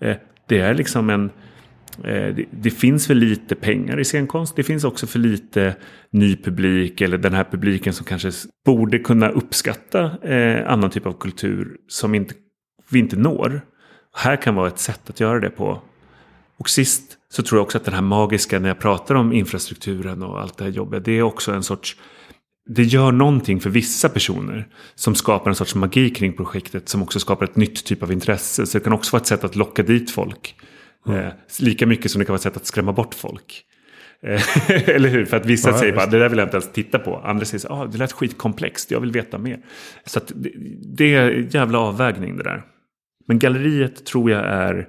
eh, 0.00 0.16
det 0.48 0.58
är 0.58 0.74
liksom 0.74 1.10
en... 1.10 1.30
Eh, 2.04 2.34
det, 2.34 2.44
det, 2.50 2.70
finns 2.70 3.06
för 3.06 3.14
lite 3.14 3.54
pengar 3.54 4.00
i 4.00 4.04
scenkonst. 4.04 4.56
Det 4.56 4.62
finns 4.62 4.84
också 4.84 5.06
för 5.06 5.18
lite 5.18 5.76
ny 6.10 6.36
publik. 6.36 7.00
Eller 7.00 7.18
den 7.18 7.34
här 7.34 7.44
publiken 7.44 7.92
som 7.92 8.06
kanske 8.06 8.30
borde 8.66 8.98
kunna 8.98 9.28
uppskatta 9.28 10.28
eh, 10.28 10.72
annan 10.72 10.90
typ 10.90 11.06
av 11.06 11.12
kultur. 11.12 11.76
Som 11.88 12.14
inte, 12.14 12.34
vi 12.90 12.98
inte 12.98 13.16
når. 13.16 13.60
Här 14.16 14.36
kan 14.36 14.54
vara 14.54 14.68
ett 14.68 14.78
sätt 14.78 15.10
att 15.10 15.20
göra 15.20 15.40
det 15.40 15.50
på 15.50 15.82
och 16.62 16.70
sist 16.70 17.18
så 17.28 17.42
tror 17.42 17.58
jag 17.58 17.64
också 17.64 17.78
att 17.78 17.84
den 17.84 17.94
här 17.94 18.02
magiska 18.02 18.58
när 18.58 18.68
jag 18.68 18.78
pratar 18.78 19.14
om 19.14 19.32
infrastrukturen 19.32 20.22
och 20.22 20.40
allt 20.40 20.58
det 20.58 20.64
här 20.64 20.70
jobbet. 20.70 21.04
Det 21.04 21.12
är 21.12 21.22
också 21.22 21.52
en 21.52 21.62
sorts 21.62 21.96
det 22.66 22.82
gör 22.82 23.12
någonting 23.12 23.60
för 23.60 23.70
vissa 23.70 24.08
personer 24.08 24.68
som 24.94 25.14
skapar 25.14 25.50
en 25.50 25.54
sorts 25.54 25.74
magi 25.74 26.10
kring 26.10 26.32
projektet 26.32 26.88
som 26.88 27.02
också 27.02 27.20
skapar 27.20 27.44
ett 27.44 27.56
nytt 27.56 27.84
typ 27.84 28.02
av 28.02 28.12
intresse. 28.12 28.66
Så 28.66 28.78
det 28.78 28.84
kan 28.84 28.92
också 28.92 29.12
vara 29.12 29.20
ett 29.20 29.26
sätt 29.26 29.44
att 29.44 29.56
locka 29.56 29.82
dit 29.82 30.10
folk. 30.10 30.54
Mm. 31.06 31.18
Eh, 31.18 31.32
lika 31.60 31.86
mycket 31.86 32.10
som 32.10 32.18
det 32.18 32.24
kan 32.24 32.32
vara 32.32 32.36
ett 32.36 32.42
sätt 32.42 32.56
att 32.56 32.66
skrämma 32.66 32.92
bort 32.92 33.14
folk. 33.14 33.64
Eh, 34.22 34.70
eller 34.88 35.08
hur? 35.08 35.24
För 35.24 35.36
att 35.36 35.46
vissa 35.46 35.70
ja, 35.70 35.78
säger 35.78 35.92
bara 35.92 36.06
det 36.06 36.18
där 36.18 36.28
vill 36.28 36.38
jag 36.38 36.46
inte 36.46 36.56
ens 36.56 36.72
titta 36.72 36.98
på. 36.98 37.16
Andra 37.16 37.44
säger 37.44 37.72
ah, 37.72 37.86
det 37.86 37.98
lät 37.98 38.12
skitkomplext, 38.12 38.90
jag 38.90 39.00
vill 39.00 39.12
veta 39.12 39.38
mer. 39.38 39.60
Så 40.06 40.20
det, 40.34 40.52
det 40.96 41.14
är 41.14 41.30
en 41.30 41.48
jävla 41.48 41.78
avvägning 41.78 42.36
det 42.36 42.42
där. 42.42 42.62
Men 43.28 43.38
galleriet 43.38 44.06
tror 44.06 44.30
jag 44.30 44.44
är 44.44 44.88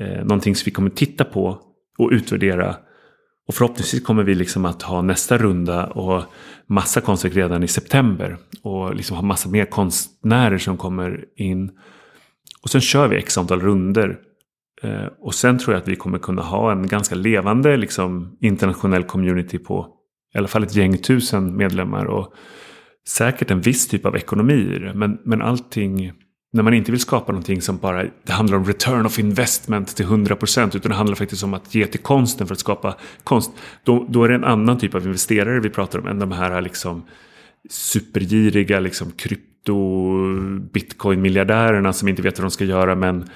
eh, 0.00 0.24
någonting 0.24 0.54
som 0.54 0.64
vi 0.64 0.70
kommer 0.70 0.90
titta 0.90 1.24
på 1.24 1.58
och 1.98 2.10
utvärdera. 2.12 2.76
Och 3.48 3.54
förhoppningsvis 3.54 4.04
kommer 4.04 4.22
vi 4.22 4.34
liksom 4.34 4.64
att 4.64 4.82
ha 4.82 5.02
nästa 5.02 5.38
runda 5.38 5.86
och 5.86 6.22
massa 6.66 7.00
konstverk 7.00 7.36
redan 7.36 7.62
i 7.62 7.68
september. 7.68 8.38
Och 8.62 8.94
liksom 8.94 9.16
ha 9.16 9.22
massa 9.22 9.48
mer 9.48 9.64
konstnärer 9.64 10.58
som 10.58 10.76
kommer 10.76 11.24
in. 11.36 11.70
Och 12.62 12.70
sen 12.70 12.80
kör 12.80 13.08
vi 13.08 13.16
x 13.16 13.38
antal 13.38 13.60
runder. 13.60 14.18
Eh, 14.82 15.06
och 15.20 15.34
sen 15.34 15.58
tror 15.58 15.74
jag 15.74 15.82
att 15.82 15.88
vi 15.88 15.96
kommer 15.96 16.18
kunna 16.18 16.42
ha 16.42 16.72
en 16.72 16.86
ganska 16.86 17.14
levande 17.14 17.76
liksom, 17.76 18.36
internationell 18.40 19.04
community 19.04 19.58
på 19.58 19.94
i 20.34 20.38
alla 20.38 20.48
fall 20.48 20.62
ett 20.62 20.76
gäng 20.76 20.98
tusen 20.98 21.56
medlemmar. 21.56 22.04
Och 22.04 22.34
säkert 23.08 23.50
en 23.50 23.60
viss 23.60 23.88
typ 23.88 24.06
av 24.06 24.16
ekonomi 24.16 24.74
i 24.76 24.78
det. 24.78 24.94
Men, 24.94 25.18
men 25.24 25.42
allting 25.42 26.12
när 26.52 26.62
man 26.62 26.74
inte 26.74 26.90
vill 26.90 27.00
skapa 27.00 27.32
någonting 27.32 27.62
som 27.62 27.78
bara 27.78 28.04
det 28.24 28.32
handlar 28.32 28.56
om 28.56 28.64
return 28.64 29.06
of 29.06 29.18
investment 29.18 29.96
till 29.96 30.06
100% 30.06 30.76
utan 30.76 30.90
det 30.90 30.96
handlar 30.96 31.16
faktiskt 31.16 31.42
om 31.42 31.54
att 31.54 31.74
ge 31.74 31.86
till 31.86 32.00
konsten 32.00 32.46
för 32.46 32.54
att 32.54 32.60
skapa 32.60 32.96
konst. 33.24 33.50
Då, 33.84 34.06
då 34.08 34.24
är 34.24 34.28
det 34.28 34.34
en 34.34 34.44
annan 34.44 34.78
typ 34.78 34.94
av 34.94 35.06
investerare 35.06 35.60
vi 35.60 35.70
pratar 35.70 35.98
om 35.98 36.06
än 36.06 36.18
de 36.18 36.32
här 36.32 36.60
liksom 36.60 37.06
supergiriga 37.70 38.80
liksom 38.80 39.10
krypto 39.10 39.48
bitcoin 40.72 41.22
miljardärerna 41.22 41.92
som 41.92 42.08
inte 42.08 42.22
vet 42.22 42.38
vad 42.38 42.44
de 42.44 42.50
ska 42.50 42.64
göra 42.64 42.94
men 42.94 43.28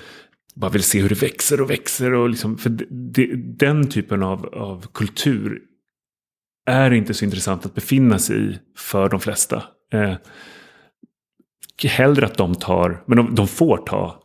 bara 0.54 0.70
vill 0.70 0.82
se 0.82 1.00
hur 1.00 1.08
det 1.08 1.22
växer 1.22 1.60
och 1.60 1.70
växer. 1.70 2.14
Och 2.14 2.28
liksom, 2.28 2.58
för 2.58 2.70
det, 2.90 3.30
den 3.36 3.88
typen 3.88 4.22
av, 4.22 4.46
av 4.46 4.86
kultur 4.94 5.60
är 6.66 6.90
inte 6.90 7.14
så 7.14 7.24
intressant 7.24 7.66
att 7.66 7.74
befinna 7.74 8.18
sig 8.18 8.50
i 8.50 8.58
för 8.76 9.08
de 9.08 9.20
flesta. 9.20 9.62
Eh, 9.92 10.14
hellre 11.90 12.26
att 12.26 12.36
de 12.36 12.54
tar, 12.54 13.02
men 13.06 13.16
de, 13.16 13.34
de 13.34 13.48
får 13.48 13.76
ta 13.76 14.22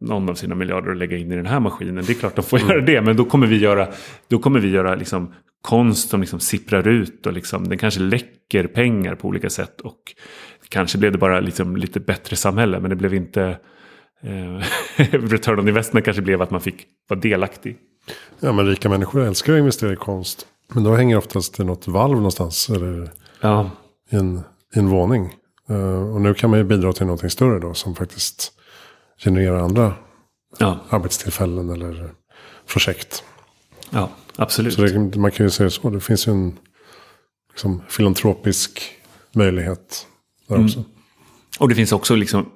någon 0.00 0.28
av 0.28 0.34
sina 0.34 0.54
miljarder 0.54 0.90
och 0.90 0.96
lägga 0.96 1.16
in 1.16 1.32
i 1.32 1.36
den 1.36 1.46
här 1.46 1.60
maskinen. 1.60 2.04
Det 2.06 2.12
är 2.12 2.14
klart 2.14 2.36
de 2.36 2.42
får 2.42 2.58
mm. 2.58 2.70
göra 2.70 2.80
det, 2.80 3.02
men 3.02 3.16
då 3.16 3.24
kommer 3.24 3.46
vi 3.46 3.56
göra, 3.56 3.88
då 4.28 4.38
kommer 4.38 4.60
vi 4.60 4.68
göra 4.68 4.94
liksom 4.94 5.34
konst 5.62 6.10
som 6.10 6.20
liksom 6.20 6.40
sipprar 6.40 6.88
ut 6.88 7.26
och 7.26 7.32
liksom, 7.32 7.68
den 7.68 7.78
kanske 7.78 8.00
läcker 8.00 8.66
pengar 8.66 9.14
på 9.14 9.28
olika 9.28 9.50
sätt. 9.50 9.80
Och 9.80 10.14
kanske 10.68 10.98
blev 10.98 11.12
det 11.12 11.18
bara 11.18 11.40
liksom 11.40 11.76
lite 11.76 12.00
bättre 12.00 12.36
samhälle, 12.36 12.80
men 12.80 12.90
det 12.90 12.96
blev 12.96 13.14
inte... 13.14 13.58
Eh, 14.22 14.62
return 15.12 15.58
on 15.58 15.68
investment 15.68 16.04
kanske 16.04 16.22
blev 16.22 16.42
att 16.42 16.50
man 16.50 16.60
fick 16.60 16.86
vara 17.08 17.20
delaktig. 17.20 17.76
Ja, 18.40 18.52
men 18.52 18.66
rika 18.66 18.88
människor 18.88 19.22
älskar 19.22 19.52
att 19.52 19.58
investera 19.58 19.92
i 19.92 19.96
konst. 19.96 20.46
Men 20.74 20.84
då 20.84 20.94
hänger 20.94 21.16
oftast 21.16 21.60
i 21.60 21.64
något 21.64 21.88
valv 21.88 22.16
någonstans. 22.16 22.70
Eller 22.70 23.10
ja. 23.40 23.70
i, 24.10 24.16
en, 24.16 24.40
i 24.74 24.78
en 24.78 24.88
våning. 24.88 25.32
Uh, 25.70 26.14
och 26.14 26.20
nu 26.20 26.34
kan 26.34 26.50
man 26.50 26.58
ju 26.58 26.64
bidra 26.64 26.92
till 26.92 27.06
någonting 27.06 27.30
större 27.30 27.58
då 27.58 27.74
som 27.74 27.94
faktiskt 27.94 28.52
genererar 29.18 29.58
andra 29.58 29.94
ja. 30.58 30.78
arbetstillfällen 30.88 31.70
eller 31.70 32.10
projekt. 32.66 33.24
Ja, 33.90 34.10
absolut. 34.36 34.74
Så 34.74 34.82
det, 34.82 35.18
man 35.18 35.30
kan 35.30 35.46
ju 35.46 35.50
säga 35.50 35.70
så. 35.70 35.90
Det 35.90 36.00
finns 36.00 36.28
ju 36.28 36.32
en 36.32 36.58
liksom, 37.52 37.82
filantropisk 37.88 38.82
möjlighet 39.32 40.06
där 40.48 40.54
mm. 40.54 40.66
också. 40.66 40.84
Och 41.58 41.68
det 41.68 41.74
finns 41.74 41.92
också 41.92 42.14
liksom, 42.14 42.50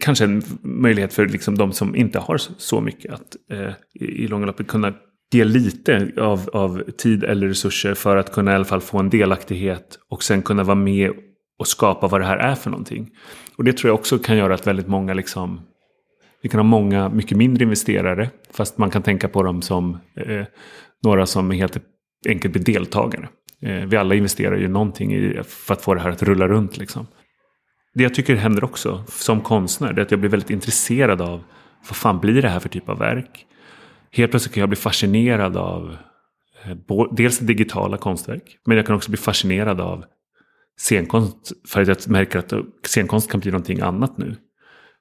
kanske 0.00 0.24
en 0.24 0.42
möjlighet 0.62 1.14
för 1.14 1.26
liksom, 1.26 1.58
de 1.58 1.72
som 1.72 1.96
inte 1.96 2.18
har 2.18 2.38
så 2.58 2.80
mycket 2.80 3.14
att 3.14 3.36
eh, 3.50 3.72
i 3.94 4.28
långa 4.28 4.46
loppet 4.46 4.66
kunna 4.66 4.94
ge 5.32 5.44
lite 5.44 6.12
av, 6.16 6.50
av 6.52 6.82
tid 6.98 7.24
eller 7.24 7.48
resurser 7.48 7.94
för 7.94 8.16
att 8.16 8.32
kunna 8.32 8.52
i 8.52 8.54
alla 8.54 8.64
fall 8.64 8.80
få 8.80 8.98
en 8.98 9.10
delaktighet 9.10 9.98
och 10.08 10.22
sen 10.22 10.42
kunna 10.42 10.62
vara 10.64 10.74
med 10.74 11.12
och 11.58 11.68
skapa 11.68 12.08
vad 12.08 12.20
det 12.20 12.26
här 12.26 12.36
är 12.36 12.54
för 12.54 12.70
någonting. 12.70 13.10
Och 13.56 13.64
det 13.64 13.76
tror 13.76 13.88
jag 13.88 13.98
också 13.98 14.18
kan 14.18 14.36
göra 14.36 14.54
att 14.54 14.66
väldigt 14.66 14.88
många 14.88 15.14
liksom 15.14 15.60
vi 16.42 16.48
kan 16.48 16.58
ha 16.58 16.64
många 16.64 17.08
mycket 17.08 17.38
mindre 17.38 17.64
investerare. 17.64 18.30
Fast 18.50 18.78
man 18.78 18.90
kan 18.90 19.02
tänka 19.02 19.28
på 19.28 19.42
dem 19.42 19.62
som 19.62 19.98
eh, 20.16 20.44
några 21.02 21.26
som 21.26 21.50
helt 21.50 21.78
enkelt 22.28 22.52
blir 22.52 22.64
deltagare. 22.64 23.28
Eh, 23.62 23.86
vi 23.86 23.96
alla 23.96 24.14
investerar 24.14 24.56
ju 24.56 24.68
någonting 24.68 25.14
i, 25.14 25.40
för 25.46 25.74
att 25.74 25.82
få 25.82 25.94
det 25.94 26.00
här 26.00 26.10
att 26.10 26.22
rulla 26.22 26.48
runt. 26.48 26.76
Liksom. 26.76 27.06
Det 27.94 28.02
jag 28.02 28.14
tycker 28.14 28.34
händer 28.34 28.64
också 28.64 29.04
som 29.08 29.40
konstnär 29.40 29.92
det 29.92 30.00
är 30.00 30.04
att 30.04 30.10
jag 30.10 30.20
blir 30.20 30.30
väldigt 30.30 30.50
intresserad 30.50 31.20
av 31.20 31.42
vad 31.88 31.96
fan 31.96 32.20
blir 32.20 32.42
det 32.42 32.48
här 32.48 32.60
för 32.60 32.68
typ 32.68 32.88
av 32.88 32.98
verk. 32.98 33.46
Helt 34.12 34.30
plötsligt 34.30 34.54
kan 34.54 34.60
jag 34.60 34.68
bli 34.68 34.76
fascinerad 34.76 35.56
av 35.56 35.96
eh, 36.64 36.76
dels 37.12 37.38
digitala 37.38 37.96
konstverk. 37.98 38.58
Men 38.66 38.76
jag 38.76 38.86
kan 38.86 38.96
också 38.96 39.10
bli 39.10 39.18
fascinerad 39.18 39.80
av 39.80 40.04
scenkonst. 40.78 41.52
För 41.68 41.80
att 41.80 41.88
jag 41.88 42.08
märker 42.08 42.38
att 42.38 42.52
scenkonst 42.86 43.30
kan 43.30 43.40
bli 43.40 43.50
någonting 43.50 43.80
annat 43.80 44.18
nu. 44.18 44.36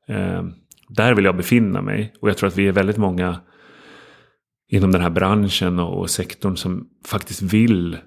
Eh, 0.07 0.43
där 0.89 1.13
vill 1.13 1.25
jag 1.25 1.37
befinna 1.37 1.81
mig. 1.81 2.13
Och 2.21 2.29
jag 2.29 2.37
tror 2.37 2.47
att 2.47 2.57
vi 2.57 2.67
är 2.67 2.71
väldigt 2.71 2.97
många 2.97 3.41
inom 4.67 4.91
den 4.91 5.01
här 5.01 5.09
branschen 5.09 5.79
och 5.79 6.09
sektorn 6.09 6.57
som 6.57 6.87
faktiskt 7.05 7.41
vill 7.41 7.97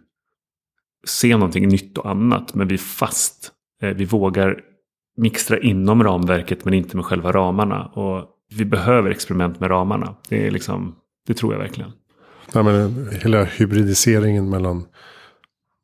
se 1.06 1.36
någonting 1.36 1.68
nytt 1.68 1.98
och 1.98 2.10
annat. 2.10 2.54
Men 2.54 2.68
vi 2.68 2.74
är 2.74 2.78
fast. 2.78 3.52
Eh, 3.82 3.90
vi 3.90 4.04
vågar 4.04 4.60
mixtra 5.16 5.58
inom 5.58 6.04
ramverket 6.04 6.64
men 6.64 6.74
inte 6.74 6.96
med 6.96 7.04
själva 7.04 7.32
ramarna. 7.32 7.86
Och 7.86 8.28
vi 8.56 8.64
behöver 8.64 9.10
experiment 9.10 9.60
med 9.60 9.70
ramarna. 9.70 10.16
Det, 10.28 10.46
är 10.46 10.50
liksom, 10.50 10.94
det 11.26 11.34
tror 11.34 11.52
jag 11.52 11.60
verkligen. 11.60 11.92
Ja, 12.52 12.62
men 12.62 13.08
hela 13.22 13.44
hybridiseringen 13.44 14.50
mellan 14.50 14.86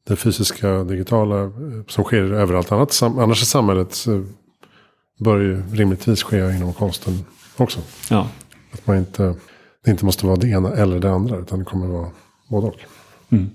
det 0.06 0.16
fysiska 0.16 0.84
digitala 0.84 1.42
eh, 1.42 1.50
som 1.88 2.04
sker 2.04 2.32
överallt 2.32 2.72
annat. 2.72 3.02
Annars 3.02 3.42
i 3.42 3.46
samhället 3.46 4.06
bör 5.18 5.38
ju 5.38 5.62
rimligtvis 5.72 6.22
ske 6.22 6.50
inom 6.50 6.72
konsten 6.72 7.24
också. 7.56 7.80
Ja. 8.10 8.28
Att 8.72 8.86
man 8.86 8.96
inte, 8.96 9.34
det 9.84 9.90
inte 9.90 10.04
måste 10.04 10.26
vara 10.26 10.36
det 10.36 10.48
ena 10.48 10.72
eller 10.72 11.00
det 11.00 11.10
andra 11.10 11.36
utan 11.36 11.58
det 11.58 11.64
kommer 11.64 11.86
vara 11.86 12.10
både 12.48 12.66
och. 12.66 12.76
Mm. 13.30 13.50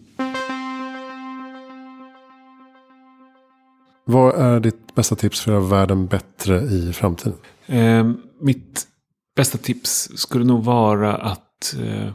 Vad 4.06 4.36
är 4.36 4.60
ditt 4.60 4.96
bästa 4.96 5.16
tips 5.16 5.42
för 5.42 5.52
att 5.52 5.56
göra 5.56 5.70
världen 5.70 6.08
bättre 6.08 6.62
i 6.62 6.94
framtiden? 6.94 7.38
Eh, 7.66 8.12
mitt 8.42 8.88
bästa 9.36 9.58
tips 9.58 10.10
skulle 10.16 10.46
nog 10.46 10.64
vara 10.64 11.16
att... 11.16 11.76
Eh, 11.84 12.14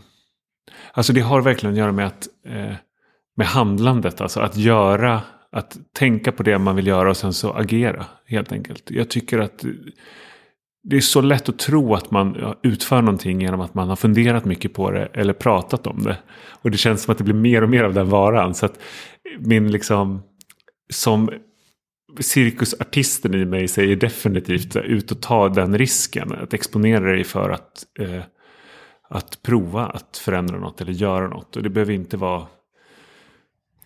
alltså 0.93 1.13
det 1.13 1.21
har 1.21 1.41
verkligen 1.41 1.73
att 1.73 1.79
göra 1.79 1.93
med 1.93 2.07
att... 2.07 2.29
Eh, 2.47 2.75
med 3.37 3.47
handlandet, 3.47 4.21
alltså 4.21 4.41
att 4.41 4.57
göra... 4.57 5.23
Att 5.57 5.79
tänka 5.93 6.33
på 6.33 6.43
det 6.43 6.59
man 6.59 6.77
vill 6.77 6.87
göra 6.87 7.11
och 7.11 7.17
sen 7.17 7.33
så 7.33 7.53
agera, 7.53 8.07
helt 8.27 8.53
enkelt. 8.53 8.91
Jag 8.91 9.11
tycker 9.11 9.39
att 9.39 9.65
det 10.85 10.97
är 10.97 11.01
så 11.01 11.21
lätt 11.21 11.49
att 11.49 11.59
tro 11.59 11.95
att 11.95 12.11
man 12.11 12.55
utför 12.63 13.03
någonting 13.03 13.41
genom 13.41 13.61
att 13.61 13.75
man 13.75 13.89
har 13.89 13.97
funderat 13.97 14.45
mycket 14.45 14.75
på 14.75 14.91
det 14.91 15.09
eller 15.13 15.33
pratat 15.33 15.87
om 15.87 16.03
det. 16.03 16.17
Och 16.63 16.71
det 16.71 16.77
känns 16.77 17.03
som 17.03 17.13
att 17.13 17.19
det 17.19 17.25
blir 17.25 17.35
mer 17.35 17.63
och 17.63 17.69
mer 17.69 17.85
av 17.85 17.95
den 17.95 18.09
varan. 18.09 18.55
Så 18.55 18.67
att 18.67 18.79
min 19.39 19.73
liksom, 19.73 20.23
som 20.93 21.31
cirkusartisten 22.21 23.35
i 23.35 23.45
mig 23.45 23.69
säger 23.69 23.97
definitivt 23.97 24.77
ut 24.77 25.11
och 25.11 25.23
ta 25.23 25.49
den 25.49 25.79
risken. 25.79 26.33
Att 26.33 26.55
exponera 26.55 27.13
dig 27.13 27.25
för 27.25 27.51
att, 27.51 27.85
eh, 28.01 28.23
att 29.09 29.43
prova 29.43 29.87
att 29.87 30.17
förändra 30.17 30.59
något 30.59 30.81
eller 30.81 30.93
göra 30.93 31.29
något. 31.29 31.57
Och 31.57 31.63
det 31.63 31.71
behöver 31.71 31.93
inte 31.93 32.17
vara 32.17 32.47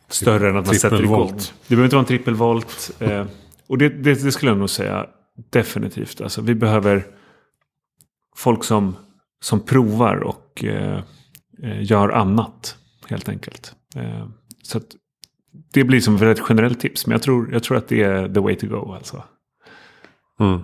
större 0.09 0.51
än 0.51 0.57
att 0.57 0.67
man 0.67 0.75
sätter 0.75 1.03
igång. 1.03 1.33
Det 1.37 1.75
behöver 1.77 1.85
inte 1.85 1.97
vara 1.97 2.03
en 2.03 2.07
trippelvolt. 2.07 2.91
Eh, 2.99 3.27
och 3.67 3.79
det, 3.79 3.89
det, 3.89 4.25
det, 4.25 4.33
skulle 4.33 4.51
jag 4.51 4.59
nog 4.59 4.71
säga 4.71 5.07
definitivt. 5.51 6.21
Alltså, 6.21 6.43
vi 6.43 6.55
behöver 6.55 7.07
folk 8.37 8.65
som, 8.65 8.97
som 9.41 9.61
provar 9.61 10.17
och 10.17 10.65
eh, 10.65 11.03
eh 11.63 11.83
gör 11.83 12.09
annat. 12.09 12.77
Helt 13.09 13.29
enkelt. 13.29 13.75
Eh, 13.97 14.29
så 14.63 14.79
att 14.79 14.87
det 15.73 15.85
blir 15.85 16.01
som 16.01 16.17
ett 16.17 16.43
generellt 16.49 16.81
tips. 16.81 17.07
Men 17.07 17.13
jag 17.13 17.23
tror, 17.23 17.53
jag 17.53 17.63
tror 17.63 17.77
att 17.77 17.89
det 17.89 18.03
är 18.03 18.35
the 18.35 18.41
way 18.41 18.57
to 18.57 18.67
go. 18.67 18.93
Alltså. 18.93 19.25
Mm. 20.41 20.61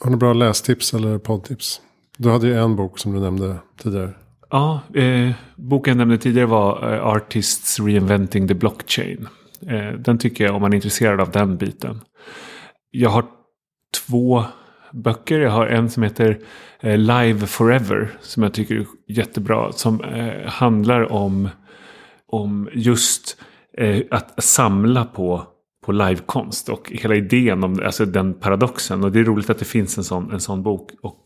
Har 0.00 0.10
du 0.10 0.16
bra 0.16 0.32
lästips 0.32 0.94
eller 0.94 1.18
poddtips? 1.18 1.80
Du 2.16 2.30
hade 2.30 2.46
ju 2.46 2.58
en 2.58 2.76
bok 2.76 2.98
som 2.98 3.12
du 3.12 3.20
nämnde 3.20 3.56
tidigare. 3.76 4.14
Ja, 4.52 4.80
eh, 4.94 5.30
boken 5.56 5.90
jag 5.90 5.98
nämnde 5.98 6.18
tidigare 6.18 6.46
var 6.46 6.94
eh, 6.94 7.06
Artists 7.06 7.80
Reinventing 7.80 8.48
the 8.48 8.54
Blockchain. 8.54 9.28
Eh, 9.68 9.98
den 9.98 10.18
tycker 10.18 10.44
jag 10.44 10.54
om 10.54 10.62
man 10.62 10.72
är 10.72 10.76
intresserad 10.76 11.20
av 11.20 11.30
den 11.30 11.56
biten. 11.56 12.00
Jag 12.90 13.10
har 13.10 13.24
två 14.06 14.44
böcker. 14.92 15.40
Jag 15.40 15.50
har 15.50 15.66
en 15.66 15.90
som 15.90 16.02
heter 16.02 16.38
eh, 16.80 16.98
Live 16.98 17.46
Forever. 17.46 18.10
Som 18.20 18.42
jag 18.42 18.54
tycker 18.54 18.74
är 18.74 18.86
jättebra. 19.08 19.72
Som 19.72 20.04
eh, 20.04 20.48
handlar 20.48 21.12
om, 21.12 21.48
om 22.26 22.68
just 22.72 23.40
eh, 23.78 24.02
att 24.10 24.44
samla 24.44 25.04
på, 25.04 25.46
på 25.84 25.92
livekonst. 25.92 26.68
Och 26.68 26.92
hela 26.94 27.14
idén 27.14 27.64
om 27.64 27.80
alltså 27.84 28.04
den 28.04 28.34
paradoxen. 28.34 29.04
Och 29.04 29.12
det 29.12 29.20
är 29.20 29.24
roligt 29.24 29.50
att 29.50 29.58
det 29.58 29.64
finns 29.64 29.98
en 29.98 30.04
sån, 30.04 30.32
en 30.32 30.40
sån 30.40 30.62
bok. 30.62 30.90
Och 31.02 31.22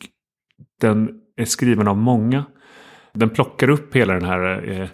den 0.81 1.11
är 1.37 1.45
skriven 1.45 1.89
av 1.89 1.97
många. 1.97 2.45
Den 3.16 3.30
plockar 3.30 3.70
upp 3.70 3.96
hela 3.96 4.14
den 4.14 4.24
här 4.24 4.70
eh, 4.70 4.88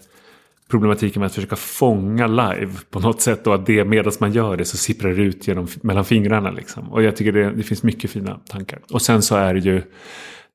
problematiken 0.71 1.21
med 1.21 1.27
att 1.27 1.35
försöka 1.35 1.57
fånga 1.57 2.27
live 2.27 2.73
på 2.91 3.01
något 3.01 3.21
sätt. 3.21 3.47
Och 3.47 3.55
att 3.55 3.67
det 3.67 3.85
medan 3.85 4.13
man 4.21 4.33
gör 4.33 4.57
det 4.57 4.65
så 4.65 4.77
sipprar 4.77 5.11
det 5.11 5.23
ut 5.23 5.49
genom, 5.49 5.69
mellan 5.83 6.05
fingrarna. 6.05 6.51
Liksom. 6.51 6.93
Och 6.93 7.03
jag 7.03 7.17
tycker 7.17 7.33
det, 7.33 7.51
det 7.51 7.63
finns 7.63 7.83
mycket 7.83 8.11
fina 8.11 8.41
tankar. 8.49 8.81
Och 8.91 9.03
sen 9.03 9.23
så 9.23 9.37
är 9.37 9.55
det 9.55 9.61
ju 9.61 9.83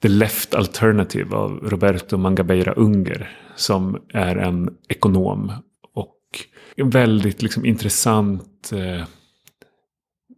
The 0.02 0.08
Left 0.08 0.56
Alternative 0.56 1.36
av 1.36 1.60
Roberto 1.64 2.18
Mangabeira 2.18 2.74
Unger. 2.74 3.32
Som 3.56 3.98
är 4.14 4.36
en 4.36 4.70
ekonom 4.90 5.52
Och 5.94 6.18
en 6.76 6.90
väldigt 6.90 7.42
liksom, 7.42 7.66
intressant 7.66 8.72
eh, 8.74 9.08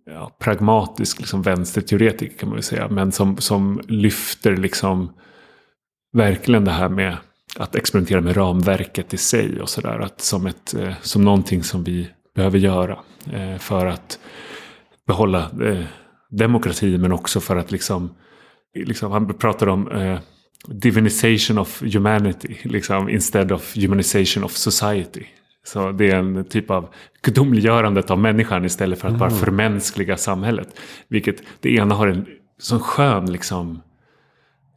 ja, 0.06 0.38
pragmatisk 0.40 1.20
liksom, 1.20 1.42
vänsterteoretiker 1.42 2.38
kan 2.38 2.50
man 2.50 2.56
väl 2.56 2.64
säga. 2.64 2.88
Men 2.90 3.12
som, 3.12 3.38
som 3.38 3.82
lyfter 3.88 4.58
liksom 4.58 5.14
verkligen 6.14 6.66
det 6.66 6.72
här 6.72 6.90
med 6.90 7.18
att 7.56 7.76
experimentera 7.76 8.22
med 8.22 8.38
ramverket 8.38 9.14
i 9.14 9.18
sig 9.18 9.62
och 9.62 9.70
sådär. 9.70 10.10
Som, 10.18 10.46
ett, 10.46 10.74
eh, 10.74 10.94
som 11.02 11.26
någonting 11.26 11.64
som 11.64 11.84
vi 11.84 12.10
behöver 12.36 12.60
göra 12.60 13.00
eh, 13.34 13.58
för 13.58 13.86
att 13.86 14.20
behålla 15.08 15.50
eh, 15.64 15.84
demokrati 16.30 16.98
men 16.98 17.12
också 17.12 17.40
för 17.40 17.56
att 17.56 17.72
liksom, 17.72 18.16
liksom 18.76 19.12
han 19.12 19.34
pratar 19.34 19.68
om 19.68 19.92
eh, 19.92 20.20
divinization 20.68 21.58
of 21.58 21.82
humanity, 21.82 22.58
liksom, 22.64 23.10
instead 23.10 23.52
of 23.52 23.76
humanization 23.76 24.44
of 24.44 24.52
society. 24.52 25.24
Så 25.64 25.92
det 25.92 26.12
är 26.12 26.16
en 26.16 26.46
typ 26.46 26.72
av 26.72 26.90
gudomliggörandet 27.22 28.12
av 28.12 28.20
människan 28.20 28.66
istället 28.66 29.00
för 29.00 29.08
att 29.08 29.16
mm. 29.16 29.20
bara 29.20 29.30
förmänskliga 29.30 30.18
samhället. 30.18 30.80
Vilket 31.08 31.44
det 31.60 31.76
ena 31.76 31.96
har 31.96 32.08
en 32.08 32.26
sån 32.60 32.80
skön 32.80 33.32
liksom 33.32 33.82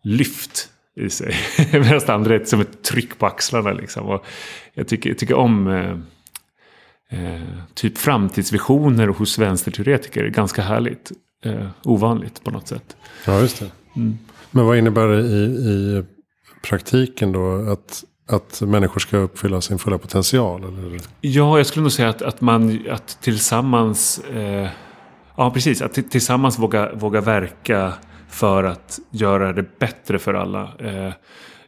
lyft 0.04 0.68
i 0.96 1.10
sig. 1.10 1.34
Medan 1.72 2.00
det 2.06 2.08
andra 2.08 2.34
är 2.34 2.44
som 2.44 2.60
ett 2.60 2.82
tryck 2.82 3.18
på 3.18 3.26
axlarna. 3.26 3.72
Liksom. 3.72 4.06
Och 4.06 4.24
jag, 4.74 4.88
tycker, 4.88 5.10
jag 5.10 5.18
tycker 5.18 5.34
om 5.34 5.66
eh, 5.66 5.90
eh, 7.20 7.40
typ 7.74 7.98
framtidsvisioner 7.98 9.08
hos 9.08 9.38
vänsterteoretiker. 9.38 10.26
Ganska 10.26 10.62
härligt. 10.62 11.12
Eh, 11.44 11.66
ovanligt 11.84 12.44
på 12.44 12.50
något 12.50 12.68
sätt. 12.68 12.96
Ja, 13.26 13.40
just 13.40 13.58
det. 13.58 13.70
Mm. 13.96 14.18
Men 14.50 14.66
vad 14.66 14.78
innebär 14.78 15.08
det 15.08 15.20
i, 15.20 15.44
i 15.44 16.04
praktiken 16.62 17.32
då? 17.32 17.70
Att 17.70 18.04
att 18.26 18.60
människor 18.60 19.00
ska 19.00 19.16
uppfylla 19.16 19.60
sin 19.60 19.78
fulla 19.78 19.98
potential? 19.98 20.64
Eller? 20.64 21.00
Ja, 21.20 21.56
jag 21.56 21.66
skulle 21.66 21.82
nog 21.82 21.92
säga 21.92 22.08
att, 22.08 22.22
att 22.22 22.40
man 22.40 22.86
att 22.90 23.18
tillsammans 23.20 24.18
eh, 24.18 24.68
Ja, 25.36 25.50
precis. 25.50 25.82
Att 25.82 26.10
tillsammans 26.10 26.58
våga, 26.58 26.94
våga 26.94 27.20
verka 27.20 27.92
för 28.32 28.64
att 28.64 28.98
göra 29.10 29.52
det 29.52 29.78
bättre 29.78 30.18
för 30.18 30.34
alla. 30.34 30.72
Eh, 30.78 31.12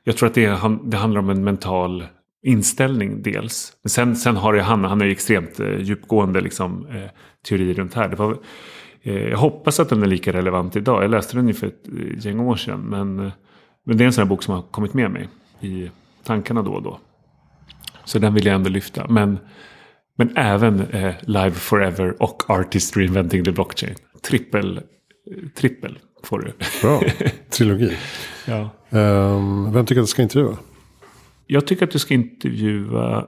jag 0.04 0.16
tror 0.16 0.26
att 0.28 0.34
det, 0.34 0.60
det 0.84 0.96
handlar 0.96 1.18
om 1.18 1.30
en 1.30 1.44
mental 1.44 2.06
inställning 2.42 3.22
dels. 3.22 3.72
Men 3.82 3.90
sen, 3.90 4.16
sen 4.16 4.36
har 4.36 4.54
jag 4.54 4.64
han, 4.64 4.84
han 4.84 5.00
ju 5.00 5.10
extremt 5.10 5.60
eh, 5.60 5.78
djupgående 5.78 6.40
liksom, 6.40 6.86
eh, 6.86 7.10
teori 7.48 7.74
runt 7.74 7.94
här. 7.94 8.08
Det 8.08 8.16
var, 8.16 8.38
jag 9.02 9.38
hoppas 9.38 9.80
att 9.80 9.88
den 9.88 10.02
är 10.02 10.06
lika 10.06 10.32
relevant 10.32 10.76
idag. 10.76 11.04
Jag 11.04 11.10
läste 11.10 11.36
den 11.36 11.48
ju 11.48 11.54
för 11.54 11.66
ett 11.66 12.24
gäng 12.24 12.40
år 12.40 12.56
sedan. 12.56 12.80
Men, 12.80 13.32
men 13.86 13.96
det 13.96 14.04
är 14.04 14.06
en 14.06 14.12
sån 14.12 14.22
här 14.22 14.28
bok 14.28 14.42
som 14.42 14.54
har 14.54 14.62
kommit 14.62 14.94
med 14.94 15.10
mig 15.10 15.28
i 15.60 15.90
tankarna 16.24 16.62
då 16.62 16.72
och 16.72 16.82
då. 16.82 16.98
Så 18.04 18.18
den 18.18 18.34
vill 18.34 18.46
jag 18.46 18.54
ändå 18.54 18.70
lyfta. 18.70 19.06
Men, 19.08 19.38
men 20.18 20.36
även 20.36 20.80
eh, 20.80 21.14
Live 21.20 21.50
Forever 21.50 22.22
och 22.22 22.50
Artist 22.50 22.96
Reinventing 22.96 23.44
the 23.44 23.52
Blockchain. 23.52 23.94
Trippel, 24.28 24.80
trippel 25.54 25.98
får 26.24 26.38
du. 26.38 26.52
Bra, 26.82 27.02
trilogi. 27.50 27.96
ja. 28.46 28.70
Um, 28.90 29.72
vem 29.72 29.86
tycker 29.86 30.00
att 30.00 30.06
du 30.06 30.10
ska 30.10 30.22
intervjua? 30.22 30.56
Jag 31.46 31.66
tycker 31.66 31.84
att 31.84 31.90
du 31.90 31.98
ska 31.98 32.14
intervjua 32.14 33.26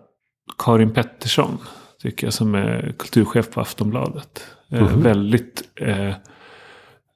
Karin 0.58 0.94
Pettersson. 0.94 1.58
Tycker 2.02 2.26
jag 2.26 2.34
som 2.34 2.54
är 2.54 2.94
kulturchef 2.98 3.50
på 3.50 3.60
Aftonbladet. 3.60 4.46
Mm 4.70 4.84
eh, 4.84 4.96
väldigt, 4.96 5.62
eh, 5.80 6.14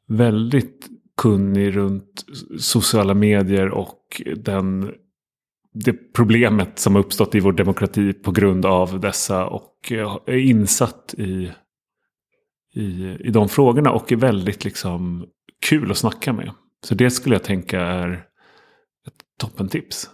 väldigt 0.09 0.89
kunnig 1.17 1.77
runt 1.77 2.25
sociala 2.59 3.15
medier 3.15 3.69
och 3.69 4.23
den 4.37 4.93
det 5.73 6.13
problemet 6.13 6.79
som 6.79 6.95
har 6.95 7.03
uppstått 7.03 7.35
i 7.35 7.41
vår 7.41 7.53
demokrati 7.53 8.13
på 8.13 8.31
grund 8.31 8.67
av 8.67 9.01
dessa 9.01 9.47
och 9.47 9.93
är 10.27 10.37
insatt 10.37 11.15
i, 11.19 11.51
i, 12.75 13.17
i 13.21 13.31
de 13.31 13.49
frågorna 13.49 13.91
och 13.93 14.13
är 14.13 14.17
väldigt 14.17 14.65
liksom 14.65 15.27
kul 15.67 15.91
att 15.91 15.99
snacka 15.99 16.33
med. 16.33 16.51
Så 16.85 16.95
det 16.95 17.11
skulle 17.11 17.35
jag 17.35 17.43
tänka 17.43 17.81
är 17.81 18.13
ett 19.07 19.15
toppentips. 19.39 20.11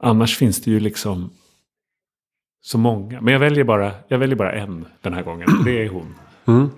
Annars 0.00 0.36
finns 0.36 0.62
det 0.62 0.70
ju 0.70 0.80
liksom 0.80 1.30
så 2.62 2.78
många. 2.78 3.20
Men 3.20 3.32
jag 3.32 3.40
väljer 3.40 3.64
bara, 3.64 3.92
jag 4.08 4.18
väljer 4.18 4.36
bara 4.36 4.52
en 4.52 4.86
den 5.02 5.14
här 5.14 5.22
gången. 5.22 5.48
Det 5.64 5.84
är 5.84 5.88
hon. 5.88 6.14
Mm. 6.46 6.70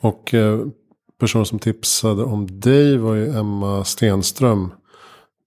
Och 0.00 0.34
eh, 0.34 0.66
personen 1.20 1.46
som 1.46 1.58
tipsade 1.58 2.24
om 2.24 2.60
dig 2.60 2.98
var 2.98 3.14
ju 3.14 3.30
Emma 3.30 3.84
Stenström 3.84 4.72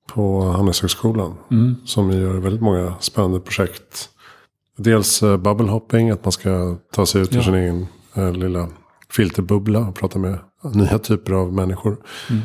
på 0.08 0.41
Handelshögskolan. 0.41 1.36
Mm. 1.51 1.76
Som 1.86 2.12
gör 2.12 2.34
väldigt 2.34 2.62
många 2.62 2.95
spännande 2.99 3.39
projekt. 3.39 4.10
Dels 4.78 5.24
uh, 5.24 5.38
bubble 5.38 5.68
hopping, 5.68 6.10
att 6.10 6.26
man 6.26 6.32
ska 6.32 6.78
ta 6.91 7.06
sig 7.06 7.22
ut 7.22 7.36
ur 7.36 7.41
sin 7.41 7.54
egen 7.54 7.88
uh, 8.18 8.34
lilla 8.34 8.70
filterbubbla 9.10 9.80
och 9.80 9.95
prata 9.95 10.20
med 10.20 10.39
nya 10.64 10.99
typer 10.99 11.34
av 11.34 11.53
människor. 11.53 11.97
Mm. 12.30 12.41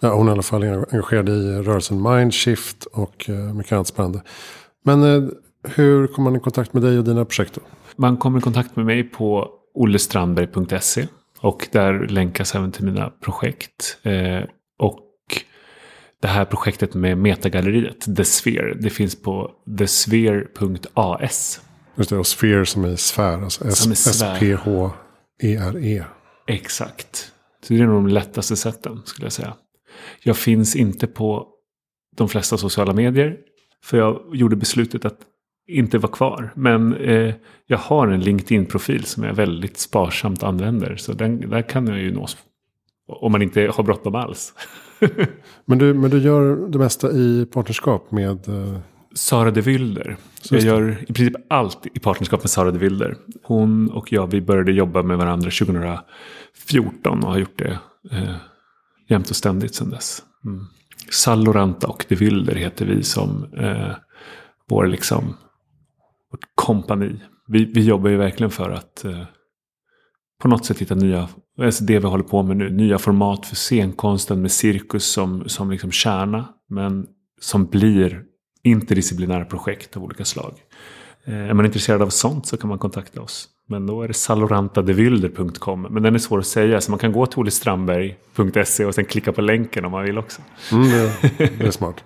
Ja, 0.00 0.14
hon 0.14 0.26
är 0.26 0.30
i 0.30 0.32
alla 0.32 0.42
fall 0.42 0.62
engagerad 0.62 1.28
i 1.28 1.52
rörelsen 1.52 2.02
Mindshift 2.02 2.84
och 2.84 3.26
uh, 3.28 3.54
mycket 3.54 3.72
annat 3.72 3.86
spännande. 3.86 4.22
Men 4.84 5.02
uh, 5.02 5.30
hur 5.62 6.06
kommer 6.06 6.30
man 6.30 6.40
i 6.40 6.42
kontakt 6.42 6.72
med 6.72 6.82
dig 6.82 6.98
och 6.98 7.04
dina 7.04 7.24
projekt 7.24 7.54
då? 7.54 7.60
Man 7.96 8.16
kommer 8.16 8.38
i 8.38 8.42
kontakt 8.42 8.76
med 8.76 8.86
mig 8.86 9.02
på 9.02 9.48
ollestrandberg.se. 9.74 11.06
Och 11.40 11.68
där 11.72 12.06
länkas 12.08 12.54
även 12.54 12.72
till 12.72 12.84
mina 12.84 13.10
projekt. 13.10 13.98
Eh, 14.02 14.42
och 14.78 15.00
det 16.22 16.28
här 16.28 16.44
projektet 16.44 16.94
med 16.94 17.18
metagalleriet, 17.18 18.16
The 18.16 18.24
Sphere. 18.24 18.74
Det 18.74 18.90
finns 18.90 19.22
på 19.22 19.50
thesphere.as. 19.78 21.60
Just 21.96 22.10
det, 22.10 22.16
och 22.16 22.26
Sphere 22.26 22.66
som 22.66 22.84
är 22.84 22.96
sfär. 22.96 23.42
Alltså 23.42 23.68
S-P-H-E-R-E. 23.68 24.94
Exakt. 26.46 27.32
Så 27.62 27.74
det 27.74 27.80
är 27.80 27.86
nog 27.86 28.04
de 28.04 28.06
lättaste 28.06 28.56
sätten 28.56 29.02
skulle 29.04 29.26
jag 29.26 29.32
säga. 29.32 29.54
Jag 30.22 30.36
finns 30.36 30.76
inte 30.76 31.06
på 31.06 31.48
de 32.16 32.28
flesta 32.28 32.58
sociala 32.58 32.92
medier. 32.92 33.36
För 33.84 33.98
jag 33.98 34.20
gjorde 34.32 34.56
beslutet 34.56 35.04
att 35.04 35.18
inte 35.68 35.98
vara 35.98 36.12
kvar. 36.12 36.52
Men 36.56 36.94
eh, 36.94 37.34
jag 37.66 37.78
har 37.78 38.08
en 38.08 38.20
LinkedIn-profil 38.20 39.04
som 39.04 39.24
jag 39.24 39.34
väldigt 39.34 39.78
sparsamt 39.78 40.42
använder. 40.42 40.96
Så 40.96 41.12
den, 41.12 41.50
där 41.50 41.62
kan 41.62 41.86
jag 41.86 41.98
ju 41.98 42.14
nås. 42.14 42.36
Om 43.06 43.32
man 43.32 43.42
inte 43.42 43.70
har 43.74 43.84
bråttom 43.84 44.14
alls. 44.14 44.54
men, 45.64 45.78
du, 45.78 45.94
men 45.94 46.10
du 46.10 46.18
gör 46.18 46.68
det 46.68 46.78
mesta 46.78 47.10
i 47.10 47.46
partnerskap 47.52 48.10
med? 48.10 48.48
Eh, 48.48 48.78
Sara 49.18 49.50
de 49.50 49.60
Wilder. 49.60 50.16
Jag 50.50 50.60
gör 50.60 51.04
i 51.08 51.12
princip 51.12 51.46
allt 51.50 51.86
i 51.94 51.98
partnerskap 51.98 52.42
med 52.42 52.50
Sara 52.50 52.70
de 52.70 52.78
Wilder. 52.78 53.16
Hon 53.42 53.90
och 53.90 54.12
jag 54.12 54.26
vi 54.26 54.40
började 54.40 54.72
jobba 54.72 55.02
med 55.02 55.18
varandra 55.18 55.50
2014 55.50 57.24
och 57.24 57.30
har 57.30 57.38
gjort 57.38 57.58
det 57.58 57.78
eh, 58.10 58.34
jämt 59.08 59.30
och 59.30 59.36
ständigt 59.36 59.74
sedan 59.74 59.90
dess. 59.90 60.22
Mm. 60.44 60.66
Saloranta 61.10 61.86
och 61.86 62.06
de 62.08 62.14
Wilder 62.14 62.54
heter 62.54 62.86
vi 62.86 63.02
som 63.02 63.44
eh, 63.56 63.94
vår 64.68 64.86
liksom 64.86 65.36
vårt 66.30 66.44
kompani. 66.54 67.20
Vi, 67.48 67.64
vi 67.64 67.80
jobbar 67.80 68.10
ju 68.10 68.16
verkligen 68.16 68.50
för 68.50 68.70
att 68.70 69.04
eh, 69.04 69.22
på 70.42 70.48
något 70.48 70.64
sätt 70.64 70.78
hitta 70.78 70.94
nya, 70.94 71.28
alltså 71.60 71.84
det 71.84 71.98
vi 71.98 72.06
håller 72.06 72.24
på 72.24 72.42
med 72.42 72.56
nu, 72.56 72.70
nya 72.70 72.98
format 72.98 73.46
för 73.46 73.56
scenkonsten 73.56 74.42
med 74.42 74.52
cirkus 74.52 75.04
som, 75.04 75.48
som 75.48 75.70
liksom 75.70 75.92
kärna. 75.92 76.48
Men 76.68 77.06
som 77.40 77.66
blir 77.66 78.27
interdisciplinära 78.68 79.44
projekt 79.44 79.96
av 79.96 80.04
olika 80.04 80.24
slag. 80.24 80.54
Eh, 81.24 81.34
är 81.34 81.54
man 81.54 81.66
intresserad 81.66 82.02
av 82.02 82.08
sånt 82.08 82.46
så 82.46 82.56
kan 82.56 82.68
man 82.68 82.78
kontakta 82.78 83.20
oss. 83.20 83.48
Men 83.66 83.86
då 83.86 84.02
är 84.02 84.08
det 84.08 84.14
salorantadevylder.com. 84.14 85.82
Men 85.82 86.02
den 86.02 86.14
är 86.14 86.18
svår 86.18 86.38
att 86.38 86.46
säga 86.46 86.80
så 86.80 86.90
man 86.90 86.98
kan 86.98 87.12
gå 87.12 87.26
till 87.26 87.38
olestrandberg.se 87.38 88.84
och 88.84 88.94
sen 88.94 89.04
klicka 89.04 89.32
på 89.32 89.40
länken 89.40 89.84
om 89.84 89.92
man 89.92 90.04
vill 90.04 90.18
också. 90.18 90.42
Mm, 90.72 90.88
det, 90.88 91.12
det 91.58 91.66
är 91.66 91.70
smart. 91.70 92.04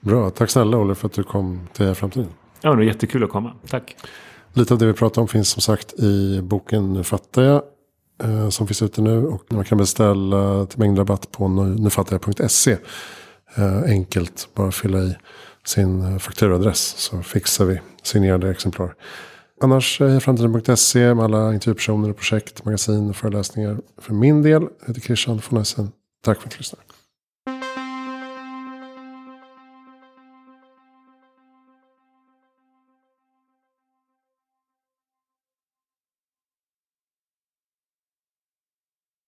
Bra, 0.00 0.30
tack 0.30 0.50
snälla 0.50 0.76
Olle 0.76 0.94
för 0.94 1.06
att 1.06 1.12
du 1.12 1.22
kom 1.22 1.68
till 1.72 1.94
framtiden. 1.94 2.28
Ja, 2.60 2.70
det 2.70 2.76
var 2.76 2.82
jättekul 2.82 3.24
att 3.24 3.30
komma. 3.30 3.52
Tack. 3.68 3.96
Lite 4.52 4.74
av 4.74 4.78
det 4.80 4.86
vi 4.86 4.92
pratar 4.92 5.22
om 5.22 5.28
finns 5.28 5.48
som 5.48 5.62
sagt 5.62 5.92
i 5.92 6.40
boken 6.42 6.92
Nu 6.92 7.04
fattar 7.04 7.42
jag. 7.42 7.62
Eh, 8.22 8.48
som 8.48 8.66
finns 8.66 8.82
ute 8.82 9.02
nu. 9.02 9.26
Och 9.26 9.44
man 9.48 9.64
kan 9.64 9.78
beställa 9.78 10.66
till 10.66 10.78
mängdrabatt 10.78 11.32
på 11.32 11.48
nufattarjag.se. 11.48 12.76
Eh, 13.56 13.82
enkelt, 13.82 14.48
bara 14.54 14.70
fylla 14.70 14.98
i 14.98 15.16
sin 15.68 16.12
eh, 16.12 16.18
fakturadress 16.18 16.94
så 16.96 17.22
fixar 17.22 17.64
vi 17.64 17.80
signerade 18.02 18.50
exemplar. 18.50 18.94
Annars 19.60 20.00
eh, 20.00 20.08
hejaframtiden.se 20.08 20.70
framtiden.se 20.70 21.14
med 21.14 21.24
alla 21.24 21.54
intervjupersoner, 21.54 22.10
och 22.10 22.16
projekt, 22.16 22.64
magasin 22.64 23.10
och 23.10 23.16
föreläsningar. 23.16 23.78
För 23.98 24.14
min 24.14 24.42
del 24.42 24.62
heter 24.86 25.00
Christian 25.00 25.40
von 25.50 25.60
Essen. 25.60 25.92
Tack 26.24 26.40
för 26.40 26.48
att 26.48 26.52
du 26.52 26.58
lyssnade. 26.58 26.82